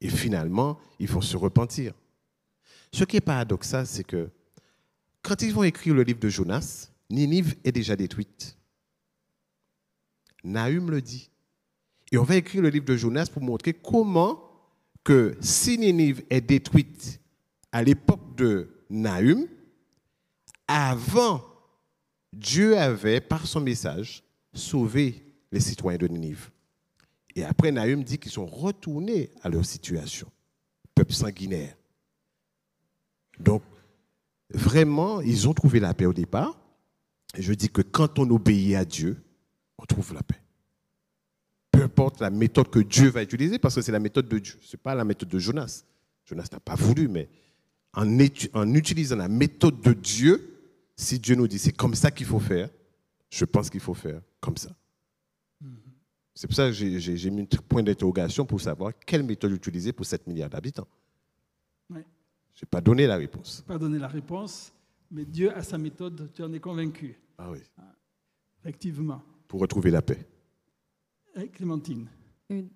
Et 0.00 0.08
finalement, 0.08 0.78
il 0.98 1.08
faut 1.08 1.20
se 1.20 1.36
repentir. 1.36 1.92
Ce 2.92 3.04
qui 3.04 3.16
est 3.16 3.20
paradoxal, 3.20 3.86
c'est 3.86 4.04
que 4.04 4.30
quand 5.22 5.42
ils 5.42 5.52
vont 5.52 5.62
écrire 5.62 5.94
le 5.94 6.02
livre 6.02 6.20
de 6.20 6.28
Jonas, 6.28 6.90
Ninive 7.10 7.56
est 7.64 7.72
déjà 7.72 7.96
détruite. 7.96 8.56
Nahum 10.42 10.90
le 10.90 11.02
dit. 11.02 11.30
Et 12.12 12.18
on 12.18 12.24
va 12.24 12.36
écrire 12.36 12.62
le 12.62 12.68
livre 12.68 12.84
de 12.84 12.96
Jonas 12.96 13.28
pour 13.32 13.42
montrer 13.42 13.72
comment 13.72 14.42
que 15.04 15.36
si 15.40 15.78
Ninive 15.78 16.24
est 16.30 16.40
détruite 16.40 17.20
à 17.72 17.82
l'époque 17.82 18.36
de 18.36 18.68
Nahum, 18.90 19.46
avant, 20.66 21.42
Dieu 22.32 22.76
avait, 22.76 23.20
par 23.20 23.46
son 23.46 23.60
message, 23.60 24.22
sauvé 24.52 25.24
les 25.52 25.60
citoyens 25.60 25.98
de 25.98 26.08
Ninive. 26.08 26.50
Et 27.34 27.44
après, 27.44 27.72
Nahum 27.72 28.02
dit 28.02 28.18
qu'ils 28.18 28.32
sont 28.32 28.46
retournés 28.46 29.30
à 29.42 29.48
leur 29.48 29.64
situation, 29.64 30.30
peuple 30.94 31.12
sanguinaire. 31.12 31.76
Donc, 33.38 33.62
vraiment, 34.52 35.20
ils 35.20 35.48
ont 35.48 35.54
trouvé 35.54 35.80
la 35.80 35.94
paix 35.94 36.06
au 36.06 36.12
départ. 36.12 36.58
Je 37.38 37.52
dis 37.52 37.70
que 37.70 37.82
quand 37.82 38.18
on 38.18 38.28
obéit 38.30 38.74
à 38.74 38.84
Dieu, 38.84 39.22
on 39.78 39.84
trouve 39.84 40.12
la 40.12 40.22
paix. 40.22 40.40
Peu 41.80 41.84
importe 41.84 42.20
la 42.20 42.28
méthode 42.28 42.68
que 42.68 42.80
Dieu 42.80 43.08
va 43.08 43.22
utiliser, 43.22 43.58
parce 43.58 43.74
que 43.74 43.80
c'est 43.80 43.90
la 43.92 43.98
méthode 44.00 44.28
de 44.28 44.38
Dieu, 44.38 44.54
ce 44.60 44.76
n'est 44.76 44.80
pas 44.82 44.94
la 44.94 45.02
méthode 45.04 45.30
de 45.30 45.38
Jonas. 45.38 45.84
Jonas 46.26 46.46
n'a 46.52 46.60
pas 46.60 46.74
voulu, 46.74 47.08
mais 47.08 47.26
en, 47.94 48.18
utilisant 48.74 49.16
la 49.16 49.28
méthode 49.28 49.80
de 49.80 49.94
Dieu, 49.94 50.58
si 50.94 51.18
Dieu 51.18 51.36
nous 51.36 51.48
dit 51.48 51.58
c'est 51.58 51.72
comme 51.72 51.94
ça 51.94 52.10
qu'il 52.10 52.26
faut 52.26 52.38
faire, 52.38 52.68
je 53.30 53.46
pense 53.46 53.70
qu'il 53.70 53.80
faut 53.80 53.94
faire 53.94 54.20
comme 54.40 54.58
ça. 54.58 54.76
C'est 56.34 56.46
pour 56.46 56.54
ça 56.54 56.66
que 56.66 56.72
j'ai- 56.72 57.30
mis 57.30 57.42
un 57.42 57.46
point 57.68 57.82
d'interrogation 57.82 58.44
pour 58.44 58.60
savoir 58.60 58.92
quelle 59.06 59.22
méthode 59.22 59.52
utiliser 59.52 59.92
pour 59.92 60.04
7 60.04 60.26
milliards 60.26 60.50
d'habitants. 60.50 60.86
Ouais. 61.88 62.04
Je 62.54 62.64
n'ai 62.64 62.68
pas 62.70 62.80
donné 62.82 63.06
la 63.06 63.16
réponse. 63.16 63.62
Pas 63.66 63.78
donné 63.78 63.98
la 63.98 64.08
réponse, 64.08 64.70
mais 65.10 65.24
Dieu 65.24 65.50
a 65.56 65.62
sa 65.62 65.78
méthode, 65.78 66.30
tu 66.34 66.42
en 66.42 66.52
es 66.52 66.60
convaincu, 66.60 67.18
Ah 67.38 67.50
oui. 67.50 67.58
effectivement. 68.62 69.22
Pour 69.48 69.60
retrouver 69.60 69.90
la 69.90 70.02
paix. 70.02 70.26
Clémentine. 71.52 72.08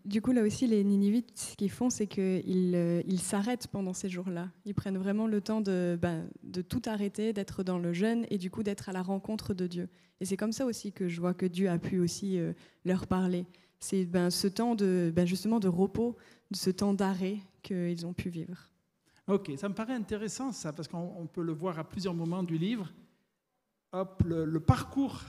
Du 0.05 0.23
coup, 0.23 0.31
là 0.31 0.43
aussi, 0.43 0.69
les 0.69 0.85
Ninivites, 0.85 1.37
ce 1.37 1.57
qu'ils 1.57 1.71
font, 1.71 1.91
c'est 1.91 2.07
qu'ils 2.07 2.75
euh, 2.77 3.03
ils 3.09 3.19
s'arrêtent 3.19 3.67
pendant 3.67 3.93
ces 3.93 4.09
jours-là. 4.09 4.51
Ils 4.65 4.75
prennent 4.75 4.99
vraiment 4.99 5.27
le 5.27 5.41
temps 5.41 5.61
de, 5.61 5.99
ben, 6.01 6.29
de 6.45 6.63
tout 6.63 6.83
arrêter, 6.87 7.33
d'être 7.33 7.65
dans 7.65 7.81
le 7.81 7.93
jeûne 7.93 8.25
et 8.31 8.39
du 8.39 8.53
coup 8.53 8.63
d'être 8.63 8.89
à 8.89 8.93
la 8.93 9.03
rencontre 9.03 9.53
de 9.53 9.67
Dieu. 9.67 9.89
Et 10.21 10.27
c'est 10.27 10.37
comme 10.37 10.53
ça 10.53 10.65
aussi 10.65 10.93
que 10.93 11.09
je 11.09 11.21
vois 11.21 11.35
que 11.35 11.45
Dieu 11.45 11.69
a 11.69 11.79
pu 11.79 11.99
aussi 11.99 12.39
euh, 12.39 12.53
leur 12.85 13.09
parler. 13.09 13.47
C'est 13.81 14.05
ben, 14.05 14.31
ce 14.31 14.47
temps 14.47 14.77
de, 14.77 15.13
ben, 15.15 15.27
justement 15.27 15.59
de 15.59 15.67
repos, 15.67 16.17
de 16.53 16.57
ce 16.57 16.71
temps 16.71 16.95
d'arrêt 16.95 17.39
qu'ils 17.65 18.07
ont 18.07 18.15
pu 18.15 18.29
vivre. 18.29 18.71
Ok, 19.27 19.51
ça 19.57 19.69
me 19.69 19.75
paraît 19.75 19.95
intéressant 19.95 20.53
ça, 20.53 20.73
parce 20.73 20.87
qu'on 20.87 21.15
on 21.19 21.27
peut 21.27 21.43
le 21.43 21.53
voir 21.53 21.81
à 21.81 21.85
plusieurs 21.85 22.15
moments 22.15 22.45
du 22.45 22.59
livre. 22.59 22.93
Hop, 23.93 24.23
le, 24.25 24.45
le 24.45 24.61
parcours 24.61 25.21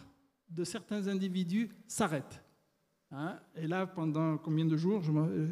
de 0.50 0.64
certains 0.64 1.08
individus 1.08 1.72
s'arrête. 1.88 2.45
Hein, 3.18 3.40
et 3.56 3.66
là, 3.66 3.88
pendant 3.88 4.38
combien 4.38 4.66
de 4.66 4.76
jours 4.76 5.02
je 5.02 5.10
me- 5.12 5.22
euh, 5.26 5.48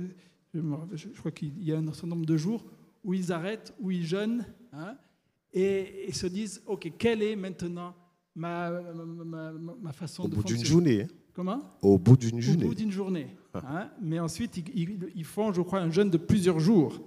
je, 0.54 0.60
me 0.60 0.76
rappelle- 0.76 0.98
je 0.98 1.08
crois 1.18 1.32
qu'il 1.32 1.64
y 1.64 1.72
a 1.72 1.78
un 1.78 1.86
certain 1.94 2.08
nombre 2.08 2.26
de 2.26 2.36
jours 2.36 2.62
où 3.06 3.14
ils 3.14 3.32
arrêtent, 3.32 3.74
où 3.80 3.90
ils 3.90 4.06
jeûnent, 4.06 4.46
hein, 4.74 4.98
et, 5.54 6.10
et 6.10 6.12
se 6.12 6.28
disent, 6.28 6.62
OK, 6.66 6.92
quelle 6.98 7.24
est 7.24 7.38
maintenant 7.38 7.96
ma, 8.36 8.70
ma, 8.70 9.52
ma- 9.54 9.76
ma 9.82 9.94
façon 9.94 10.24
Au 10.24 10.28
de 10.28 10.36
bout 10.36 10.44
d'une 10.44 10.58
fonctionner 10.58 10.70
journée. 10.70 11.02
hein. 11.04 11.08
Comment? 11.34 11.62
Au 11.82 11.98
bout 11.98 12.18
d'une 12.18 12.38
Au 12.38 12.42
journée. 12.42 12.66
bout 12.66 12.76
d'une 12.76 12.92
journée. 12.92 13.28
hein. 13.54 13.90
Mais 14.02 14.20
ensuite, 14.20 14.58
ils, 14.58 14.70
ils- 14.78 15.12
ils 15.16 15.24
font, 15.26 15.54
je 15.54 15.62
crois, 15.62 15.80
un 15.80 15.90
jeûne 15.90 16.10
de 16.10 16.18
plusieurs 16.18 16.60
jours. 16.60 17.00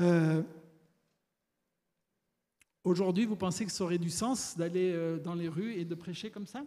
Euh, 0.00 0.42
Aujourd'hui, 2.82 3.26
vous 3.26 3.36
pensez 3.36 3.66
que 3.66 3.70
ça 3.72 3.84
aurait 3.84 3.98
du 3.98 4.08
sens 4.08 4.56
d'aller 4.56 4.92
euh, 4.94 5.18
dans 5.18 5.34
les 5.34 5.48
rues 5.48 5.74
et 5.74 5.84
de 5.84 5.94
prêcher 5.94 6.30
comme 6.30 6.46
ça? 6.46 6.64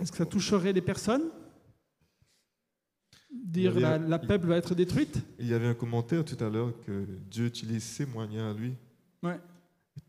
Est-ce 0.00 0.10
que 0.12 0.18
ça 0.18 0.26
toucherait 0.26 0.72
les 0.72 0.82
personnes? 0.82 1.30
Dire 3.30 3.78
la, 3.78 3.94
avait- 3.94 4.08
la 4.08 4.18
peuple 4.18 4.46
va 4.46 4.56
être 4.56 4.74
détruite? 4.74 5.18
Il 5.38 5.46
y 5.46 5.54
avait 5.54 5.66
un 5.66 5.74
commentaire 5.74 6.24
tout 6.24 6.42
à 6.44 6.48
l'heure 6.50 6.72
que 6.82 7.06
Dieu 7.30 7.46
utilise 7.46 7.82
ses 7.82 8.04
moyens 8.06 8.54
à 8.54 8.58
lui. 8.58 8.74
Ouais. 9.22 9.40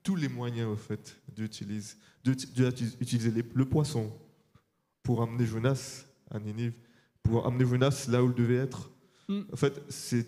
Tous 0.01 0.15
les 0.15 0.28
moyens, 0.30 0.67
au 0.69 0.76
fait, 0.76 1.17
Dieu 1.34 1.45
utilise. 1.45 1.97
Dieu, 2.24 2.36
Dieu 2.36 2.67
a 2.67 2.69
utilisé 2.69 3.32
les- 3.32 3.43
le 3.53 3.65
poisson 3.65 4.11
pour 5.03 5.21
amener 5.21 5.45
Jonas 5.45 6.05
à 6.30 6.39
Ninive, 6.39 6.74
pour 7.21 7.45
amener 7.45 7.65
Jonas 7.65 8.07
là 8.09 8.24
où 8.24 8.30
il 8.30 8.34
devait 8.36 8.55
être. 8.55 8.91
Mm. 9.30 9.41
En 9.51 9.55
fait, 9.55 9.82
c'est, 9.89 10.26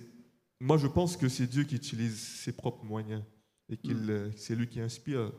moi, 0.59 0.77
je 0.77 0.87
pense 0.87 1.15
que 1.17 1.27
c'est 1.29 1.47
Dieu 1.47 1.63
qui 1.63 1.75
utilise 1.75 2.17
ses 2.17 2.51
propres 2.53 2.83
moyens 2.85 3.23
et 3.69 3.77
qu'il, 3.77 3.97
Mm. 3.97 4.09
euh, 4.09 4.31
c'est 4.35 4.55
lui 4.55 4.67
qui 4.67 4.79
inspire 4.79 5.31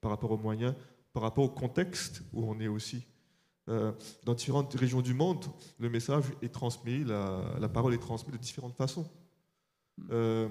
par 0.00 0.10
rapport 0.10 0.30
aux 0.32 0.38
moyens, 0.38 0.74
par 1.12 1.22
rapport 1.22 1.44
au 1.44 1.48
contexte 1.50 2.22
où 2.32 2.44
on 2.44 2.58
est 2.60 2.68
aussi. 2.68 3.04
Euh, 3.68 3.92
dans 4.24 4.34
différentes 4.34 4.74
régions 4.74 5.00
du 5.00 5.14
monde, 5.14 5.46
le 5.78 5.88
message 5.88 6.24
est 6.42 6.52
transmis, 6.52 7.02
la, 7.02 7.56
la 7.58 7.68
parole 7.68 7.94
est 7.94 7.98
transmise 7.98 8.34
de 8.34 8.38
différentes 8.38 8.76
façons. 8.76 9.08
Euh, 10.10 10.48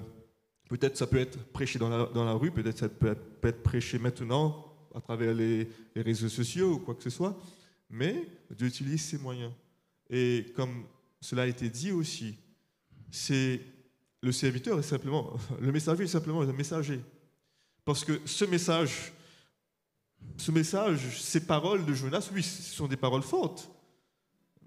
peut-être 0.68 0.96
ça 0.96 1.06
peut 1.06 1.18
être 1.18 1.38
prêché 1.52 1.78
dans 1.78 1.88
la, 1.88 2.06
dans 2.06 2.24
la 2.24 2.32
rue, 2.32 2.50
peut-être 2.50 2.78
ça 2.78 2.88
peut 2.88 3.08
être, 3.08 3.40
peut 3.40 3.48
être 3.48 3.62
prêché 3.62 3.98
maintenant 3.98 4.64
à 4.94 5.00
travers 5.00 5.32
les, 5.32 5.68
les 5.94 6.02
réseaux 6.02 6.28
sociaux 6.28 6.74
ou 6.74 6.78
quoi 6.78 6.94
que 6.94 7.02
ce 7.02 7.10
soit, 7.10 7.38
mais 7.88 8.26
Dieu 8.50 8.66
utilise 8.66 9.04
ses 9.04 9.18
moyens. 9.18 9.52
Et 10.10 10.46
comme 10.56 10.84
cela 11.20 11.42
a 11.42 11.46
été 11.46 11.68
dit 11.68 11.92
aussi, 11.92 12.36
c'est 13.10 13.60
le 14.22 14.32
serviteur 14.32 14.78
est 14.78 14.82
simplement, 14.82 15.36
le 15.60 15.70
messager 15.70 16.04
est 16.04 16.08
simplement 16.08 16.42
un 16.42 16.52
messager. 16.52 17.00
Parce 17.84 18.04
que 18.04 18.20
ce 18.24 18.44
message, 18.44 19.12
ce 20.36 20.50
message, 20.50 21.20
ces 21.20 21.40
paroles 21.46 21.84
de 21.84 21.94
Jonas, 21.94 22.28
oui, 22.32 22.42
ce 22.42 22.62
sont 22.74 22.86
des 22.88 22.96
paroles 22.96 23.22
fortes, 23.22 23.70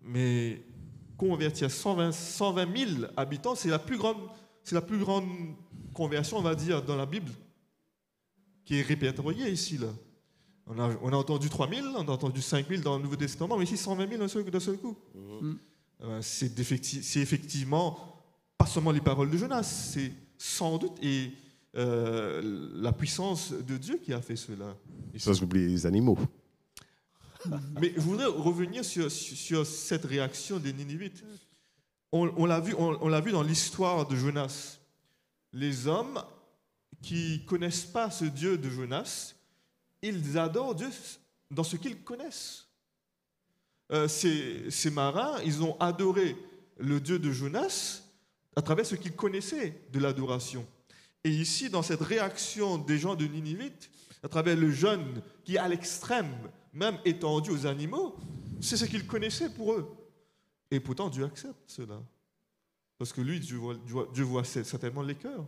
mais 0.03 0.61
convertir 1.17 1.69
120, 1.71 2.11
120 2.11 2.77
000 2.77 3.01
habitants, 3.17 3.55
c'est 3.55 3.69
la 3.69 3.79
plus 3.79 3.97
grande, 3.97 4.17
c'est 4.63 4.75
la 4.75 4.81
plus 4.81 4.97
grande 4.99 5.27
conversion, 5.93 6.37
on 6.37 6.41
va 6.41 6.55
dire, 6.55 6.81
dans 6.83 6.95
la 6.95 7.05
Bible, 7.05 7.31
qui 8.65 8.77
est 8.77 8.81
répertoriée 8.81 9.49
ici. 9.49 9.77
Là. 9.77 9.87
On, 10.67 10.77
a, 10.79 10.89
on 11.01 11.11
a 11.11 11.15
entendu 11.15 11.49
3 11.49 11.69
000, 11.69 11.87
on 11.95 12.07
a 12.07 12.11
entendu 12.11 12.41
5 12.41 12.67
000 12.67 12.81
dans 12.81 12.97
le 12.97 13.03
Nouveau 13.03 13.15
Testament, 13.15 13.57
mais 13.57 13.63
ici 13.65 13.77
120 13.77 14.07
000 14.07 14.19
d'un 14.51 14.59
seul, 14.59 14.77
coup. 14.77 14.95
Euh, 16.03 16.21
c'est, 16.21 16.53
d'effecti- 16.53 17.01
c'est 17.01 17.19
effectivement 17.21 17.97
pas 18.57 18.67
seulement 18.67 18.91
les 18.91 19.01
paroles 19.01 19.31
de 19.31 19.37
Jonas, 19.37 19.63
c'est 19.63 20.11
sans 20.37 20.77
doute 20.77 20.93
et 21.01 21.31
euh, 21.75 22.71
la 22.75 22.91
puissance 22.91 23.51
de 23.51 23.77
Dieu 23.77 23.99
qui 24.03 24.13
a 24.13 24.21
fait 24.21 24.35
cela. 24.35 24.75
Et 25.13 25.19
sans 25.19 25.41
oublier 25.41 25.67
les 25.67 25.85
animaux. 25.85 26.17
Mais 27.79 27.93
je 27.95 28.01
voudrais 28.01 28.25
revenir 28.25 28.83
sur, 28.83 29.11
cette 29.65 30.05
réaction 30.05 30.59
des 30.59 30.73
Ninivites. 30.73 31.23
On, 32.11 32.31
on 32.37 32.45
l'a 32.45 32.59
vu, 32.59 32.73
on, 32.77 32.97
on 33.01 33.07
l'a 33.07 33.21
vu 33.21 33.31
dans 33.31 33.43
l'histoire 33.43 34.07
de 34.07 34.15
Jonas. 34.15 34.79
Les 35.53 35.87
hommes 35.87 36.21
qui 37.01 37.45
connaissent 37.45 37.85
pas 37.85 38.09
ce 38.09 38.25
Dieu 38.25 38.57
de 38.57 38.69
Jonas, 38.69 39.35
ils 40.01 40.37
adorent 40.37 40.75
Dieu 40.75 40.89
dans 41.51 41.63
ce 41.63 41.75
qu'ils 41.75 42.01
connaissent. 42.01 42.67
Euh, 43.91 44.07
ces, 44.07 44.69
ces 44.69 44.89
marins, 44.89 45.39
ils 45.45 45.63
ont 45.63 45.79
adoré 45.79 46.35
le 46.77 46.99
Dieu 46.99 47.19
de 47.19 47.31
Jonas 47.31 48.01
à 48.55 48.61
travers 48.61 48.85
ce 48.85 48.95
qu'ils 48.95 49.15
connaissaient 49.15 49.81
de 49.91 49.99
l'adoration. 49.99 50.65
Et 51.23 51.29
ici, 51.29 51.69
dans 51.69 51.81
cette 51.81 52.01
réaction 52.01 52.77
des 52.77 52.97
gens 52.97 53.15
de 53.15 53.25
Ninivites, 53.25 53.89
à 54.23 54.27
travers 54.27 54.55
le 54.55 54.71
jeûne 54.71 55.21
qui 55.43 55.57
à 55.57 55.67
l'extrême, 55.67 56.35
même 56.73 56.97
étendu 57.05 57.51
aux 57.51 57.65
animaux, 57.65 58.15
c'est 58.61 58.77
ce 58.77 58.85
qu'ils 58.85 59.07
connaissaient 59.07 59.49
pour 59.49 59.73
eux. 59.73 59.95
Et 60.71 60.79
pourtant, 60.79 61.09
Dieu 61.09 61.25
accepte 61.25 61.57
cela. 61.67 62.01
Parce 62.97 63.13
que 63.13 63.21
lui, 63.21 63.39
Dieu 63.39 63.57
voit, 63.57 64.43
certainement 64.43 65.03
les 65.03 65.15
cœurs. 65.15 65.45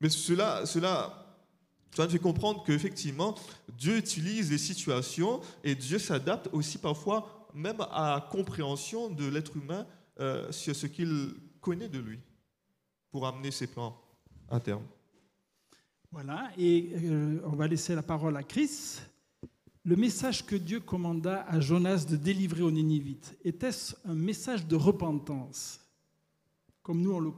Mais 0.00 0.08
cela, 0.08 0.64
cela, 0.64 1.36
cela 1.94 2.06
nous 2.06 2.12
fait 2.12 2.18
comprendre 2.18 2.62
qu'effectivement, 2.64 3.34
Dieu 3.76 3.96
utilise 3.96 4.50
les 4.50 4.58
situations 4.58 5.40
et 5.64 5.74
Dieu 5.74 5.98
s'adapte 5.98 6.48
aussi 6.52 6.78
parfois 6.78 7.48
même 7.54 7.80
à 7.90 8.14
la 8.14 8.20
compréhension 8.30 9.10
de 9.10 9.26
l'être 9.26 9.56
humain 9.56 9.86
euh, 10.20 10.52
sur 10.52 10.76
ce 10.76 10.86
qu'il 10.86 11.34
connaît 11.60 11.88
de 11.88 11.98
lui 11.98 12.20
pour 13.10 13.26
amener 13.26 13.50
ses 13.50 13.66
plans 13.66 14.00
à 14.50 14.60
terme. 14.60 14.84
Voilà, 16.10 16.50
et 16.56 16.90
euh, 17.04 17.40
on 17.44 17.54
va 17.56 17.66
laisser 17.66 17.94
la 17.94 18.02
parole 18.02 18.36
à 18.36 18.42
Chris. 18.42 19.00
Le 19.84 19.96
message 19.96 20.44
que 20.44 20.56
Dieu 20.56 20.80
commanda 20.80 21.44
à 21.48 21.60
Jonas 21.60 22.06
de 22.08 22.16
délivrer 22.16 22.62
aux 22.62 22.70
Ninivites, 22.70 23.36
était-ce 23.44 23.94
un 24.04 24.14
message 24.14 24.66
de 24.66 24.76
repentance? 24.76 25.80
Comme 26.82 27.02
nous, 27.02 27.12
on 27.12 27.20
le- 27.20 27.32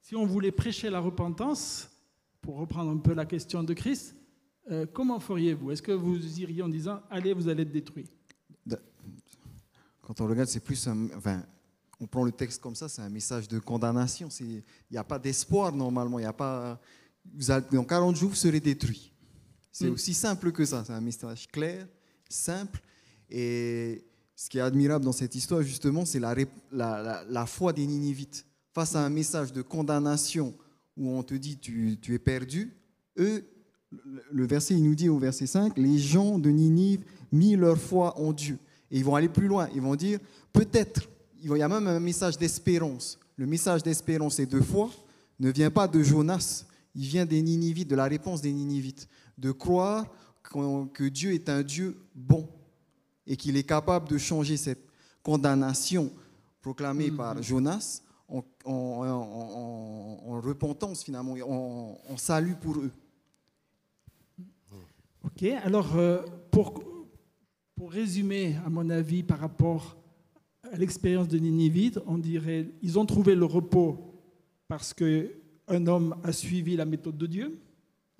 si 0.00 0.16
on 0.16 0.24
voulait 0.24 0.52
prêcher 0.52 0.88
la 0.88 1.00
repentance, 1.00 1.90
pour 2.40 2.56
reprendre 2.56 2.90
un 2.90 2.98
peu 2.98 3.12
la 3.12 3.26
question 3.26 3.62
de 3.62 3.74
Chris, 3.74 4.12
euh, 4.70 4.86
comment 4.92 5.20
feriez-vous? 5.20 5.72
Est-ce 5.72 5.82
que 5.82 5.92
vous 5.92 6.40
iriez 6.40 6.62
en 6.62 6.68
disant, 6.68 7.00
allez, 7.10 7.34
vous 7.34 7.48
allez 7.48 7.62
être 7.62 7.72
détruits? 7.72 8.08
Quand 10.02 10.20
on 10.20 10.28
regarde, 10.28 10.48
c'est 10.48 10.60
plus 10.60 10.86
un. 10.86 11.08
Enfin, 11.16 11.44
on 12.00 12.06
prend 12.06 12.24
le 12.24 12.32
texte 12.32 12.60
comme 12.60 12.74
ça, 12.74 12.88
c'est 12.88 13.02
un 13.02 13.08
message 13.08 13.48
de 13.48 13.58
condamnation. 13.58 14.28
Il 14.40 14.62
n'y 14.90 14.98
a 14.98 15.04
pas 15.04 15.18
d'espoir 15.18 15.72
normalement. 15.72 16.18
Il 16.18 16.22
y 16.22 16.26
a 16.26 16.32
pas. 16.32 16.80
Vous 17.34 17.50
allez- 17.50 17.66
dans 17.72 17.84
40 17.84 18.16
jours, 18.16 18.30
vous 18.30 18.36
serez 18.36 18.60
détruits. 18.60 19.12
C'est 19.72 19.88
Mm. 19.88 19.92
aussi 19.94 20.14
simple 20.14 20.52
que 20.52 20.64
ça. 20.64 20.84
C'est 20.86 20.92
un 20.92 21.00
message 21.00 21.48
clair, 21.48 21.86
simple. 22.28 22.80
Et 23.30 24.04
ce 24.34 24.48
qui 24.48 24.58
est 24.58 24.62
admirable 24.62 25.04
dans 25.04 25.12
cette 25.12 25.34
histoire, 25.34 25.62
justement, 25.62 26.04
c'est 26.04 26.20
la, 26.20 26.34
rép- 26.34 26.48
la, 26.70 27.02
la- 27.02 27.24
la 27.28 27.46
foi 27.46 27.72
des 27.72 27.86
Ninivites. 27.86 28.46
Face 28.74 28.94
à 28.94 29.00
un 29.04 29.08
message 29.10 29.52
de 29.52 29.62
condamnation 29.62 30.54
où 30.96 31.10
on 31.10 31.22
te 31.22 31.34
dit 31.34 31.58
tu, 31.58 31.98
tu 32.00 32.14
es 32.14 32.18
perdu, 32.18 32.74
eux, 33.18 33.44
le- 33.90 34.22
le 34.30 34.46
verset, 34.46 34.74
il 34.74 34.84
nous 34.84 34.94
dit 34.94 35.08
au 35.08 35.18
verset 35.18 35.46
5, 35.46 35.76
les 35.78 35.98
gens 35.98 36.38
de 36.38 36.50
Ninive 36.50 37.00
mis 37.32 37.56
leur 37.56 37.78
foi 37.78 38.18
en 38.18 38.32
Dieu. 38.32 38.58
Et 38.90 38.98
ils 38.98 39.04
vont 39.04 39.14
aller 39.14 39.28
plus 39.30 39.48
loin. 39.48 39.68
Ils 39.74 39.80
vont 39.80 39.96
dire, 39.96 40.20
peut-être, 40.52 41.08
il 41.54 41.58
y 41.58 41.62
a 41.62 41.68
même 41.68 41.86
un 41.86 42.00
message 42.00 42.36
d'espérance. 42.38 43.18
Le 43.36 43.46
message 43.46 43.82
d'espérance 43.82 44.38
et 44.38 44.46
de 44.46 44.60
foi 44.60 44.90
ne 45.38 45.50
vient 45.50 45.70
pas 45.70 45.86
de 45.86 46.02
Jonas, 46.02 46.64
il 46.94 47.06
vient 47.06 47.26
des 47.26 47.42
Ninivites, 47.42 47.88
de 47.88 47.94
la 47.96 48.04
réponse 48.06 48.40
des 48.40 48.52
Ninivites. 48.52 49.08
De 49.36 49.52
croire 49.52 50.06
que 50.42 51.08
Dieu 51.08 51.34
est 51.34 51.48
un 51.50 51.62
Dieu 51.62 51.98
bon 52.14 52.48
et 53.26 53.36
qu'il 53.36 53.56
est 53.56 53.64
capable 53.64 54.08
de 54.08 54.16
changer 54.16 54.56
cette 54.56 54.80
condamnation 55.22 56.10
proclamée 56.62 57.10
par 57.10 57.42
Jonas 57.42 58.00
en, 58.28 58.38
en- 58.64 58.72
en- 58.72 59.04
en- 59.04 60.32
en 60.32 60.40
repentance 60.40 61.04
finalement, 61.04 61.34
en, 61.46 61.98
en 62.08 62.16
salut 62.16 62.54
pour 62.54 62.76
eux. 62.78 62.90
Ok, 65.24 65.42
alors 65.64 65.96
euh, 65.96 66.22
pour, 66.50 66.82
pour 67.74 67.90
résumer, 67.92 68.56
à 68.64 68.70
mon 68.70 68.88
avis, 68.90 69.22
par 69.22 69.40
rapport 69.40 69.96
l'expérience 70.76 71.28
de 71.28 71.38
Ninive, 71.38 72.02
on 72.06 72.18
dirait 72.18 72.68
ils 72.82 72.98
ont 72.98 73.06
trouvé 73.06 73.34
le 73.34 73.44
repos 73.44 74.14
parce 74.68 74.92
qu'un 74.94 75.86
homme 75.86 76.16
a 76.24 76.32
suivi 76.32 76.76
la 76.76 76.84
méthode 76.84 77.16
de 77.16 77.26
Dieu, 77.26 77.58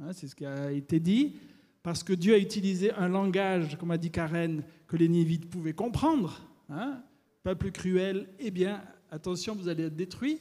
hein, 0.00 0.12
c'est 0.12 0.28
ce 0.28 0.34
qui 0.34 0.46
a 0.46 0.70
été 0.70 1.00
dit, 1.00 1.34
parce 1.82 2.02
que 2.02 2.12
Dieu 2.12 2.34
a 2.34 2.38
utilisé 2.38 2.92
un 2.92 3.08
langage, 3.08 3.76
comme 3.78 3.90
a 3.90 3.98
dit 3.98 4.10
Karen, 4.10 4.62
que 4.86 4.96
les 4.96 5.08
Nivites 5.08 5.48
pouvaient 5.48 5.72
comprendre. 5.72 6.40
Hein, 6.68 7.02
peuple 7.42 7.70
cruel, 7.70 8.28
eh 8.38 8.50
bien, 8.50 8.82
attention, 9.10 9.54
vous 9.54 9.68
allez 9.68 9.84
être 9.84 9.96
détruits. 9.96 10.40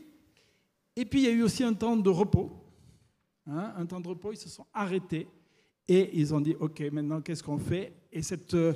Et 0.96 1.06
puis 1.06 1.22
il 1.22 1.26
y 1.26 1.28
a 1.28 1.32
eu 1.32 1.44
aussi 1.44 1.64
un 1.64 1.74
temps 1.74 1.98
de 1.98 2.10
repos. 2.10 2.52
hein, 3.48 3.74
un 3.78 3.86
temps 3.86 4.00
de 4.00 4.08
repos, 4.08 4.32
ils 4.32 4.38
se 4.38 4.50
sont 4.50 4.66
arrêtés. 4.74 5.28
Et 5.88 6.18
ils 6.20 6.34
ont 6.34 6.42
dit, 6.42 6.56
OK, 6.60 6.82
maintenant, 6.92 7.22
qu'est-ce 7.22 7.44
qu'on 7.44 7.60
fait? 7.60 7.94
Et 8.12 8.24
cette, 8.24 8.56
euh, 8.56 8.74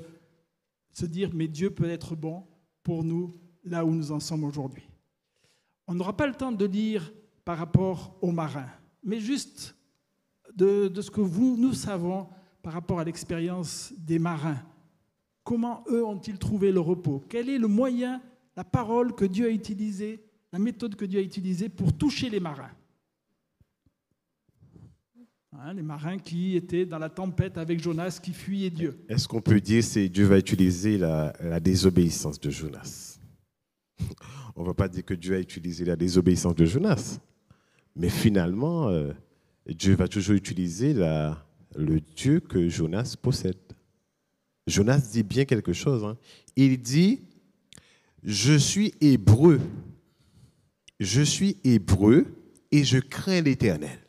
se 0.92 1.06
dire, 1.06 1.32
mais 1.34 1.48
Dieu 1.48 1.72
peut 1.72 1.90
être 1.90 2.16
bon 2.16 2.44
pour 2.90 3.04
nous 3.04 3.32
là 3.66 3.86
où 3.86 3.92
nous 3.92 4.12
en 4.12 4.20
sommes 4.20 4.44
aujourd'hui. 4.44 4.82
On 5.86 5.94
n'aura 5.94 6.18
pas 6.18 6.26
le 6.26 6.34
temps 6.34 6.52
de 6.52 6.66
lire 6.66 7.14
par 7.46 7.60
rapport 7.60 8.18
aux 8.20 8.32
marins, 8.32 8.72
mais 9.04 9.20
juste 9.20 9.76
de, 10.56 10.92
ce 11.00 11.12
que 11.12 11.22
vous, 11.22 11.56
nous 11.56 11.74
savons 11.74 12.26
par 12.64 12.74
rapport 12.74 13.00
à 13.00 13.04
l'expérience 13.04 13.94
des 13.96 14.18
marins. 14.18 14.58
Comment 15.44 15.84
eux 15.88 16.04
ont-ils 16.04 16.40
trouvé 16.40 16.72
le 16.72 16.80
repos? 16.80 17.24
Quel 17.30 17.50
est 17.50 17.60
le 17.60 17.68
moyen, 17.68 18.24
la 18.56 18.64
parole 18.64 19.14
que 19.14 19.26
Dieu 19.26 19.46
a 19.46 19.52
utilisée, 19.52 20.26
la 20.52 20.58
méthode 20.58 20.96
que 20.96 21.06
Dieu 21.06 21.20
a 21.20 21.24
utilisée 21.24 21.70
pour 21.70 21.96
toucher 21.96 22.32
les 22.32 22.40
marins? 22.40 22.72
Hein, 25.62 25.74
les 25.74 25.82
marins 25.82 26.18
qui 26.18 26.56
étaient 26.56 26.86
dans 26.86 27.00
la 27.00 27.10
tempête 27.10 27.58
avec 27.58 27.84
Jonas 27.84 28.22
qui 28.24 28.32
fuyait 28.32 28.70
Dieu. 28.70 29.04
Est-ce 29.10 29.28
qu'on 29.28 29.42
peut 29.42 29.60
dire 29.60 29.84
que 29.84 30.08
Dieu 30.08 30.26
va 30.26 30.38
utiliser 30.38 30.98
la, 30.98 31.60
désobéissance 31.60 32.40
de 32.40 32.50
Jonas? 32.50 33.20
On 34.56 34.62
ne 34.62 34.68
va 34.68 34.74
pas 34.74 34.88
dire 34.88 35.04
que 35.04 35.14
Dieu 35.14 35.36
a 35.36 35.40
utilisé 35.40 35.84
la 35.84 35.98
désobéissance 35.98 36.56
de 36.56 36.64
Jonas, 36.64 37.20
mais 37.94 38.08
finalement, 38.08 38.88
euh, 38.88 39.12
Dieu 39.68 39.96
va 39.96 40.08
toujours 40.08 40.36
utiliser 40.36 40.94
le 40.94 42.00
Dieu 42.16 42.40
que 42.40 42.70
Jonas 42.70 43.18
possède. 43.22 43.58
Jonas 44.66 45.10
dit 45.12 45.24
bien 45.24 45.44
quelque 45.44 45.74
chose. 45.74 46.06
hein. 46.06 46.18
Il 46.56 46.82
dit, 46.82 47.20
je 48.24 48.54
suis 48.54 48.94
hébreu. 49.02 49.60
Je 51.02 51.22
suis 51.22 51.58
hébreu 51.66 52.28
et 52.72 52.86
je 52.86 53.00
crains 53.00 53.42
l'Éternel. 53.42 54.00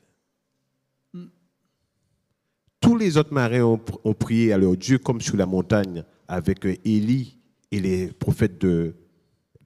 Tous 2.81 2.97
les 2.97 3.16
autres 3.16 3.33
marins 3.33 3.62
ont, 3.62 3.81
ont 4.05 4.14
prié 4.14 4.53
à 4.53 4.59
leur 4.59 4.76
Dieu 4.76 4.99
comme 4.99 5.20
sur 5.20 5.37
la 5.37 5.47
montagne 5.47 6.05
avec 6.28 6.64
euh, 6.66 6.74
Élie 6.85 7.39
et 7.70 7.81
les 7.81 8.09
prophètes 8.09 8.59
de 8.61 8.95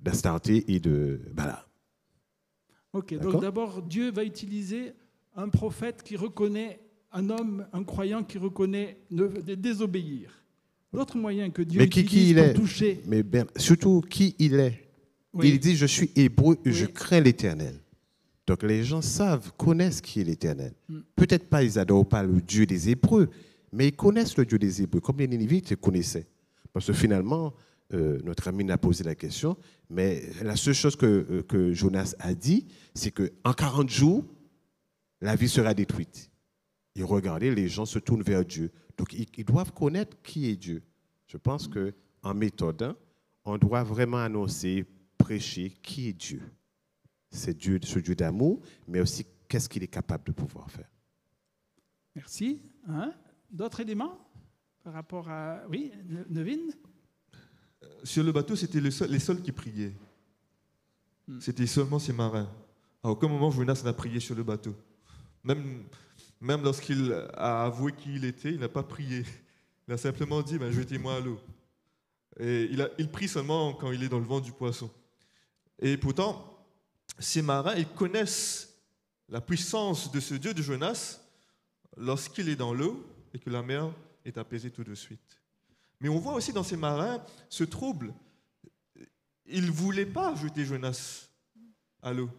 d'Astarté 0.03 0.65
et 0.69 0.81
de 0.81 1.19
Balaam. 1.33 1.57
Ok, 2.93 3.15
donc 3.19 3.41
d'abord, 3.41 3.81
Dieu 3.81 4.11
va 4.12 4.23
utiliser 4.23 4.93
un 5.35 5.49
prophète 5.49 6.03
qui 6.03 6.15
reconnaît, 6.17 6.79
un 7.11 7.31
homme, 7.31 7.67
un 7.73 7.83
croyant 7.85 8.23
qui 8.23 8.37
reconnaît 8.37 8.99
ne, 9.11 9.27
de 9.27 9.55
désobéir. 9.55 10.31
L'autre 10.93 11.17
moyen 11.17 11.49
que 11.51 11.62
Dieu 11.62 11.81
Mais 11.81 11.89
qui- 11.89 12.03
utilise 12.03 12.25
qui 12.25 12.31
il 12.33 12.37
pour 12.37 12.45
est? 12.45 12.53
toucher, 12.55 13.01
Mais 13.07 13.25
surtout 13.57 14.03
qui 14.03 14.37
il 14.39 14.55
est? 14.61 14.87
Oui. 15.33 15.49
Il 15.49 15.59
dit, 15.59 15.75
je 15.75 15.87
suis 15.87 16.11
hébreu 16.15 16.59
et 16.67 16.71
je 16.71 16.85
Oui. 16.85 16.93
crains 16.93 17.21
l'Éternel. 17.21 17.81
Donc 18.47 18.63
les 18.63 18.85
gens 18.85 19.03
savent, 19.03 19.53
connaissent 19.57 20.01
qui 20.01 20.21
est 20.21 20.25
l'Éternel. 20.25 20.75
Mm. 20.89 20.99
Peut-être 21.17 21.49
pas, 21.49 21.63
ils 21.63 21.75
n'adorent 21.75 22.09
pas 22.09 22.23
le 22.23 22.41
Dieu 22.41 22.67
des 22.67 22.91
Hébreux, 22.91 23.31
mais 23.73 23.89
ils 23.89 23.97
connaissent 23.97 24.37
le 24.37 24.45
Dieu 24.45 24.59
des 24.59 24.83
Hébreux, 24.83 25.01
comme 25.01 25.19
les 25.19 25.29
Ninivites 25.29 25.71
le 25.71 25.77
connaissaient. 25.77 26.27
Parce 26.73 26.87
que 26.87 26.93
finalement, 26.93 27.55
euh, 27.93 28.19
notre 28.25 28.49
ami 28.49 28.65
n'a 28.65 28.79
posé 28.79 29.05
la 29.05 29.15
question, 29.15 29.57
mais 29.89 30.23
la 30.43 30.57
seule 30.57 30.75
chose 30.75 30.97
que, 30.97 31.07
euh, 31.07 31.43
que 31.43 31.73
Jonas 31.73 32.15
a 32.19 32.35
dit, 32.35 32.67
c'est 32.95 33.11
qu'en 33.11 33.53
40 33.53 33.89
jours, 33.89 34.25
la 35.21 35.37
vie 35.37 35.49
sera 35.49 35.75
détruite. 35.75 36.31
Et 36.97 37.03
regardez, 37.03 37.55
les 37.55 37.69
gens 37.69 37.87
se 37.87 37.99
tournent 37.99 38.23
vers 38.23 38.45
Dieu. 38.45 38.71
Donc 38.97 39.13
ils, 39.13 39.27
ils 39.37 39.45
doivent 39.45 39.73
connaître 39.73 40.17
qui 40.23 40.49
est 40.49 40.57
Dieu. 40.57 40.83
Je 41.27 41.37
pense 41.37 41.67
que 41.67 41.95
en 42.23 42.35
méthode, 42.35 42.83
hein, 42.83 42.97
on 43.45 43.59
doit 43.59 43.83
vraiment 43.83 44.19
annoncer, 44.19 44.85
prêcher 45.19 45.75
qui 45.83 46.09
est 46.09 46.13
Dieu. 46.13 46.43
C'est 47.35 47.57
Dieu, 47.57 47.80
ce 47.82 47.99
Dieu 47.99 48.14
d'amour, 48.14 48.61
mais 48.87 49.01
aussi 49.01 49.26
qu'est-ce 49.49 49.68
qu'il 49.68 49.82
est 49.82 49.89
capable 49.89 50.24
de 50.24 50.32
pouvoir 50.32 50.70
faire. 50.70 50.89
merci. 52.14 52.61
Hein? 52.89 53.12
D'autres 53.51 53.80
éléments 53.80 54.18
par 54.82 54.93
rapport 54.93 55.28
à... 55.28 55.62
Oui, 55.68 55.91
Ne- 56.09 56.24
Nevin? 56.28 56.61
Sur 58.03 58.22
le 58.24 58.32
bateau, 58.32 58.55
c'était 58.57 58.80
le 58.80 58.91
seul- 58.91 59.11
les 59.11 59.18
seuls 59.18 59.43
qui 59.43 59.53
priaient. 59.53 59.95
Hmm. 61.26 61.41
C'était 61.41 61.66
seulement 61.66 61.99
ces 61.99 62.12
marins. 62.12 62.49
À 63.03 63.11
aucun 63.11 63.28
moment, 63.28 63.51
Jonas 63.51 63.82
n'a 63.85 63.93
prié 63.93 64.20
sur 64.20 64.35
le 64.35 64.43
bateau. 64.43 64.74
Même, 65.43 65.85
même 66.41 66.62
lorsqu'il 66.62 67.12
a 67.35 67.64
avoué 67.64 67.93
qui 67.93 68.14
il 68.14 68.24
était, 68.24 68.53
il 68.53 68.61
n'a 68.61 68.68
pas 68.68 68.82
prié. 68.82 69.24
Il 69.89 69.95
a 69.95 69.97
simplement 69.99 70.41
dit 70.43 70.59
ben, 70.59 70.70
Jetez-moi 70.70 71.16
à 71.16 71.20
l'eau. 71.20 71.39
Et 72.39 72.64
il, 72.70 72.80
a- 72.80 72.91
il 72.99 73.11
prie 73.11 73.28
seulement 73.28 73.74
quand 73.74 73.91
il 73.91 74.03
est 74.03 74.09
dans 74.09 74.18
le 74.20 74.24
vent 74.24 74.41
du 74.41 74.53
poisson. 74.53 74.91
Et 75.78 75.97
pourtant, 75.97 76.54
ces 77.19 77.43
marins, 77.43 77.75
ils 77.77 77.89
connaissent 77.89 78.75
la 79.29 79.41
puissance 79.41 80.11
de 80.12 80.21
ce 80.21 80.35
Dieu 80.35 80.55
de 80.55 80.62
Jonas 80.62 81.21
lorsqu'il 81.97 82.49
est 82.49 82.57
dans 82.57 82.75
l'eau 82.75 83.05
et 83.33 83.39
que 83.39 83.51
la 83.51 83.62
mer 83.62 83.91
est 84.25 84.39
apaisée 84.39 84.71
tout 84.71 84.85
de 84.85 84.95
suite. 84.95 85.41
Mais 86.01 86.09
on 86.09 86.19
voit 86.19 86.35
aussi 86.35 86.53
dans 86.53 86.62
ces 86.62 86.77
marins 86.77 87.25
ce 87.49 87.65
trouble. 87.65 88.12
Ils 89.47 89.67
ne 89.67 89.71
voulaient 89.71 90.07
pas 90.07 90.35
jeter 90.35 90.65
Jonas 90.65 91.29
à 92.03 92.12
l'eau 92.12 92.31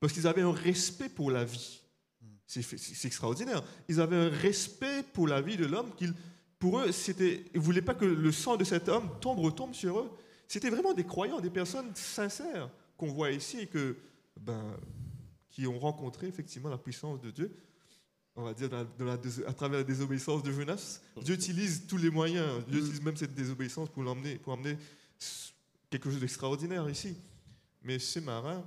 parce 0.00 0.12
qu'ils 0.12 0.26
avaient 0.26 0.42
un 0.42 0.52
respect 0.52 1.08
pour 1.08 1.30
la 1.30 1.44
vie. 1.44 1.80
C'est 2.46 3.06
extraordinaire. 3.06 3.62
Ils 3.88 4.00
avaient 4.00 4.16
un 4.16 4.28
respect 4.28 5.02
pour 5.02 5.26
la 5.26 5.40
vie 5.40 5.56
de 5.56 5.64
l'homme 5.64 5.90
pour 6.62 6.78
eux, 6.78 6.90
ils 7.18 7.42
ne 7.56 7.60
voulaient 7.60 7.82
pas 7.82 7.94
que 7.94 8.04
le 8.04 8.30
sang 8.30 8.56
de 8.56 8.62
cet 8.62 8.88
homme 8.88 9.08
tombe, 9.20 9.40
retombe 9.40 9.74
sur 9.74 9.98
eux. 9.98 10.08
C'était 10.46 10.70
vraiment 10.70 10.92
des 10.92 11.02
croyants, 11.02 11.40
des 11.40 11.50
personnes 11.50 11.90
sincères 11.96 12.70
qu'on 12.96 13.08
voit 13.08 13.32
ici 13.32 13.58
et 13.58 13.66
que, 13.66 13.96
ben, 14.40 14.76
qui 15.50 15.66
ont 15.66 15.78
rencontré 15.78 16.26
effectivement 16.28 16.68
la 16.70 16.78
puissance 16.78 17.20
de 17.20 17.30
Dieu. 17.30 17.54
On 18.34 18.42
va 18.44 18.54
dire 18.54 18.70
dans 18.70 18.78
la- 18.78 18.84
dans 18.84 19.04
la 19.04 19.16
dés- 19.18 19.44
à 19.46 19.52
travers 19.52 19.80
la 19.80 19.84
désobéissance 19.84 20.42
de 20.42 20.50
Jonas, 20.52 21.00
Dieu 21.22 21.34
utilise 21.34 21.86
tous 21.86 21.98
les 21.98 22.08
moyens. 22.10 22.64
Dieu 22.66 22.78
utilise 22.80 23.02
même 23.02 23.16
cette 23.16 23.34
désobéissance 23.34 23.90
pour 23.90 24.02
l'emmener, 24.02 24.38
pour 24.38 24.54
amener 24.54 24.78
s- 25.20 25.52
quelque 25.90 26.10
chose 26.10 26.20
d'extraordinaire 26.20 26.88
ici. 26.88 27.14
Mais 27.82 27.98
ces 27.98 28.22
marins, 28.22 28.64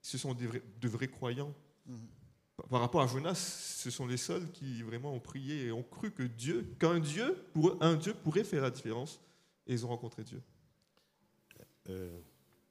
ce 0.00 0.16
sont 0.16 0.32
des 0.34 0.46
vrais- 0.46 0.62
de 0.80 0.88
vrais 0.88 1.08
croyants. 1.08 1.52
Par- 2.56 2.66
Par 2.68 2.80
rapport 2.80 3.00
à 3.02 3.06
Jonas, 3.08 3.34
ce 3.34 3.90
sont 3.90 4.06
les 4.06 4.16
seuls 4.16 4.50
qui 4.52 4.82
vraiment 4.82 5.12
ont 5.14 5.20
prié 5.20 5.66
et 5.66 5.72
ont 5.72 5.82
cru 5.82 6.10
que 6.12 6.22
Dieu, 6.24 6.74
qu'un 6.78 7.00
Dieu, 7.00 7.36
pour 7.52 7.68
eux, 7.70 7.78
un 7.80 7.94
Dieu 7.96 8.14
pourrait 8.14 8.44
faire 8.44 8.62
la 8.62 8.70
différence. 8.70 9.20
Et 9.66 9.72
ils 9.74 9.84
ont 9.84 9.88
rencontré 9.88 10.22
Dieu. 10.24 10.40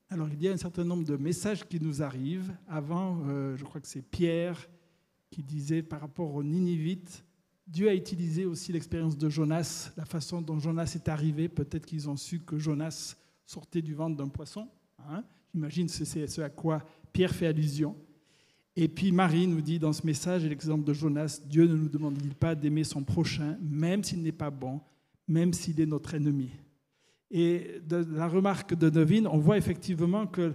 Alors, 0.10 0.30
il 0.30 0.42
y 0.42 0.48
a 0.48 0.54
un 0.54 0.58
certain 0.58 0.86
nombre 0.86 1.04
de 1.04 1.18
messages 1.18 1.68
qui 1.68 1.80
nous 1.82 2.02
arrivent. 2.02 2.56
Avant, 2.68 3.22
euh, 3.28 3.58
je 3.58 3.64
crois 3.66 3.82
que 3.82 3.88
c'est 3.88 4.02
Pierre 4.02 4.70
qui 5.30 5.44
disait 5.44 5.84
par 5.84 6.00
rapport 6.00 6.34
aux 6.34 6.44
Ninivites, 6.44 7.26
Dieu 7.68 7.90
a 7.90 7.94
utilisé 7.94 8.46
aussi 8.46 8.72
l'expérience 8.72 9.18
de 9.18 9.28
Jonas, 9.28 9.92
la 9.98 10.06
façon 10.06 10.42
dont 10.42 10.58
Jonas 10.58 10.94
est 10.96 11.10
arrivé. 11.10 11.50
Peut-être 11.50 11.86
qu'ils 11.86 12.10
ont 12.10 12.16
su 12.16 12.40
que 12.40 12.58
Jonas 12.58 13.18
sortait 13.46 13.82
du 13.82 13.94
ventre 13.94 14.16
d'un 14.16 14.30
poisson. 14.30 14.70
hein. 15.10 15.24
J'imagine 15.54 15.90
c'est 15.90 16.28
ce 16.28 16.42
à 16.42 16.50
quoi 16.50 16.86
Pierre 17.12 17.36
fait 17.36 17.48
allusion. 17.48 17.96
Et 18.76 18.88
puis 18.88 19.12
Marie 19.12 19.48
nous 19.48 19.62
dit 19.62 19.80
dans 19.80 19.92
ce 19.92 20.06
message, 20.06 20.46
et 20.46 20.50
l'exemple 20.50 20.86
de 20.86 20.94
Jonas, 20.94 21.42
Dieu 21.46 21.66
ne 21.68 21.76
nous 21.76 21.90
demande-t-il 21.90 22.36
pas 22.36 22.56
d'aimer 22.56 22.84
son 22.84 23.04
prochain, 23.04 23.58
même 23.62 24.04
s'il 24.04 24.22
n'est 24.22 24.32
pas 24.32 24.52
bon, 24.52 24.80
même 25.28 25.52
s'il 25.52 25.82
est 25.82 25.86
notre 25.86 26.14
ennemi? 26.14 26.52
Et 27.30 27.82
de 27.86 28.06
la 28.16 28.28
remarque 28.28 28.74
de 28.76 28.90
Nevin, 28.90 29.26
on 29.26 29.38
voit 29.38 29.58
effectivement 29.58 30.28
qu'il 30.28 30.54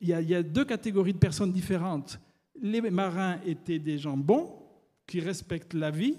y, 0.00 0.12
a- 0.12 0.20
y 0.20 0.34
a 0.34 0.42
deux 0.42 0.64
catégories 0.64 1.12
de 1.12 1.18
personnes 1.18 1.52
différentes. 1.52 2.20
Les 2.60 2.80
marins 2.90 3.40
étaient 3.44 3.78
des 3.80 3.98
gens 3.98 4.16
bons, 4.16 4.58
qui 5.06 5.18
respectent 5.20 5.74
la 5.74 5.90
vie, 5.90 6.16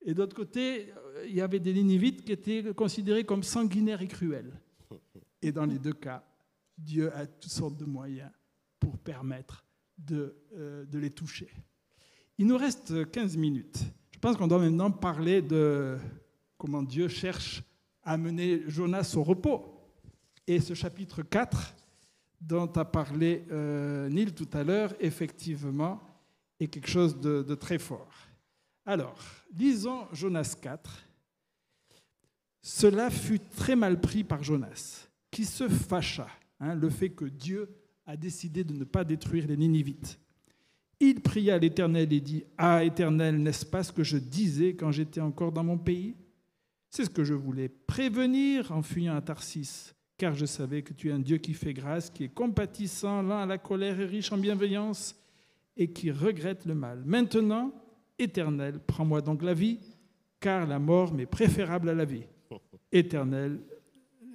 et 0.00 0.14
d'autre 0.14 0.34
côté, 0.34 0.90
euh, 0.96 1.26
il 1.28 1.34
y 1.34 1.40
avait 1.42 1.58
des 1.60 1.74
Ninivites 1.74 2.24
qui 2.24 2.32
étaient 2.32 2.72
considérés 2.74 3.24
comme 3.24 3.42
sanguinaires 3.42 4.00
et 4.00 4.08
cruels. 4.08 4.52
Et 5.42 5.52
dans 5.52 5.66
les 5.66 5.78
deux 5.78 5.92
cas, 5.92 6.24
Dieu 6.76 7.12
a 7.14 7.26
toutes 7.26 7.50
sortes 7.52 7.76
de 7.76 7.84
moyens 7.84 8.30
pour 8.80 8.96
permettre 8.98 9.64
de, 9.98 10.34
euh, 10.56 10.84
de 10.86 10.98
les 10.98 11.10
toucher. 11.10 11.48
Il 12.38 12.46
nous 12.46 12.56
reste 12.56 13.10
15 13.10 13.36
minutes. 13.36 13.78
Je 14.14 14.18
pense 14.18 14.36
qu'on 14.36 14.46
doit 14.46 14.58
maintenant 14.60 14.90
parler 14.90 15.42
de 15.42 15.98
comment 16.56 16.82
Dieu 16.82 17.08
cherche 17.08 17.62
à 18.08 18.16
mener 18.16 18.62
Jonas 18.66 19.12
au 19.16 19.22
repos. 19.22 19.66
Et 20.46 20.60
ce 20.60 20.72
chapitre 20.72 21.20
4, 21.20 21.74
dont 22.40 22.72
a 22.72 22.84
parlé 22.86 23.44
euh, 23.50 24.08
Neil 24.08 24.32
tout 24.32 24.48
à 24.54 24.64
l'heure, 24.64 24.94
effectivement, 24.98 26.00
est 26.58 26.68
quelque 26.68 26.88
chose 26.88 27.20
de, 27.20 27.54
très 27.54 27.78
fort. 27.78 28.10
Alors, 28.86 29.22
lisons 29.54 30.06
Jonas 30.14 30.56
4. 30.60 31.04
Cela 32.62 33.10
fut 33.10 33.40
très 33.40 33.76
mal 33.76 34.00
pris 34.00 34.24
par 34.24 34.42
Jonas, 34.42 35.08
qui 35.30 35.44
se 35.44 35.68
fâcha, 35.68 36.28
hein, 36.60 36.74
le 36.74 36.88
fait 36.88 37.10
que 37.10 37.26
Dieu 37.26 37.68
a 38.06 38.16
décidé 38.16 38.64
de 38.64 38.72
ne 38.72 38.84
pas 38.84 39.04
détruire 39.04 39.46
les 39.46 39.56
Ninivites. 39.58 40.18
Il 40.98 41.20
pria 41.20 41.58
l'Éternel 41.58 42.10
et 42.10 42.20
dit, 42.20 42.44
Ah 42.56 42.82
Éternel, 42.82 43.36
n'est-ce 43.36 43.66
pas 43.66 43.82
ce 43.82 43.92
que 43.92 44.02
je 44.02 44.16
disais 44.16 44.74
quand 44.74 44.92
j'étais 44.92 45.20
encore 45.20 45.52
dans 45.52 45.62
mon 45.62 45.76
pays? 45.76 46.16
C'est 46.90 47.04
ce 47.04 47.10
que 47.10 47.24
je 47.24 47.34
voulais 47.34 47.68
prévenir 47.68 48.72
en 48.72 48.82
fuyant 48.82 49.16
à 49.16 49.20
Tarsis, 49.20 49.94
car 50.16 50.34
je 50.34 50.46
savais 50.46 50.82
que 50.82 50.94
tu 50.94 51.10
es 51.10 51.12
un 51.12 51.18
Dieu 51.18 51.38
qui 51.38 51.54
fait 51.54 51.74
grâce, 51.74 52.10
qui 52.10 52.24
est 52.24 52.34
compatissant, 52.34 53.22
lent 53.22 53.40
à 53.40 53.46
la 53.46 53.58
colère 53.58 54.00
et 54.00 54.06
riche 54.06 54.32
en 54.32 54.38
bienveillance, 54.38 55.14
et 55.76 55.92
qui 55.92 56.10
regrette 56.10 56.64
le 56.64 56.74
mal. 56.74 57.02
Maintenant, 57.04 57.72
Éternel, 58.18 58.80
prends-moi 58.84 59.20
donc 59.20 59.42
la 59.42 59.54
vie, 59.54 59.78
car 60.40 60.66
la 60.66 60.78
mort 60.78 61.12
m'est 61.12 61.26
préférable 61.26 61.90
à 61.90 61.94
la 61.94 62.04
vie. 62.04 62.24
Éternel, 62.92 63.60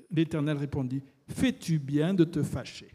l'Éternel 0.10 0.58
répondit, 0.58 1.02
fais-tu 1.28 1.80
bien 1.80 2.14
de 2.14 2.24
te 2.24 2.44
fâcher 2.44 2.92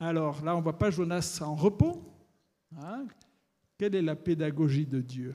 Alors 0.00 0.42
là, 0.44 0.54
on 0.54 0.58
ne 0.58 0.62
voit 0.62 0.78
pas 0.78 0.90
Jonas 0.90 1.40
en 1.44 1.54
repos. 1.54 2.02
Hein 2.78 3.06
Quelle 3.78 3.94
est 3.94 4.02
la 4.02 4.16
pédagogie 4.16 4.86
de 4.86 5.00
Dieu? 5.00 5.34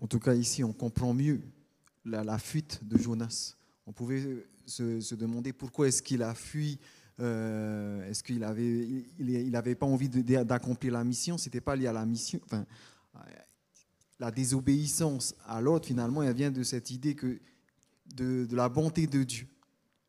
En 0.00 0.06
tout 0.06 0.18
cas, 0.18 0.34
ici, 0.34 0.62
on 0.62 0.72
comprend 0.72 1.14
mieux 1.14 1.40
la, 2.04 2.38
fuite 2.38 2.80
de 2.84 2.98
Jonas. 2.98 3.56
On 3.86 3.92
pouvait 3.92 4.46
se, 4.66 5.14
demander 5.14 5.52
pourquoi 5.52 5.88
est-ce 5.88 6.02
qu'il 6.02 6.22
a 6.22 6.34
fui. 6.34 6.78
euh, 7.20 8.08
est-ce 8.10 8.22
qu'il 8.22 8.44
avait, 8.44 8.86
il, 9.18 9.30
il 9.30 9.76
pas 9.76 9.86
envie 9.86 10.08
d'accomplir 10.08 10.92
la 10.92 11.04
mission 11.04 11.38
C'était 11.38 11.60
pas 11.60 11.76
lié 11.76 11.86
à 11.86 11.92
la 11.92 12.04
mission. 12.04 12.40
Enfin, 12.44 12.66
la 14.18 14.30
désobéissance 14.30 15.34
à 15.46 15.60
l'autre, 15.60 15.86
finalement, 15.86 16.22
elle 16.22 16.34
vient 16.34 16.50
de 16.50 16.62
cette 16.62 16.90
idée 16.90 17.14
que 17.14 17.38
de, 18.14 18.46
de 18.46 18.56
la 18.56 18.68
bonté 18.68 19.06
de 19.06 19.22
Dieu. 19.22 19.46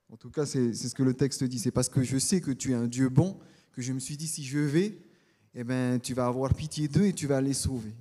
En 0.10 0.16
tout 0.16 0.30
cas, 0.30 0.46
c'est 0.46 0.74
ce 0.74 0.96
que 0.96 1.04
le 1.04 1.14
texte 1.14 1.44
dit. 1.44 1.60
C'est 1.60 1.72
parce 1.72 1.90
que 1.90 2.04
je 2.04 2.18
sais 2.18 2.40
que 2.40 2.52
tu 2.52 2.72
es 2.72 2.76
un 2.76 2.88
Dieu 2.88 3.10
bon 3.10 3.38
que 3.74 3.82
je 3.82 3.92
me 3.92 4.00
suis 4.00 4.16
dit 4.18 4.28
si 4.28 4.44
je 4.44 4.60
vais, 4.60 4.98
eh 5.54 5.64
ben, 5.64 6.00
tu 6.00 6.14
vas 6.14 6.28
avoir 6.28 6.54
pitié 6.54 6.88
d'eux 6.88 7.06
et 7.06 7.14
tu 7.14 7.28
vas 7.28 7.42
les 7.42 7.54
sauver. 7.54 7.94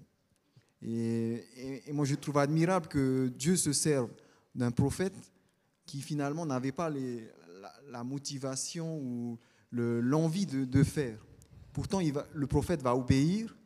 Et, 0.86 1.92
moi, 1.92 2.04
je 2.04 2.14
trouve 2.14 2.38
admirable 2.38 2.86
que 2.86 3.28
Dieu 3.36 3.56
se 3.56 3.72
serve 3.72 4.10
d'un 4.54 4.70
prophète 4.70 5.16
qui 5.84 6.00
finalement 6.00 6.46
n'avait 6.46 6.72
pas 6.72 6.90
la, 7.88 8.04
motivation 8.04 8.98
ou 8.98 9.38
le- 9.70 10.00
l'envie 10.00 10.46
de, 10.46 10.82
faire. 10.84 11.18
Pourtant, 11.72 12.00
le 12.34 12.46
prophète 12.46 12.82
va 12.82 12.94
obéir 12.94 13.56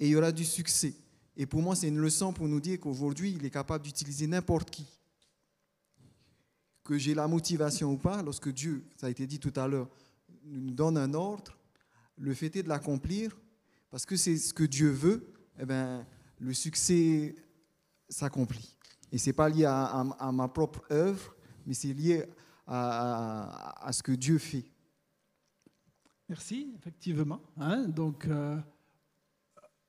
et 0.00 0.06
il 0.06 0.10
y 0.10 0.16
aura 0.16 0.32
du 0.32 0.44
succès. 0.44 0.94
Et 1.36 1.46
pour 1.46 1.62
moi, 1.62 1.76
c'est 1.76 1.88
une 1.88 1.98
leçon 1.98 2.32
pour 2.32 2.48
nous 2.48 2.60
dire 2.60 2.80
qu'aujourd'hui, 2.80 3.32
il 3.32 3.44
est 3.44 3.50
capable 3.50 3.84
d'utiliser 3.84 4.26
n'importe 4.26 4.70
qui. 4.70 4.86
Que 6.82 6.98
j'ai 6.98 7.14
la 7.14 7.26
motivation 7.26 7.92
ou 7.92 7.96
pas, 7.96 8.22
lorsque 8.22 8.52
Dieu, 8.52 8.84
ça 8.96 9.06
a 9.06 9.10
été 9.10 9.26
dit 9.26 9.38
tout 9.38 9.52
à 9.56 9.66
l'heure, 9.66 9.88
nous 10.44 10.74
donne 10.74 10.98
un 10.98 11.14
ordre, 11.14 11.56
le 12.18 12.34
fait 12.34 12.54
est 12.56 12.62
de 12.62 12.68
l'accomplir, 12.68 13.36
parce 13.90 14.04
que 14.04 14.16
c'est 14.16 14.36
ce 14.36 14.52
que 14.52 14.64
Dieu 14.64 14.90
veut, 14.90 15.26
eh 15.58 15.64
ben, 15.64 16.04
le 16.38 16.52
succès 16.54 17.34
s'accomplit. 18.08 18.76
Et 19.12 19.18
ce 19.18 19.28
n'est 19.30 19.32
pas 19.34 19.48
lié 19.48 19.64
à, 19.64 19.84
à- 19.84 20.28
à 20.28 20.32
ma 20.32 20.48
propre 20.48 20.84
œuvre, 20.90 21.34
mais 21.66 21.74
c'est 21.74 21.92
lié 21.92 22.24
à, 22.66 23.82
à- 23.82 23.86
à 23.88 23.92
ce 23.92 24.02
que 24.02 24.12
Dieu 24.12 24.38
fait. 24.38 24.64
Merci, 26.28 26.72
effectivement. 26.78 27.40
hein. 27.58 27.84
donc, 27.88 28.26
euh, 28.26 28.58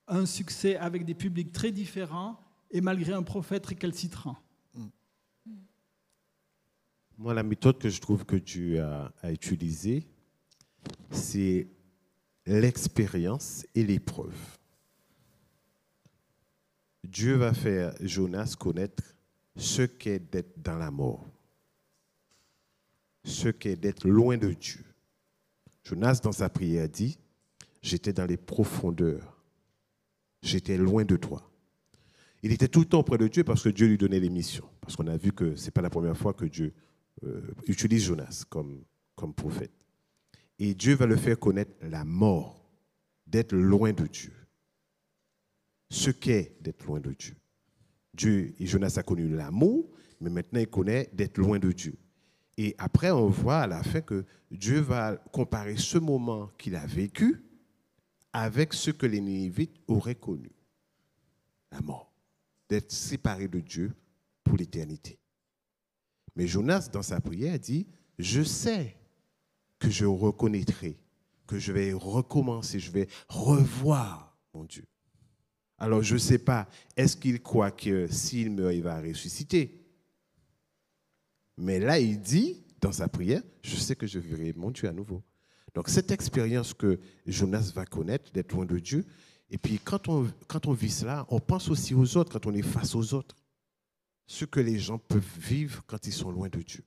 un 0.06 0.26
succès 0.26 0.76
avec 0.76 1.04
des 1.04 1.14
publics 1.14 1.50
très 1.52 1.72
différents 1.72 2.38
et 2.70 2.80
malgré 2.80 3.12
un 3.12 3.22
prophète 3.22 3.66
récalcitrant. 3.66 4.36
Moi, 7.18 7.32
la 7.32 7.42
méthode 7.42 7.78
que 7.78 7.88
je 7.88 7.98
trouve 8.00 8.26
que 8.26 8.36
tu 8.36 8.78
as, 8.78 9.10
as 9.22 9.32
utilisée, 9.32 10.06
c'est 11.10 11.66
l'expérience 12.44 13.64
et 13.74 13.82
l'épreuve. 13.84 14.36
Dieu 17.06 17.34
va 17.34 17.54
faire 17.54 17.94
Jonas 18.00 18.54
connaître 18.58 19.02
ce 19.56 19.82
qu'est 19.82 20.18
d'être 20.18 20.60
dans 20.60 20.76
la 20.76 20.90
mort, 20.90 21.24
ce 23.24 23.48
qu'est 23.48 23.76
d'être 23.76 24.06
loin 24.06 24.36
de 24.36 24.52
Dieu. 24.52 24.84
Jonas, 25.84 26.20
dans 26.22 26.32
sa 26.32 26.48
prière, 26.48 26.88
dit, 26.88 27.18
j'étais 27.82 28.12
dans 28.12 28.26
les 28.26 28.36
profondeurs, 28.36 29.40
j'étais 30.42 30.76
loin 30.76 31.04
de 31.04 31.16
toi. 31.16 31.48
Il 32.42 32.52
était 32.52 32.68
tout 32.68 32.80
le 32.80 32.86
temps 32.86 33.02
près 33.02 33.18
de 33.18 33.28
Dieu 33.28 33.44
parce 33.44 33.62
que 33.62 33.68
Dieu 33.68 33.86
lui 33.86 33.98
donnait 33.98 34.20
les 34.20 34.30
missions. 34.30 34.68
Parce 34.80 34.94
qu'on 34.94 35.06
a 35.06 35.16
vu 35.16 35.32
que 35.32 35.56
ce 35.56 35.64
n'est 35.64 35.70
pas 35.70 35.82
la 35.82 35.90
première 35.90 36.16
fois 36.16 36.32
que 36.32 36.44
Dieu 36.44 36.72
euh, 37.24 37.40
utilise 37.66 38.04
Jonas 38.04 38.44
comme, 38.48 38.84
comme 39.14 39.34
prophète. 39.34 39.72
Et 40.58 40.74
Dieu 40.74 40.94
va 40.94 41.06
le 41.06 41.16
faire 41.16 41.38
connaître 41.38 41.72
la 41.82 42.04
mort, 42.04 42.70
d'être 43.26 43.52
loin 43.52 43.92
de 43.92 44.06
Dieu. 44.06 44.32
Ce 45.88 46.10
qu'est 46.10 46.56
d'être 46.60 46.84
loin 46.84 47.00
de 47.00 47.12
Dieu. 47.12 47.36
Dieu 48.14 48.54
et 48.58 48.66
Jonas 48.66 48.94
a 48.96 49.02
connu 49.02 49.28
l'amour, 49.28 49.90
mais 50.20 50.30
maintenant 50.30 50.60
il 50.60 50.68
connaît 50.68 51.10
d'être 51.12 51.38
loin 51.38 51.58
de 51.58 51.70
Dieu. 51.70 51.96
Et 52.56 52.74
après, 52.78 53.10
on 53.10 53.28
voit 53.28 53.60
à 53.60 53.66
la 53.66 53.82
fin 53.82 54.00
que 54.00 54.24
Dieu 54.50 54.80
va 54.80 55.16
comparer 55.32 55.76
ce 55.76 55.98
moment 55.98 56.48
qu'il 56.58 56.74
a 56.74 56.86
vécu 56.86 57.42
avec 58.32 58.72
ce 58.72 58.90
que 58.90 59.06
les 59.06 59.20
Névites 59.20 59.76
auraient 59.86 60.14
connu. 60.14 60.50
La 61.70 61.80
mort. 61.80 62.12
D'être 62.68 62.90
séparé 62.90 63.46
de 63.46 63.60
Dieu 63.60 63.94
pour 64.42 64.56
l'éternité. 64.56 65.18
Mais 66.34 66.46
Jonas, 66.46 66.88
dans 66.92 67.02
sa 67.02 67.20
prière, 67.20 67.58
dit, 67.58 67.86
je 68.18 68.42
sais 68.42 68.96
que 69.78 69.90
je 69.90 70.04
reconnaîtrai, 70.04 70.98
que 71.46 71.58
je 71.58 71.72
vais 71.72 71.92
recommencer, 71.92 72.80
je 72.80 72.90
vais 72.90 73.08
revoir 73.28 74.36
mon 74.52 74.64
Dieu. 74.64 74.84
Alors 75.78 76.02
je 76.02 76.14
ne 76.14 76.18
sais 76.18 76.38
pas, 76.38 76.68
est-ce 76.96 77.16
qu'il 77.16 77.42
croit 77.42 77.70
que 77.70 78.06
s'il 78.08 78.50
meurt, 78.50 78.74
il 78.74 78.82
va 78.82 79.00
ressusciter? 79.00 79.82
Mais 81.58 81.78
là, 81.78 81.98
il 81.98 82.20
dit, 82.20 82.62
dans 82.80 82.92
sa 82.92 83.08
prière, 83.08 83.42
je 83.62 83.76
sais 83.76 83.96
que 83.96 84.06
je 84.06 84.18
verrai 84.18 84.52
mon 84.56 84.70
Dieu 84.70 84.88
à 84.88 84.92
nouveau. 84.92 85.22
Donc 85.74 85.88
cette 85.88 86.10
expérience 86.10 86.72
que 86.72 86.98
Jonas 87.26 87.72
va 87.74 87.84
connaître, 87.84 88.30
d'être 88.32 88.52
loin 88.52 88.64
de 88.64 88.78
Dieu, 88.78 89.04
et 89.50 89.58
puis 89.58 89.78
quand 89.78 90.08
on, 90.08 90.72
vit 90.72 90.90
cela, 90.90 91.26
on 91.28 91.38
pense 91.38 91.68
aussi 91.68 91.94
aux 91.94 92.16
autres, 92.16 92.32
quand 92.32 92.46
on 92.46 92.54
est 92.54 92.62
face 92.62 92.94
aux 92.94 93.14
autres 93.14 93.36
ce 94.26 94.44
que 94.44 94.58
les 94.58 94.78
gens 94.78 94.98
peuvent 94.98 95.38
vivre 95.38 95.84
quand 95.86 96.06
ils 96.06 96.12
sont 96.12 96.32
loin 96.32 96.48
de 96.48 96.60
Dieu. 96.60 96.84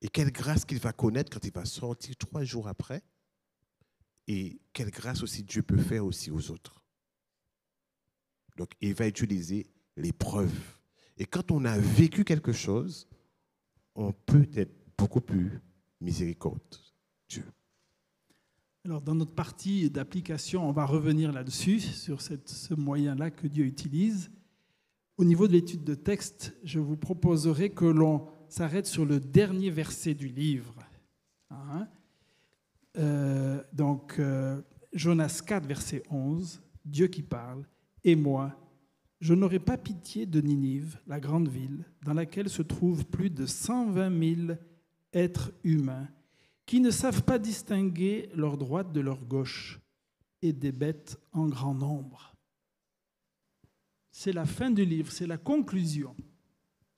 Et 0.00 0.08
quelle 0.08 0.30
grâce 0.30 0.64
qu'il 0.64 0.78
va 0.78 0.92
connaître 0.92 1.30
quand 1.30 1.44
il 1.44 1.52
va 1.52 1.66
sortir 1.66 2.16
trois 2.16 2.44
jours 2.44 2.68
après. 2.68 3.02
Et 4.26 4.60
quelle 4.72 4.90
grâce 4.90 5.22
aussi 5.22 5.42
Dieu 5.42 5.62
peut 5.62 5.76
faire 5.76 6.04
aussi 6.04 6.30
aux 6.30 6.50
autres. 6.50 6.82
Donc 8.58 8.72
il 8.80 8.92
va 8.92 9.06
utiliser 9.06 9.66
l'épreuve. 9.96 10.52
Et 11.16 11.24
quand 11.24 11.50
on 11.50 11.64
a 11.64 11.78
vécu 11.78 12.24
quelque 12.24 12.52
chose, 12.52 13.08
on 13.94 14.12
peut 14.12 14.46
être 14.54 14.74
beaucoup 14.98 15.20
plus 15.20 15.60
miséricordieux. 16.00 16.60
Dieu. 17.28 17.44
Alors, 18.84 19.02
dans 19.02 19.14
notre 19.14 19.34
partie 19.34 19.90
d'application, 19.90 20.68
on 20.68 20.72
va 20.72 20.86
revenir 20.86 21.32
là-dessus, 21.32 21.80
sur 21.80 22.20
ce 22.20 22.74
moyen-là 22.74 23.30
que 23.30 23.46
Dieu 23.46 23.64
utilise. 23.64 24.30
Au 25.18 25.24
niveau 25.24 25.46
de 25.46 25.52
l'étude 25.52 25.84
de 25.84 25.94
texte, 25.94 26.56
je 26.64 26.78
vous 26.78 26.96
proposerai 26.96 27.70
que 27.70 27.84
l'on 27.84 28.28
s'arrête 28.48 28.86
sur 28.86 29.04
le 29.04 29.20
dernier 29.20 29.70
verset 29.70 30.14
du 30.14 30.28
livre. 30.28 30.74
Hein 31.50 31.88
Euh, 32.96 33.62
donc, 33.72 34.18
euh, 34.18 34.60
Jonas 34.92 35.42
4, 35.46 35.66
verset 35.66 36.02
11, 36.10 36.62
Dieu 36.84 37.06
qui 37.06 37.22
parle, 37.22 37.64
Et 38.04 38.16
moi, 38.16 38.54
je 39.20 39.34
n'aurai 39.34 39.58
pas 39.58 39.76
pitié 39.76 40.26
de 40.26 40.40
Ninive, 40.40 40.98
la 41.06 41.20
grande 41.20 41.48
ville, 41.48 41.84
dans 42.04 42.14
laquelle 42.14 42.48
se 42.48 42.62
trouvent 42.62 43.04
plus 43.04 43.30
de 43.30 43.46
120 43.46 44.36
000 44.46 44.58
êtres 45.12 45.52
humains 45.64 46.08
qui 46.66 46.80
ne 46.80 46.90
savent 46.90 47.22
pas 47.22 47.38
distinguer 47.38 48.28
leur 48.34 48.58
droite 48.58 48.92
de 48.92 49.00
leur 49.00 49.24
gauche 49.24 49.80
et 50.42 50.52
des 50.52 50.72
bêtes 50.72 51.18
en 51.32 51.48
grand 51.48 51.74
nombre. 51.74 52.34
C'est 54.10 54.32
la 54.32 54.44
fin 54.44 54.70
du 54.70 54.84
livre, 54.84 55.10
c'est 55.10 55.26
la 55.26 55.38
conclusion. 55.38 56.14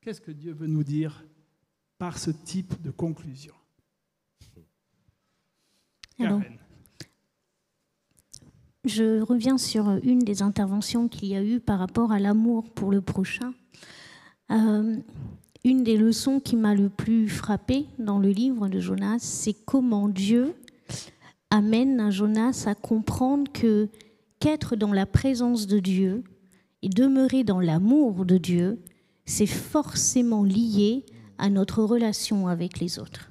Qu'est-ce 0.01 0.20
que 0.20 0.32
Dieu 0.32 0.53
veut 0.53 0.66
nous 0.66 0.84
dire 0.84 1.24
par 1.98 2.18
ce 2.18 2.30
type 2.30 2.80
de 2.82 2.90
conclusion? 2.90 3.55
Karen. 6.16 6.60
Je 8.85 9.20
reviens 9.20 9.59
sur 9.59 9.91
une 10.03 10.20
des 10.20 10.43
interventions 10.43 11.09
qu'il 11.09 11.28
y 11.28 11.37
a 11.37 11.45
eu 11.45 11.61
par 11.61 11.78
rapport 11.78 12.12
à 12.12 12.18
l'amour 12.18 12.70
pour 12.70 12.91
le 12.91 13.03
prochain. 13.03 13.53
Euh, 14.51 14.97
une 15.64 15.85
des 15.85 15.99
leçons 15.99 16.41
qui 16.41 16.57
m'a 16.57 16.74
le 16.74 16.89
plus 16.89 17.28
frappée 17.28 17.87
dans 17.99 18.18
le 18.18 18.31
livre 18.31 18.68
de 18.68 18.81
Jonas, 18.81 19.18
c'est 19.18 19.53
comment 19.53 20.09
Dieu 20.09 20.55
amène 21.51 22.11
Jonas 22.11 22.64
à 22.66 22.74
comprendre 22.74 23.51
que 23.53 23.89
qu'être 24.39 24.74
dans 24.74 24.93
la 24.93 25.05
présence 25.05 25.66
de 25.66 25.78
Dieu 25.78 26.24
et 26.81 26.89
demeurer 26.89 27.45
dans 27.45 27.61
l'amour 27.61 28.24
de 28.24 28.39
Dieu, 28.39 28.78
c'est 29.26 29.47
forcément 29.47 30.43
lié 30.43 31.05
à 31.37 31.51
notre 31.51 31.83
relation 31.83 32.49
avec 32.49 32.81
les 32.81 32.99
autres. 32.99 33.31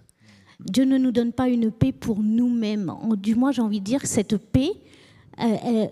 Dieu 0.59 0.83
ne 0.83 0.99
nous 0.99 1.11
donne 1.11 1.33
pas 1.33 1.49
une 1.49 1.71
paix 1.71 1.91
pour 1.91 2.19
nous-mêmes. 2.19 2.93
Du 3.17 3.33
moins, 3.33 3.51
j'ai 3.51 3.61
envie 3.61 3.79
de 3.79 3.85
dire 3.85 4.05
cette 4.05 4.37
paix, 4.37 4.71
euh, 5.41 5.55
elle- 5.63 5.91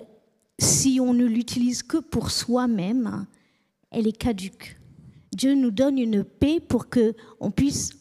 si 0.60 1.00
on 1.02 1.14
ne 1.14 1.26
l'utilise 1.26 1.84
que 1.84 1.98
pour 1.98 2.32
soi-même, 2.32 3.26
elle 3.92 4.08
est 4.08 4.18
caduque. 4.18 4.80
Dieu 5.36 5.54
nous 5.54 5.72
donne 5.72 6.00
une 6.00 6.24
paix 6.24 6.60
pour 6.60 6.90
que 6.90 7.14
on 7.40 7.52
puisse 7.52 7.92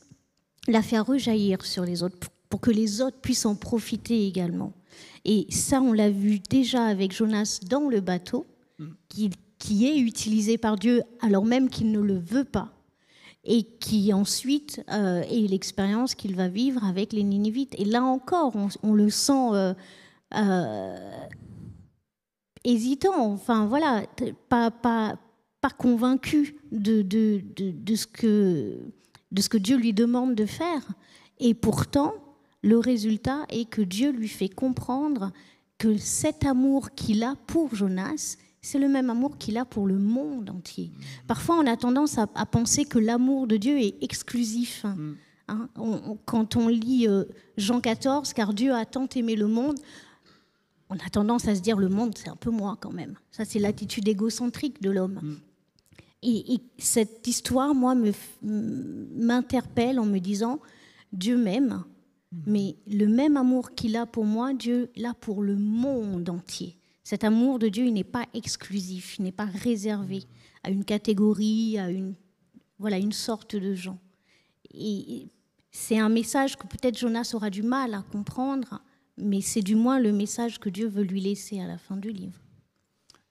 la 0.69 0.81
faire 0.83 1.05
rejaillir 1.07 1.65
sur 1.65 1.85
les 1.85 2.03
autres, 2.03 2.19
pour- 2.19 2.31
pour 2.49 2.61
que 2.61 2.71
les 2.71 3.01
autres 3.03 3.19
puissent 3.21 3.45
en 3.47 3.57
profiter 3.57 4.27
également. 4.27 4.73
Et 5.25 5.47
ça, 5.51 5.83
on 5.83 5.93
l'a 5.93 6.09
vu 6.11 6.39
déjà 6.49 6.85
avec 6.87 7.13
Jonas 7.13 7.61
dans 7.69 7.89
le 7.89 8.01
bateau, 8.01 8.47
qui, 9.09 9.31
qui 9.59 9.87
est 9.87 9.99
utilisé 9.99 10.57
par 10.59 10.77
Dieu 10.77 11.03
alors 11.21 11.45
même 11.45 11.69
qu'il 11.69 11.91
ne 11.91 12.01
le 12.01 12.17
veut 12.19 12.45
pas, 12.45 12.73
et 13.45 13.65
qui 13.65 14.13
ensuite 14.13 14.83
euh, 14.91 15.23
est 15.23 15.49
l'expérience 15.51 16.15
qu'il 16.15 16.35
va 16.37 16.49
vivre 16.49 16.83
avec 16.85 17.13
les 17.13 17.23
Ninivites. 17.23 17.75
Et 17.79 17.85
là 17.85 18.03
encore, 18.03 18.55
on, 18.57 18.69
on 18.83 18.95
le 18.95 19.11
sent 19.11 19.51
euh, 19.53 19.75
euh, 20.35 21.27
hésitant, 22.65 23.33
enfin 23.33 23.67
voilà, 23.67 24.05
pas, 24.49 24.71
pas, 24.71 25.19
pas 25.61 25.71
convaincu 25.71 26.57
de, 26.73 27.03
de, 27.03 27.43
de, 27.57 27.71
de 27.71 27.95
ce 27.95 28.07
que, 28.07 28.79
de 29.33 29.43
ce 29.43 29.49
que 29.49 29.59
Dieu 29.59 29.77
lui 29.77 29.93
demande 29.93 30.35
de 30.35 30.47
faire. 30.47 30.83
Et 31.39 31.55
pourtant, 31.55 32.15
le 32.63 32.79
résultat 32.79 33.45
est 33.51 33.69
que 33.69 33.83
Dieu 33.83 34.11
lui 34.11 34.29
fait 34.29 34.49
comprendre 34.49 35.33
que 35.79 35.97
cet 35.99 36.45
amour 36.45 36.91
qu'il 36.93 37.23
a 37.23 37.35
pour 37.47 37.75
Jonas, 37.75 38.37
c'est 38.63 38.79
le 38.79 38.89
même 38.89 39.11
amour 39.11 39.39
qu'il 39.39 39.59
a 39.59 39.65
pour 39.65 39.87
le 39.87 39.99
monde 39.99 40.51
entier. 40.51 40.91
Parfois, 41.29 41.57
on 41.57 41.67
a 41.67 41.77
tendance 41.77 42.19
à, 42.19 42.27
à 42.35 42.47
penser 42.47 42.85
que 42.85 42.99
l'amour 42.99 43.47
de 43.47 43.57
Dieu 43.59 43.79
est 43.79 44.03
exclusif. 44.03 44.85
Hein, 45.49 45.69
on- 45.77 46.17
quand 46.25 46.57
on 46.57 46.67
lit 46.67 47.07
euh, 47.07 47.25
Jean 47.57 47.81
14, 47.81 48.33
car 48.33 48.53
Dieu 48.55 48.73
a 48.75 48.85
tant 48.85 49.07
aimé 49.15 49.37
le 49.37 49.47
monde, 49.47 49.77
on 50.89 50.97
a 50.97 51.09
tendance 51.11 51.49
à 51.49 51.55
se 51.55 51.61
dire 51.61 51.79
le 51.79 51.89
monde, 51.89 52.17
c'est 52.17 52.29
un 52.29 52.37
peu 52.37 52.51
moi 52.51 52.77
quand 52.81 52.93
même. 52.93 53.17
Ça, 53.31 53.45
c'est 53.45 53.59
l'attitude 53.59 54.09
égocentrique 54.09 54.81
de 54.83 54.91
l'homme. 54.91 55.41
Et, 56.23 56.55
et 56.55 56.61
cette 56.79 57.27
histoire, 57.27 57.75
moi, 57.75 57.95
m'interpelle 58.43 59.99
en 59.99 60.07
me 60.07 60.19
disant 60.19 60.61
Dieu 61.13 61.37
m'aime, 61.37 61.85
mais 62.47 62.77
le 62.87 63.07
même 63.07 63.37
amour 63.37 63.73
qu'il 63.75 63.97
a 63.97 64.07
pour 64.07 64.25
moi, 64.25 64.55
Dieu 64.55 64.91
l'a 64.97 65.15
pour 65.15 65.43
le 65.43 65.57
monde 65.57 66.29
entier. 66.29 66.77
Cet 67.05 67.23
amour 67.25 67.59
de 67.59 67.69
Dieu, 67.69 67.87
il 67.87 67.95
n'est 67.95 68.05
pas 68.05 68.27
exclusif, 68.35 69.19
il 69.19 69.23
n'est 69.23 69.33
pas 69.33 69.45
réservé 69.45 70.25
à 70.65 70.71
une 70.71 70.85
catégorie, 70.85 71.79
à 71.79 71.91
une, 71.91 72.15
voilà, 72.79 72.99
une 72.99 73.13
sorte 73.13 73.55
de 73.55 73.75
gens. 73.75 73.99
Et 74.75 75.29
c'est 75.71 75.99
un 75.99 76.09
message 76.09 76.57
que 76.57 76.67
peut-être 76.67 76.99
Jonas 76.99 77.31
aura 77.35 77.51
du 77.51 77.63
mal 77.63 77.95
à 77.95 78.03
comprendre, 78.03 78.81
mais 79.19 79.41
c'est 79.41 79.63
du 79.63 79.75
moins 79.75 79.99
le 80.01 80.13
message 80.13 80.59
que 80.61 80.69
Dieu 80.69 80.89
veut 80.89 81.03
lui 81.03 81.21
laisser 81.21 81.61
à 81.61 81.67
la 81.67 81.79
fin 81.79 81.97
du 81.97 82.11
livre. 82.11 82.39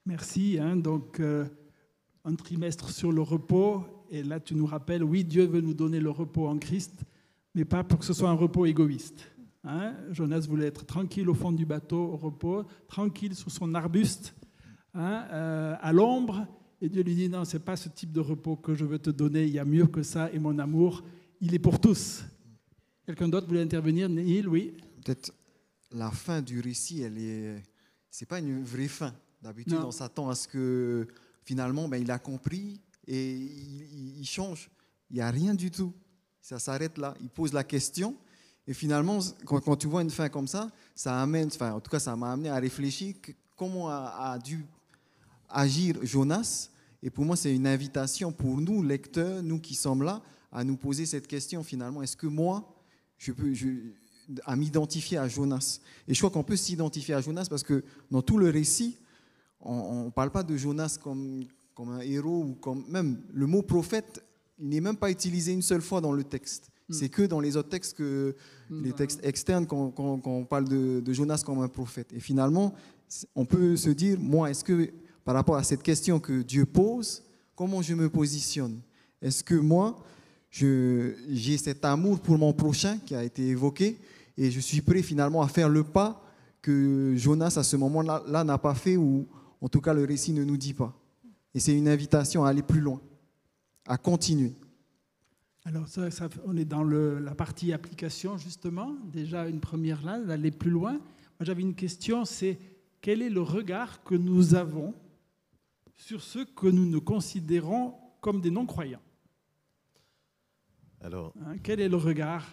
Merci. 0.04 0.58
hein. 0.60 0.76
donc, 0.76 1.20
euh, 1.20 1.46
un 2.24 2.34
trimestre 2.34 2.90
sur 2.90 3.12
le 3.12 3.22
repos. 3.22 3.84
Et 4.10 4.22
là, 4.22 4.38
tu 4.40 4.54
nous 4.54 4.66
rappelles, 4.66 5.02
oui, 5.02 5.24
Dieu 5.24 5.44
veut 5.46 5.60
nous 5.60 5.74
donner 5.74 5.98
le 6.00 6.10
repos 6.10 6.46
en 6.46 6.58
Christ, 6.58 7.00
mais 7.54 7.64
pas 7.64 7.82
pour 7.82 7.98
que 7.98 8.04
ce 8.04 8.12
soit 8.12 8.28
un 8.30 8.34
repos 8.34 8.66
égoïste. 8.66 9.26
hein. 9.64 9.94
Jonas 10.10 10.46
voulait 10.48 10.66
être 10.66 10.84
tranquille 10.86 11.28
au 11.28 11.34
fond 11.34 11.50
du 11.52 11.66
bateau, 11.66 11.98
au 12.12 12.16
repos, 12.16 12.64
tranquille 12.88 13.34
sous 13.34 13.50
son 13.50 13.74
arbuste, 13.74 14.34
hein, 14.94 15.24
euh, 15.32 15.74
à 15.80 15.92
l'ombre. 15.92 16.46
Et 16.80 16.88
Dieu 16.88 17.02
lui 17.02 17.14
dit, 17.16 17.28
non, 17.28 17.44
ce 17.44 17.56
n'est 17.56 17.62
pas 17.64 17.74
ce 17.76 17.88
type 17.88 18.12
de 18.12 18.20
repos 18.20 18.54
que 18.56 18.74
je 18.74 18.84
veux 18.84 18.98
te 18.98 19.10
donner, 19.10 19.44
il 19.44 19.50
y 19.50 19.58
a 19.58 19.64
mieux 19.64 19.86
que 19.86 20.02
ça, 20.02 20.30
et 20.32 20.38
mon 20.38 20.58
amour, 20.58 21.02
il 21.40 21.54
est 21.54 21.58
pour 21.58 21.80
tous. 21.80 22.22
Quelqu'un 23.06 23.28
d'autre 23.28 23.46
voulait 23.48 23.62
intervenir? 23.62 24.08
Neil, 24.08 24.46
oui 24.46 24.74
Peut-être 25.04 25.32
la 25.92 26.10
fin 26.10 26.42
du 26.42 26.60
récit, 26.60 27.02
elle 27.02 27.18
est, 27.18 27.62
c'est 28.10 28.26
pas 28.26 28.38
une 28.38 28.62
vraie 28.64 28.88
fin. 28.88 29.14
D'habitude, 29.42 29.74
on 29.86 29.90
s'attend 29.92 30.28
à 30.28 30.34
ce 30.34 30.48
que 30.48 31.06
finalement, 31.44 31.88
ben, 31.88 31.98
il 32.02 32.10
a 32.10 32.18
compris 32.18 32.80
et 33.06 33.32
il, 33.34 33.82
il- 33.92 34.18
il 34.20 34.26
change. 34.26 34.70
Il 35.10 35.16
n'y 35.16 35.22
a 35.22 35.30
rien 35.30 35.54
du 35.54 35.70
tout. 35.70 35.92
Ça 36.40 36.58
s'arrête 36.58 36.98
là. 36.98 37.14
Il 37.20 37.28
pose 37.28 37.52
la 37.52 37.62
question 37.64 38.16
et 38.66 38.74
finalement, 38.74 39.20
quand, 39.44 39.60
quand 39.60 39.76
tu 39.76 39.86
vois 39.86 40.02
une 40.02 40.10
fin 40.10 40.28
comme 40.28 40.48
ça, 40.48 40.68
ça 40.94 41.20
amène, 41.22 41.46
enfin, 41.48 41.72
en 41.72 41.80
tout 41.80 41.90
cas, 41.90 42.00
ça 42.00 42.16
m'a 42.16 42.32
amené 42.32 42.48
à 42.48 42.56
réfléchir 42.56 43.14
que- 43.22 43.32
comment 43.54 43.88
a, 43.88 44.32
a 44.32 44.38
dû 44.38 44.64
agir 45.48 45.96
Jonas. 46.02 46.70
Et 47.02 47.10
pour 47.10 47.24
moi, 47.24 47.36
c'est 47.36 47.54
une 47.54 47.66
invitation 47.66 48.32
pour 48.32 48.60
nous, 48.60 48.82
lecteurs, 48.82 49.42
nous 49.42 49.60
qui 49.60 49.74
sommes 49.74 50.02
là, 50.02 50.20
à 50.50 50.64
nous 50.64 50.76
poser 50.76 51.06
cette 51.06 51.26
question 51.28 51.62
finalement. 51.62 52.02
Est-ce 52.02 52.16
que 52.16 52.26
moi, 52.26 52.74
je 53.18 53.30
peux, 53.32 53.52
je, 53.54 53.68
à 54.44 54.56
m'identifier 54.56 55.18
à 55.18 55.28
Jonas. 55.28 55.80
Et 56.08 56.14
je 56.14 56.20
crois 56.20 56.30
qu'on 56.30 56.42
peut 56.44 56.56
s'identifier 56.56 57.14
à 57.14 57.20
Jonas 57.20 57.46
parce 57.48 57.62
que 57.62 57.84
dans 58.10 58.22
tout 58.22 58.38
le 58.38 58.50
récit, 58.50 58.98
on 59.60 60.04
ne 60.06 60.10
parle 60.10 60.30
pas 60.30 60.42
de 60.42 60.56
Jonas 60.56 60.98
comme, 61.02 61.44
comme 61.74 61.90
un 61.90 62.00
héros 62.00 62.44
ou 62.44 62.54
comme 62.54 62.84
même 62.88 63.20
le 63.32 63.46
mot 63.46 63.62
prophète, 63.62 64.22
il 64.58 64.68
n'est 64.68 64.80
même 64.80 64.96
pas 64.96 65.10
utilisé 65.10 65.52
une 65.52 65.62
seule 65.62 65.82
fois 65.82 66.00
dans 66.00 66.12
le 66.12 66.24
texte. 66.24 66.70
C'est 66.88 67.08
que 67.08 67.22
dans 67.22 67.40
les 67.40 67.56
autres 67.56 67.68
textes 67.68 67.96
que 67.96 68.36
les 68.70 68.92
textes 68.92 69.18
externes 69.24 69.66
qu'on 69.66 69.90
qu'on- 69.90 70.20
qu'on 70.20 70.44
parle 70.44 70.68
de, 70.68 71.00
de 71.00 71.12
Jonas 71.12 71.42
comme 71.44 71.60
un 71.60 71.68
prophète. 71.68 72.12
Et 72.12 72.20
finalement, 72.20 72.72
on 73.34 73.44
peut 73.44 73.76
se 73.76 73.90
dire, 73.90 74.18
moi, 74.20 74.50
est-ce 74.50 74.62
que 74.62 74.90
par 75.24 75.34
rapport 75.34 75.56
à 75.56 75.64
cette 75.64 75.82
question 75.82 76.20
que 76.20 76.42
Dieu 76.42 76.64
pose, 76.64 77.24
comment 77.56 77.82
je 77.82 77.94
me 77.94 78.08
positionne? 78.08 78.78
Est-ce 79.20 79.42
que 79.42 79.56
moi, 79.56 79.98
j'ai 80.50 81.58
cet 81.58 81.84
amour 81.84 82.20
pour 82.20 82.38
mon 82.38 82.52
prochain 82.52 82.98
qui 83.04 83.14
a 83.14 83.24
été 83.24 83.46
évoqué 83.48 83.98
et 84.36 84.50
je 84.50 84.60
suis 84.60 84.80
prêt 84.82 85.02
finalement 85.02 85.42
à 85.42 85.48
faire 85.48 85.68
le 85.68 85.82
pas 85.84 86.22
que 86.62 87.14
Jonas 87.16 87.54
à 87.56 87.62
ce 87.62 87.76
moment-là 87.76 88.22
là, 88.26 88.44
n'a 88.44 88.58
pas 88.58 88.74
fait 88.74 88.96
ou 88.96 89.26
en 89.60 89.68
tout 89.68 89.80
cas 89.80 89.94
le 89.94 90.04
récit 90.04 90.32
ne 90.32 90.44
nous 90.44 90.56
dit 90.56 90.74
pas. 90.74 90.94
Et 91.54 91.60
c'est 91.60 91.76
une 91.76 91.88
invitation 91.88 92.44
à 92.44 92.50
aller 92.50 92.62
plus 92.62 92.80
loin, 92.80 93.00
à 93.86 93.96
continuer. 93.96 94.52
Alors, 95.64 95.88
ça, 95.88 96.10
ça- 96.10 96.28
on 96.44 96.56
est 96.56 96.64
dans 96.64 96.84
le- 96.84 97.18
la 97.18 97.34
partie 97.34 97.72
application, 97.72 98.36
justement. 98.38 98.94
Déjà, 99.12 99.48
une 99.48 99.58
première 99.58 100.02
là, 100.04 100.20
d'aller 100.20 100.50
plus 100.52 100.70
loin. 100.70 100.92
Moi, 100.92 101.00
j'avais 101.40 101.62
une 101.62 101.74
question, 101.74 102.24
c'est 102.24 102.58
quel 103.00 103.20
est 103.22 103.30
le 103.30 103.40
regard 103.42 104.04
que 104.04 104.14
nous 104.14 104.54
avons 104.54 104.94
sur 105.96 106.22
ceux 106.22 106.44
que 106.44 106.66
nous 106.68 106.86
ne 106.86 106.98
considérons 106.98 107.94
comme 108.20 108.40
des 108.40 108.50
non-croyants? 108.50 109.00
Alors, 111.00 111.32
hein 111.44 111.56
Quel 111.62 111.80
est 111.80 111.88
le 111.88 111.96
regard 111.96 112.44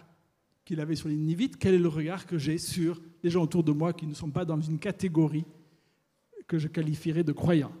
qu'il 0.64 0.80
avait 0.80 0.96
sur 0.96 1.08
les 1.08 1.16
Nivites 1.16 1.56
Quel 1.58 1.74
est 1.74 1.78
le 1.78 1.88
regard 1.88 2.26
que 2.26 2.38
j'ai 2.38 2.58
sur 2.58 3.00
les 3.22 3.30
gens 3.30 3.42
autour 3.42 3.64
de 3.64 3.72
moi 3.72 3.92
qui 3.92 4.06
ne 4.06 4.14
sont 4.14 4.30
pas 4.30 4.44
dans 4.44 4.60
une 4.60 4.78
catégorie 4.78 5.44
que 6.46 6.58
je 6.58 6.68
qualifierais 6.68 7.24
de 7.24 7.32
croyants? 7.32 7.72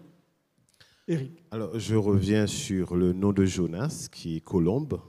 Eric 1.06 1.32
alors, 1.50 1.78
je 1.78 1.94
reviens 1.94 2.46
sur 2.46 2.96
le 2.96 3.12
nom 3.12 3.32
de 3.32 3.44
Jonas, 3.44 4.08
qui 4.10 4.36
est 4.36 4.40
Colombe, 4.40 5.00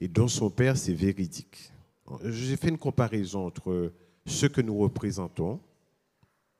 et 0.00 0.08
dont 0.08 0.28
son 0.28 0.50
père, 0.50 0.76
c'est 0.76 0.92
véridique. 0.92 1.72
J'ai 2.24 2.56
fait 2.56 2.68
une 2.68 2.78
comparaison 2.78 3.46
entre 3.46 3.92
ce 4.26 4.46
que 4.46 4.60
nous 4.60 4.76
représentons, 4.76 5.60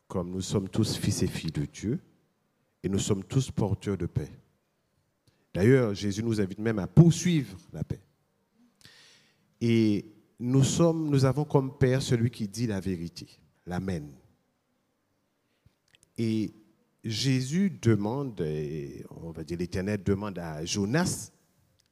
comme 0.07 0.31
nous 0.31 0.41
sommes 0.41 0.69
tous 0.69 0.97
fils 0.97 1.23
et 1.23 1.27
filles 1.27 1.53
de 1.53 1.67
Dieu, 1.67 2.01
et 2.83 2.89
nous 2.89 2.99
sommes 2.99 3.25
tous 3.25 3.51
porteurs 3.51 3.97
de 3.97 4.07
paix. 4.07 4.31
D'ailleurs, 5.55 5.95
Jésus 5.95 6.23
nous 6.23 6.41
invite 6.41 6.59
même 6.59 6.79
à 6.79 6.87
poursuivre 6.87 7.57
la 7.73 7.85
paix. 7.85 8.01
Et 9.61 10.07
nous, 10.43 10.65
sommes, 10.65 11.09
nous 11.09 11.25
avons 11.25 11.45
comme 11.45 11.79
père 11.79 12.03
celui 12.03 12.29
qui 12.29 12.49
dit 12.49 12.67
la 12.67 12.81
vérité, 12.81 13.29
l'Amen. 13.65 14.11
Et 16.19 16.53
Jésus 17.05 17.71
demande, 17.71 18.45
on 19.23 19.31
va 19.31 19.45
dire 19.45 19.59
l'Éternel 19.59 20.03
demande 20.03 20.41
à 20.41 20.65
Jonas 20.65 21.31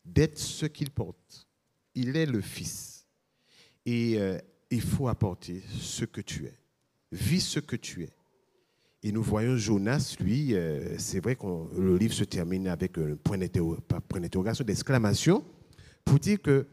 d'être 0.05 0.37
ce 0.37 0.67
qu'il 0.67 0.91
porte. 0.91 1.47
Il 1.95 2.17
est 2.17 2.27
le 2.27 2.41
Fils. 2.41 3.07
Et 3.87 4.19
euh, 4.19 4.37
il 4.71 4.83
faut 4.83 5.07
apporter 5.07 5.63
ce 5.79 6.05
que 6.05 6.21
tu 6.21 6.47
es. 6.47 6.59
Vis 7.13 7.41
ce 7.41 7.61
que 7.61 7.77
tu 7.77 8.03
es. 8.03 8.11
Et 9.05 9.13
nous 9.13 9.23
voyons 9.23 9.57
Jonas, 9.57 10.17
lui, 10.19 10.55
euh, 10.55 10.99
c'est 10.99 11.21
vrai 11.21 11.37
que 11.37 11.47
le 11.79 11.97
livre 11.97 12.15
se 12.15 12.25
termine 12.25 12.67
avec 12.67 12.99
un 12.99 13.15
point 13.15 13.39
d'interrogation, 13.39 14.65
d'exclamation, 14.65 15.45
pour 16.05 16.19
dire 16.19 16.43
que 16.43 16.67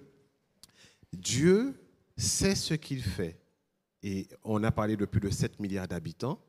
Dieu 1.14 1.80
sait 2.16 2.56
ce 2.56 2.74
qu'il 2.74 3.02
fait. 3.02 3.40
Et 4.04 4.28
on 4.44 4.64
a 4.64 4.72
parlé 4.72 4.96
de 4.96 5.06
plus 5.06 5.20
de 5.20 5.30
7 5.30 5.60
milliards 5.60 5.88
d'habitants. 5.88 6.40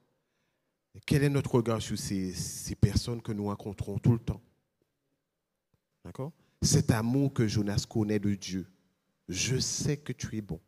Quel 1.06 1.22
est 1.22 1.28
notre 1.28 1.54
regard 1.54 1.80
sur 1.80 1.98
ces, 1.98 2.34
personnes 2.80 3.22
que 3.22 3.32
nous 3.32 3.46
rencontrons 3.46 3.98
tout 3.98 4.12
le 4.12 4.18
temps? 4.18 4.42
D'accord? 6.04 6.32
Cet 6.62 6.90
amour 6.90 7.32
que 7.32 7.46
Jonas 7.46 7.84
connaît 7.88 8.18
de 8.18 8.34
Dieu. 8.34 8.66
Je 9.28 9.58
sais 9.58 9.96
que 9.96 10.12
tu 10.12 10.36
es 10.36 10.40
bon. 10.40 10.60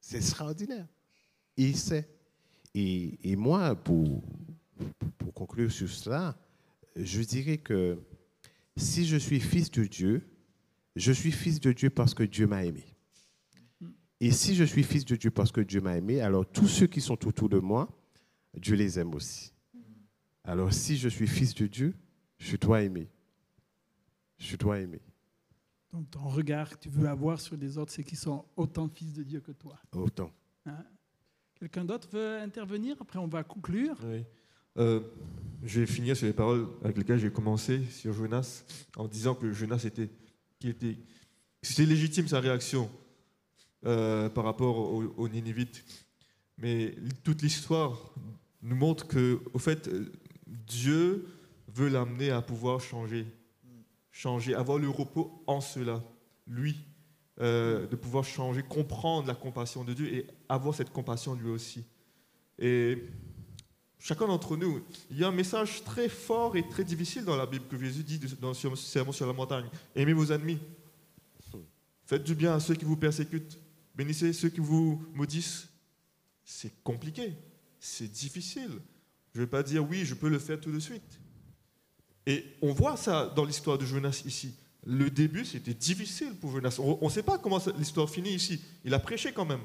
C'est 0.00 0.16
extraordinaire. 0.16 0.86
Il 1.56 1.76
sait. 1.76 2.08
Et, 2.74 3.36
moi, 3.36 3.74
pour 3.74 4.22
conclure 5.34 5.70
sur 5.70 5.88
cela, 5.90 6.38
je 6.96 7.22
dirais 7.22 7.58
que 7.58 7.98
si 8.76 9.06
je 9.06 9.16
suis 9.16 9.40
fils 9.40 9.70
de 9.70 9.84
Dieu, 9.84 10.22
je 10.96 11.12
suis 11.12 11.32
fils 11.32 11.60
de 11.60 11.72
Dieu 11.72 11.90
parce 11.90 12.14
que 12.14 12.22
Dieu 12.22 12.46
m'a 12.46 12.64
aimé. 12.64 12.84
Et 14.20 14.30
si 14.32 14.54
je 14.54 14.64
suis 14.64 14.82
fils 14.82 15.04
de 15.04 15.16
Dieu 15.16 15.30
parce 15.30 15.50
que 15.50 15.60
Dieu 15.60 15.80
m'a 15.80 15.96
aimé, 15.96 16.20
alors 16.20 16.46
tous 16.46 16.68
ceux 16.68 16.86
qui 16.86 17.00
sont 17.00 17.26
autour 17.26 17.48
de 17.48 17.58
moi, 17.58 17.88
Dieu 18.54 18.76
les 18.76 18.98
aime 18.98 19.14
aussi. 19.14 19.52
Alors 20.44 20.72
si 20.72 20.96
je 20.96 21.08
suis 21.08 21.26
fils 21.26 21.54
de 21.54 21.66
Dieu, 21.66 21.94
je 22.38 22.56
dois 22.56 22.82
aimer. 22.82 23.08
Je 24.38 24.56
dois 24.56 24.80
aimer. 24.80 25.00
Donc, 25.92 26.10
ton 26.10 26.28
regard 26.28 26.70
que 26.70 26.76
tu 26.76 26.88
veux 26.88 27.08
avoir 27.08 27.40
sur 27.40 27.56
les 27.56 27.76
autres, 27.76 27.92
c'est 27.92 28.04
qu'ils 28.04 28.18
sont 28.18 28.44
autant 28.56 28.88
fils 28.88 29.12
de 29.12 29.22
Dieu 29.22 29.40
que 29.40 29.52
toi. 29.52 29.76
Autant. 29.92 30.30
Hein? 30.64 30.84
Quelqu'un 31.56 31.84
d'autre 31.84 32.08
veut 32.12 32.38
intervenir? 32.38 32.96
Après, 33.00 33.18
on 33.18 33.26
va 33.26 33.42
conclure. 33.42 33.98
Oui. 34.04 34.24
Euh, 34.78 35.00
je 35.64 35.80
vais 35.80 35.86
finir 35.86 36.16
sur 36.16 36.26
les 36.26 36.32
paroles 36.32 36.68
avec 36.82 36.96
lesquelles 36.96 37.18
j'ai 37.18 37.32
commencé 37.32 37.84
sur 37.86 38.12
Jonas, 38.12 38.64
en 38.96 39.08
disant 39.08 39.34
que 39.34 39.52
Jonas 39.52 39.82
était, 39.84 40.08
qu'il 40.58 40.70
était, 40.70 40.96
c'était 41.60 41.86
légitime 41.86 42.28
sa 42.28 42.40
réaction 42.40 42.88
euh, 43.86 44.28
par 44.28 44.44
rapport 44.44 44.78
aux, 44.78 45.04
aux 45.16 45.28
Ninivites, 45.28 45.84
mais 46.58 46.94
toute 47.24 47.42
l'histoire 47.42 48.12
nous 48.62 48.76
montre 48.76 49.06
que, 49.06 49.40
au 49.54 49.58
fait, 49.58 49.88
euh, 49.88 50.12
Dieu 50.46 51.26
veut 51.68 51.88
l'amener 51.88 52.30
à 52.30 52.42
pouvoir 52.42 52.80
changer, 52.80 53.26
changer, 54.10 54.54
avoir 54.54 54.78
le 54.78 54.88
repos 54.88 55.42
en 55.46 55.60
cela, 55.60 56.02
lui, 56.46 56.76
euh, 57.40 57.86
de 57.86 57.96
pouvoir 57.96 58.24
changer, 58.24 58.62
comprendre 58.62 59.26
la 59.26 59.34
compassion 59.34 59.84
de 59.84 59.94
Dieu 59.94 60.12
et 60.12 60.26
avoir 60.48 60.74
cette 60.74 60.90
compassion 60.90 61.34
lui 61.34 61.48
aussi. 61.48 61.86
Et 62.58 63.04
chacun 63.98 64.26
d'entre 64.26 64.58
nous, 64.58 64.82
il 65.10 65.18
y 65.18 65.24
a 65.24 65.28
un 65.28 65.32
message 65.32 65.82
très 65.84 66.10
fort 66.10 66.56
et 66.56 66.68
très 66.68 66.84
difficile 66.84 67.24
dans 67.24 67.36
la 67.36 67.46
Bible 67.46 67.64
que 67.66 67.78
Jésus 67.78 68.02
dit 68.02 68.20
dans 68.40 68.48
le 68.48 68.76
sermon 68.76 69.12
sur 69.12 69.26
la 69.26 69.32
montagne. 69.32 69.70
Aimez 69.96 70.12
vos 70.12 70.30
ennemis. 70.30 70.58
Faites 72.04 72.24
du 72.24 72.34
bien 72.34 72.52
à 72.52 72.60
ceux 72.60 72.74
qui 72.74 72.84
vous 72.84 72.96
persécutent. 72.96 73.58
Bénissez 74.00 74.32
ceux 74.32 74.48
qui 74.48 74.60
vous 74.60 75.04
maudissent. 75.12 75.68
C'est 76.42 76.72
compliqué. 76.82 77.34
C'est 77.78 78.10
difficile. 78.10 78.70
Je 79.34 79.40
ne 79.40 79.44
vais 79.44 79.50
pas 79.50 79.62
dire 79.62 79.86
oui, 79.86 80.06
je 80.06 80.14
peux 80.14 80.30
le 80.30 80.38
faire 80.38 80.58
tout 80.58 80.72
de 80.72 80.78
suite. 80.78 81.20
Et 82.24 82.46
on 82.62 82.72
voit 82.72 82.96
ça 82.96 83.30
dans 83.36 83.44
l'histoire 83.44 83.76
de 83.76 83.84
Jonas 83.84 84.22
ici. 84.24 84.54
Le 84.86 85.10
début, 85.10 85.44
c'était 85.44 85.74
difficile 85.74 86.34
pour 86.40 86.50
Jonas. 86.50 86.76
On 86.78 87.04
ne 87.04 87.10
sait 87.10 87.22
pas 87.22 87.36
comment 87.36 87.58
l'histoire 87.76 88.08
finit 88.08 88.32
ici. 88.32 88.64
Il 88.86 88.94
a 88.94 88.98
prêché 88.98 89.32
quand 89.32 89.44
même. 89.44 89.60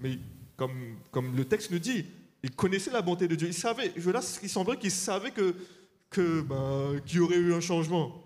Mais 0.00 0.18
comme, 0.58 1.34
le 1.34 1.46
texte 1.46 1.70
nous 1.70 1.78
dit, 1.78 2.04
il 2.42 2.50
connaissait 2.50 2.90
la 2.90 3.00
bonté 3.00 3.26
de 3.26 3.36
Dieu. 3.36 3.48
Il 3.48 3.54
savait, 3.54 3.90
Jonas, 3.96 4.38
il 4.42 4.50
semblerait 4.50 4.78
qu'il 4.78 4.90
savait 4.90 5.30
que, 5.30 6.42
ben, 6.42 7.00
qu'il 7.06 7.16
y 7.16 7.20
aurait 7.20 7.38
eu 7.38 7.54
un 7.54 7.62
changement. 7.62 8.22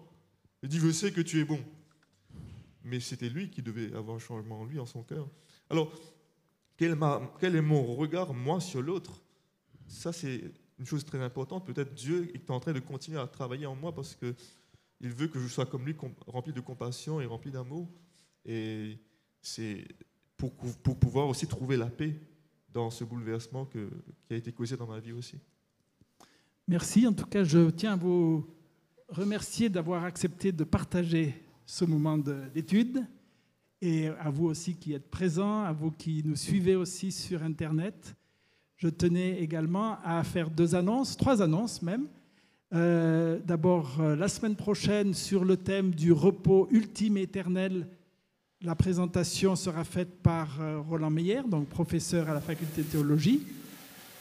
Il 0.64 0.68
dit, 0.68 0.80
je 0.80 0.90
sais 0.90 1.12
que 1.12 1.20
tu 1.20 1.40
es 1.40 1.44
bon. 1.44 1.60
Mais 2.84 3.00
c'était 3.00 3.28
lui 3.28 3.50
qui 3.50 3.62
devait 3.62 3.94
avoir 3.94 4.16
un 4.16 4.20
changement 4.20 4.60
en 4.60 4.64
lui, 4.64 4.78
en 4.78 4.86
son 4.86 5.02
cœur. 5.02 5.28
Alors, 5.70 5.92
quel, 6.76 6.92
est 6.92 7.62
mon 7.62 7.82
regard, 7.94 8.34
moi, 8.34 8.60
sur 8.60 8.82
l'autre? 8.82 9.22
Ça, 9.86 10.12
c'est 10.12 10.52
une 10.78 10.86
chose 10.86 11.04
très 11.04 11.20
importante. 11.22 11.66
Peut-être 11.66 11.94
Dieu 11.94 12.30
est 12.34 12.50
en 12.50 12.60
train 12.60 12.72
de 12.72 12.80
continuer 12.80 13.18
à 13.18 13.26
travailler 13.26 13.66
en 13.66 13.74
moi 13.74 13.94
parce 13.94 14.14
que 14.14 14.34
il 15.00 15.10
veut 15.10 15.28
que 15.28 15.38
je 15.38 15.48
sois 15.48 15.66
comme 15.66 15.84
lui, 15.84 15.94
rempli 16.26 16.52
de 16.52 16.60
compassion 16.60 17.20
et 17.20 17.26
rempli 17.26 17.50
d'amour. 17.50 17.88
Et 18.44 18.98
c'est 19.40 19.86
pour, 20.36 20.52
pouvoir 20.52 21.28
aussi 21.28 21.46
trouver 21.46 21.76
la 21.76 21.86
paix 21.86 22.18
dans 22.72 22.90
ce 22.90 23.04
bouleversement 23.04 23.66
qui 23.66 23.78
a 24.30 24.34
été 24.34 24.52
causé 24.52 24.76
dans 24.76 24.86
ma 24.86 25.00
vie 25.00 25.12
aussi. 25.12 25.38
Merci. 26.66 27.06
En 27.06 27.12
tout 27.12 27.26
cas, 27.26 27.44
je 27.44 27.70
tiens 27.70 27.92
à 27.92 27.96
vous 27.96 28.48
remercier 29.08 29.68
d'avoir 29.68 30.04
accepté 30.04 30.52
de 30.52 30.64
partager 30.64 31.43
ce 31.66 31.84
moment 31.84 32.18
d'étude 32.18 33.04
et 33.80 34.08
à 34.08 34.30
vous 34.30 34.46
aussi 34.46 34.74
qui 34.74 34.94
êtes 34.94 35.10
présents, 35.10 35.62
à 35.62 35.72
vous 35.72 35.90
qui 35.90 36.22
nous 36.24 36.36
suivez 36.36 36.74
aussi 36.74 37.12
sur 37.12 37.42
Internet. 37.42 38.14
Je 38.76 38.88
tenais 38.88 39.40
également 39.40 39.98
à 40.02 40.22
faire 40.24 40.50
deux 40.50 40.74
annonces, 40.74 41.16
trois 41.16 41.42
annonces 41.42 41.82
même. 41.82 42.06
Euh, 42.74 43.38
d'abord, 43.44 44.00
euh, 44.00 44.16
la 44.16 44.28
semaine 44.28 44.56
prochaine, 44.56 45.14
sur 45.14 45.44
le 45.44 45.56
thème 45.56 45.90
du 45.90 46.12
repos 46.12 46.66
ultime 46.70 47.18
et 47.18 47.22
éternel, 47.22 47.86
la 48.62 48.74
présentation 48.74 49.54
sera 49.54 49.84
faite 49.84 50.22
par 50.22 50.60
euh, 50.60 50.80
Roland 50.80 51.10
Meyer, 51.10 51.42
donc 51.48 51.68
professeur 51.68 52.28
à 52.28 52.34
la 52.34 52.40
faculté 52.40 52.82
de 52.82 52.88
théologie, 52.88 53.42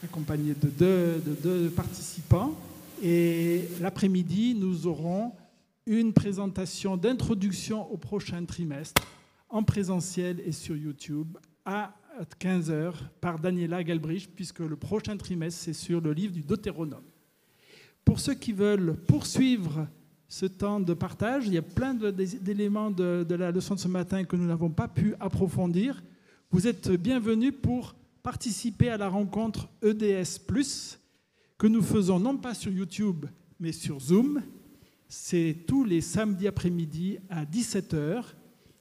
accompagné 0.04 0.54
de 0.54 0.68
deux, 0.68 1.22
de 1.26 1.34
deux 1.42 1.70
participants. 1.70 2.54
Et 3.02 3.68
l'après-midi, 3.80 4.54
nous 4.54 4.86
aurons 4.86 5.32
une 5.86 6.12
présentation 6.12 6.96
d'introduction 6.96 7.90
au 7.92 7.96
prochain 7.96 8.44
trimestre 8.44 9.02
en 9.48 9.62
présentiel 9.62 10.40
et 10.44 10.52
sur 10.52 10.76
YouTube 10.76 11.36
à 11.64 11.94
15h 12.40 12.94
par 13.20 13.38
Daniela 13.38 13.82
Galbrich, 13.84 14.30
puisque 14.34 14.60
le 14.60 14.76
prochain 14.76 15.16
trimestre, 15.16 15.62
c'est 15.62 15.72
sur 15.72 16.00
le 16.00 16.12
livre 16.12 16.32
du 16.32 16.42
Deutéronome. 16.42 17.04
Pour 18.04 18.20
ceux 18.20 18.34
qui 18.34 18.52
veulent 18.52 18.96
poursuivre 19.08 19.86
ce 20.28 20.46
temps 20.46 20.80
de 20.80 20.94
partage, 20.94 21.46
il 21.46 21.54
y 21.54 21.58
a 21.58 21.62
plein 21.62 21.94
d'éléments 21.94 22.90
de, 22.90 23.24
de 23.28 23.34
la 23.34 23.50
leçon 23.50 23.74
de 23.74 23.80
ce 23.80 23.88
matin 23.88 24.24
que 24.24 24.36
nous 24.36 24.46
n'avons 24.46 24.70
pas 24.70 24.88
pu 24.88 25.14
approfondir. 25.20 26.02
Vous 26.50 26.66
êtes 26.66 26.90
bienvenus 26.90 27.54
pour 27.60 27.94
participer 28.22 28.88
à 28.88 28.96
la 28.96 29.08
rencontre 29.08 29.68
EDS, 29.82 30.40
que 31.58 31.66
nous 31.66 31.82
faisons 31.82 32.18
non 32.18 32.36
pas 32.36 32.54
sur 32.54 32.72
YouTube, 32.72 33.26
mais 33.60 33.72
sur 33.72 34.00
Zoom. 34.00 34.42
C'est 35.16 35.58
tous 35.68 35.84
les 35.84 36.00
samedis 36.00 36.48
après-midi 36.48 37.18
à 37.30 37.44
17h. 37.44 38.24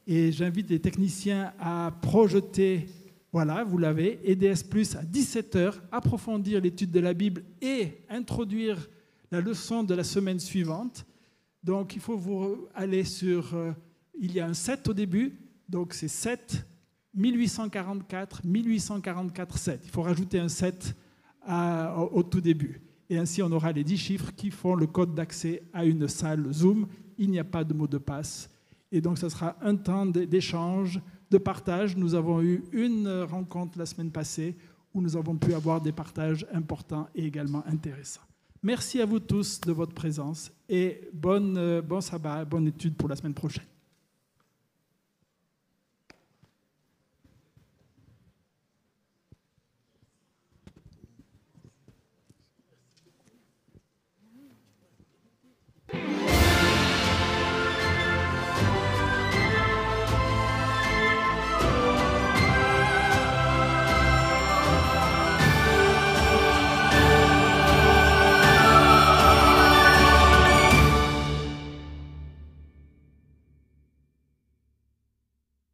Et 0.08 0.32
j'invite 0.32 0.68
les 0.72 0.80
techniciens 0.80 1.54
à 1.60 1.94
projeter 2.02 2.88
voilà, 3.32 3.64
vous 3.64 3.78
l'avez, 3.78 4.20
EDS 4.24 4.64
Plus 4.70 4.96
à 4.96 5.04
17h, 5.04 5.74
approfondir 5.92 6.60
l'étude 6.60 6.92
de 6.92 7.00
la 7.00 7.14
Bible 7.14 7.44
et 7.62 8.00
introduire 8.10 8.90
la 9.32 9.42
leçon 9.42 9.84
de 9.84 9.94
la 9.94 10.04
semaine 10.04 10.40
suivante. 10.40 11.06
Donc 11.64 11.96
il 11.96 12.02
faut 12.02 12.18
vous 12.18 12.68
aller 12.76 13.04
sur, 13.04 13.56
euh, 13.56 13.72
il 14.20 14.34
y 14.34 14.40
a 14.40 14.48
un 14.48 14.54
7 14.54 14.90
au 14.90 14.94
début, 14.94 15.40
donc 15.70 15.94
c'est 15.94 16.08
7, 16.08 16.66
1844, 17.16 18.46
1844, 18.46 19.58
7. 19.58 19.82
Il 19.84 19.90
faut 19.92 20.02
rajouter 20.02 20.40
un 20.40 20.50
7 20.50 20.96
au, 22.12 22.24
tout 22.24 22.42
début. 22.42 22.82
Et 23.10 23.18
ainsi 23.18 23.42
on 23.42 23.52
aura 23.52 23.72
les 23.72 23.84
10 23.84 23.98
chiffres 23.98 24.32
qui 24.36 24.50
font 24.52 24.76
le 24.76 24.88
code 24.88 25.14
d'accès 25.14 25.64
à 25.74 25.86
une 25.86 26.08
salle 26.08 26.52
Zoom. 26.52 26.88
Il 27.18 27.30
n'y 27.30 27.40
a 27.40 27.44
pas 27.44 27.64
de 27.64 27.74
mot 27.74 27.88
de 27.88 27.98
passe. 27.98 28.50
Et 28.92 29.02
donc 29.02 29.18
ce 29.18 29.30
sera 29.30 29.56
un 29.62 29.76
temps 29.76 30.06
d'échange 30.06 31.02
de 31.30 31.38
partage. 31.38 31.98
Nous 31.98 32.16
avons 32.16 32.42
eu 32.42 32.64
une 32.72 33.10
rencontre 33.30 33.78
la 33.78 33.86
semaine 33.86 34.12
passée 34.12 34.56
où 34.94 35.02
nous 35.02 35.18
avons 35.18 35.36
pu 35.36 35.54
avoir 35.54 35.82
des 35.82 35.92
partages 35.92 36.46
importants 36.54 37.08
et 37.16 37.26
également 37.26 37.64
intéressants. 37.68 38.22
Merci 38.62 39.02
à 39.02 39.06
vous 39.06 39.20
tous 39.20 39.60
de 39.62 39.72
votre 39.74 39.94
présence 39.94 40.52
et 40.70 41.10
bonne, 41.12 41.82
bon 41.82 42.00
sabbat, 42.00 42.46
bonne 42.46 42.68
étude 42.68 42.96
pour 42.96 43.10
la 43.10 43.16
semaine 43.16 43.34
prochaine. 43.34 43.73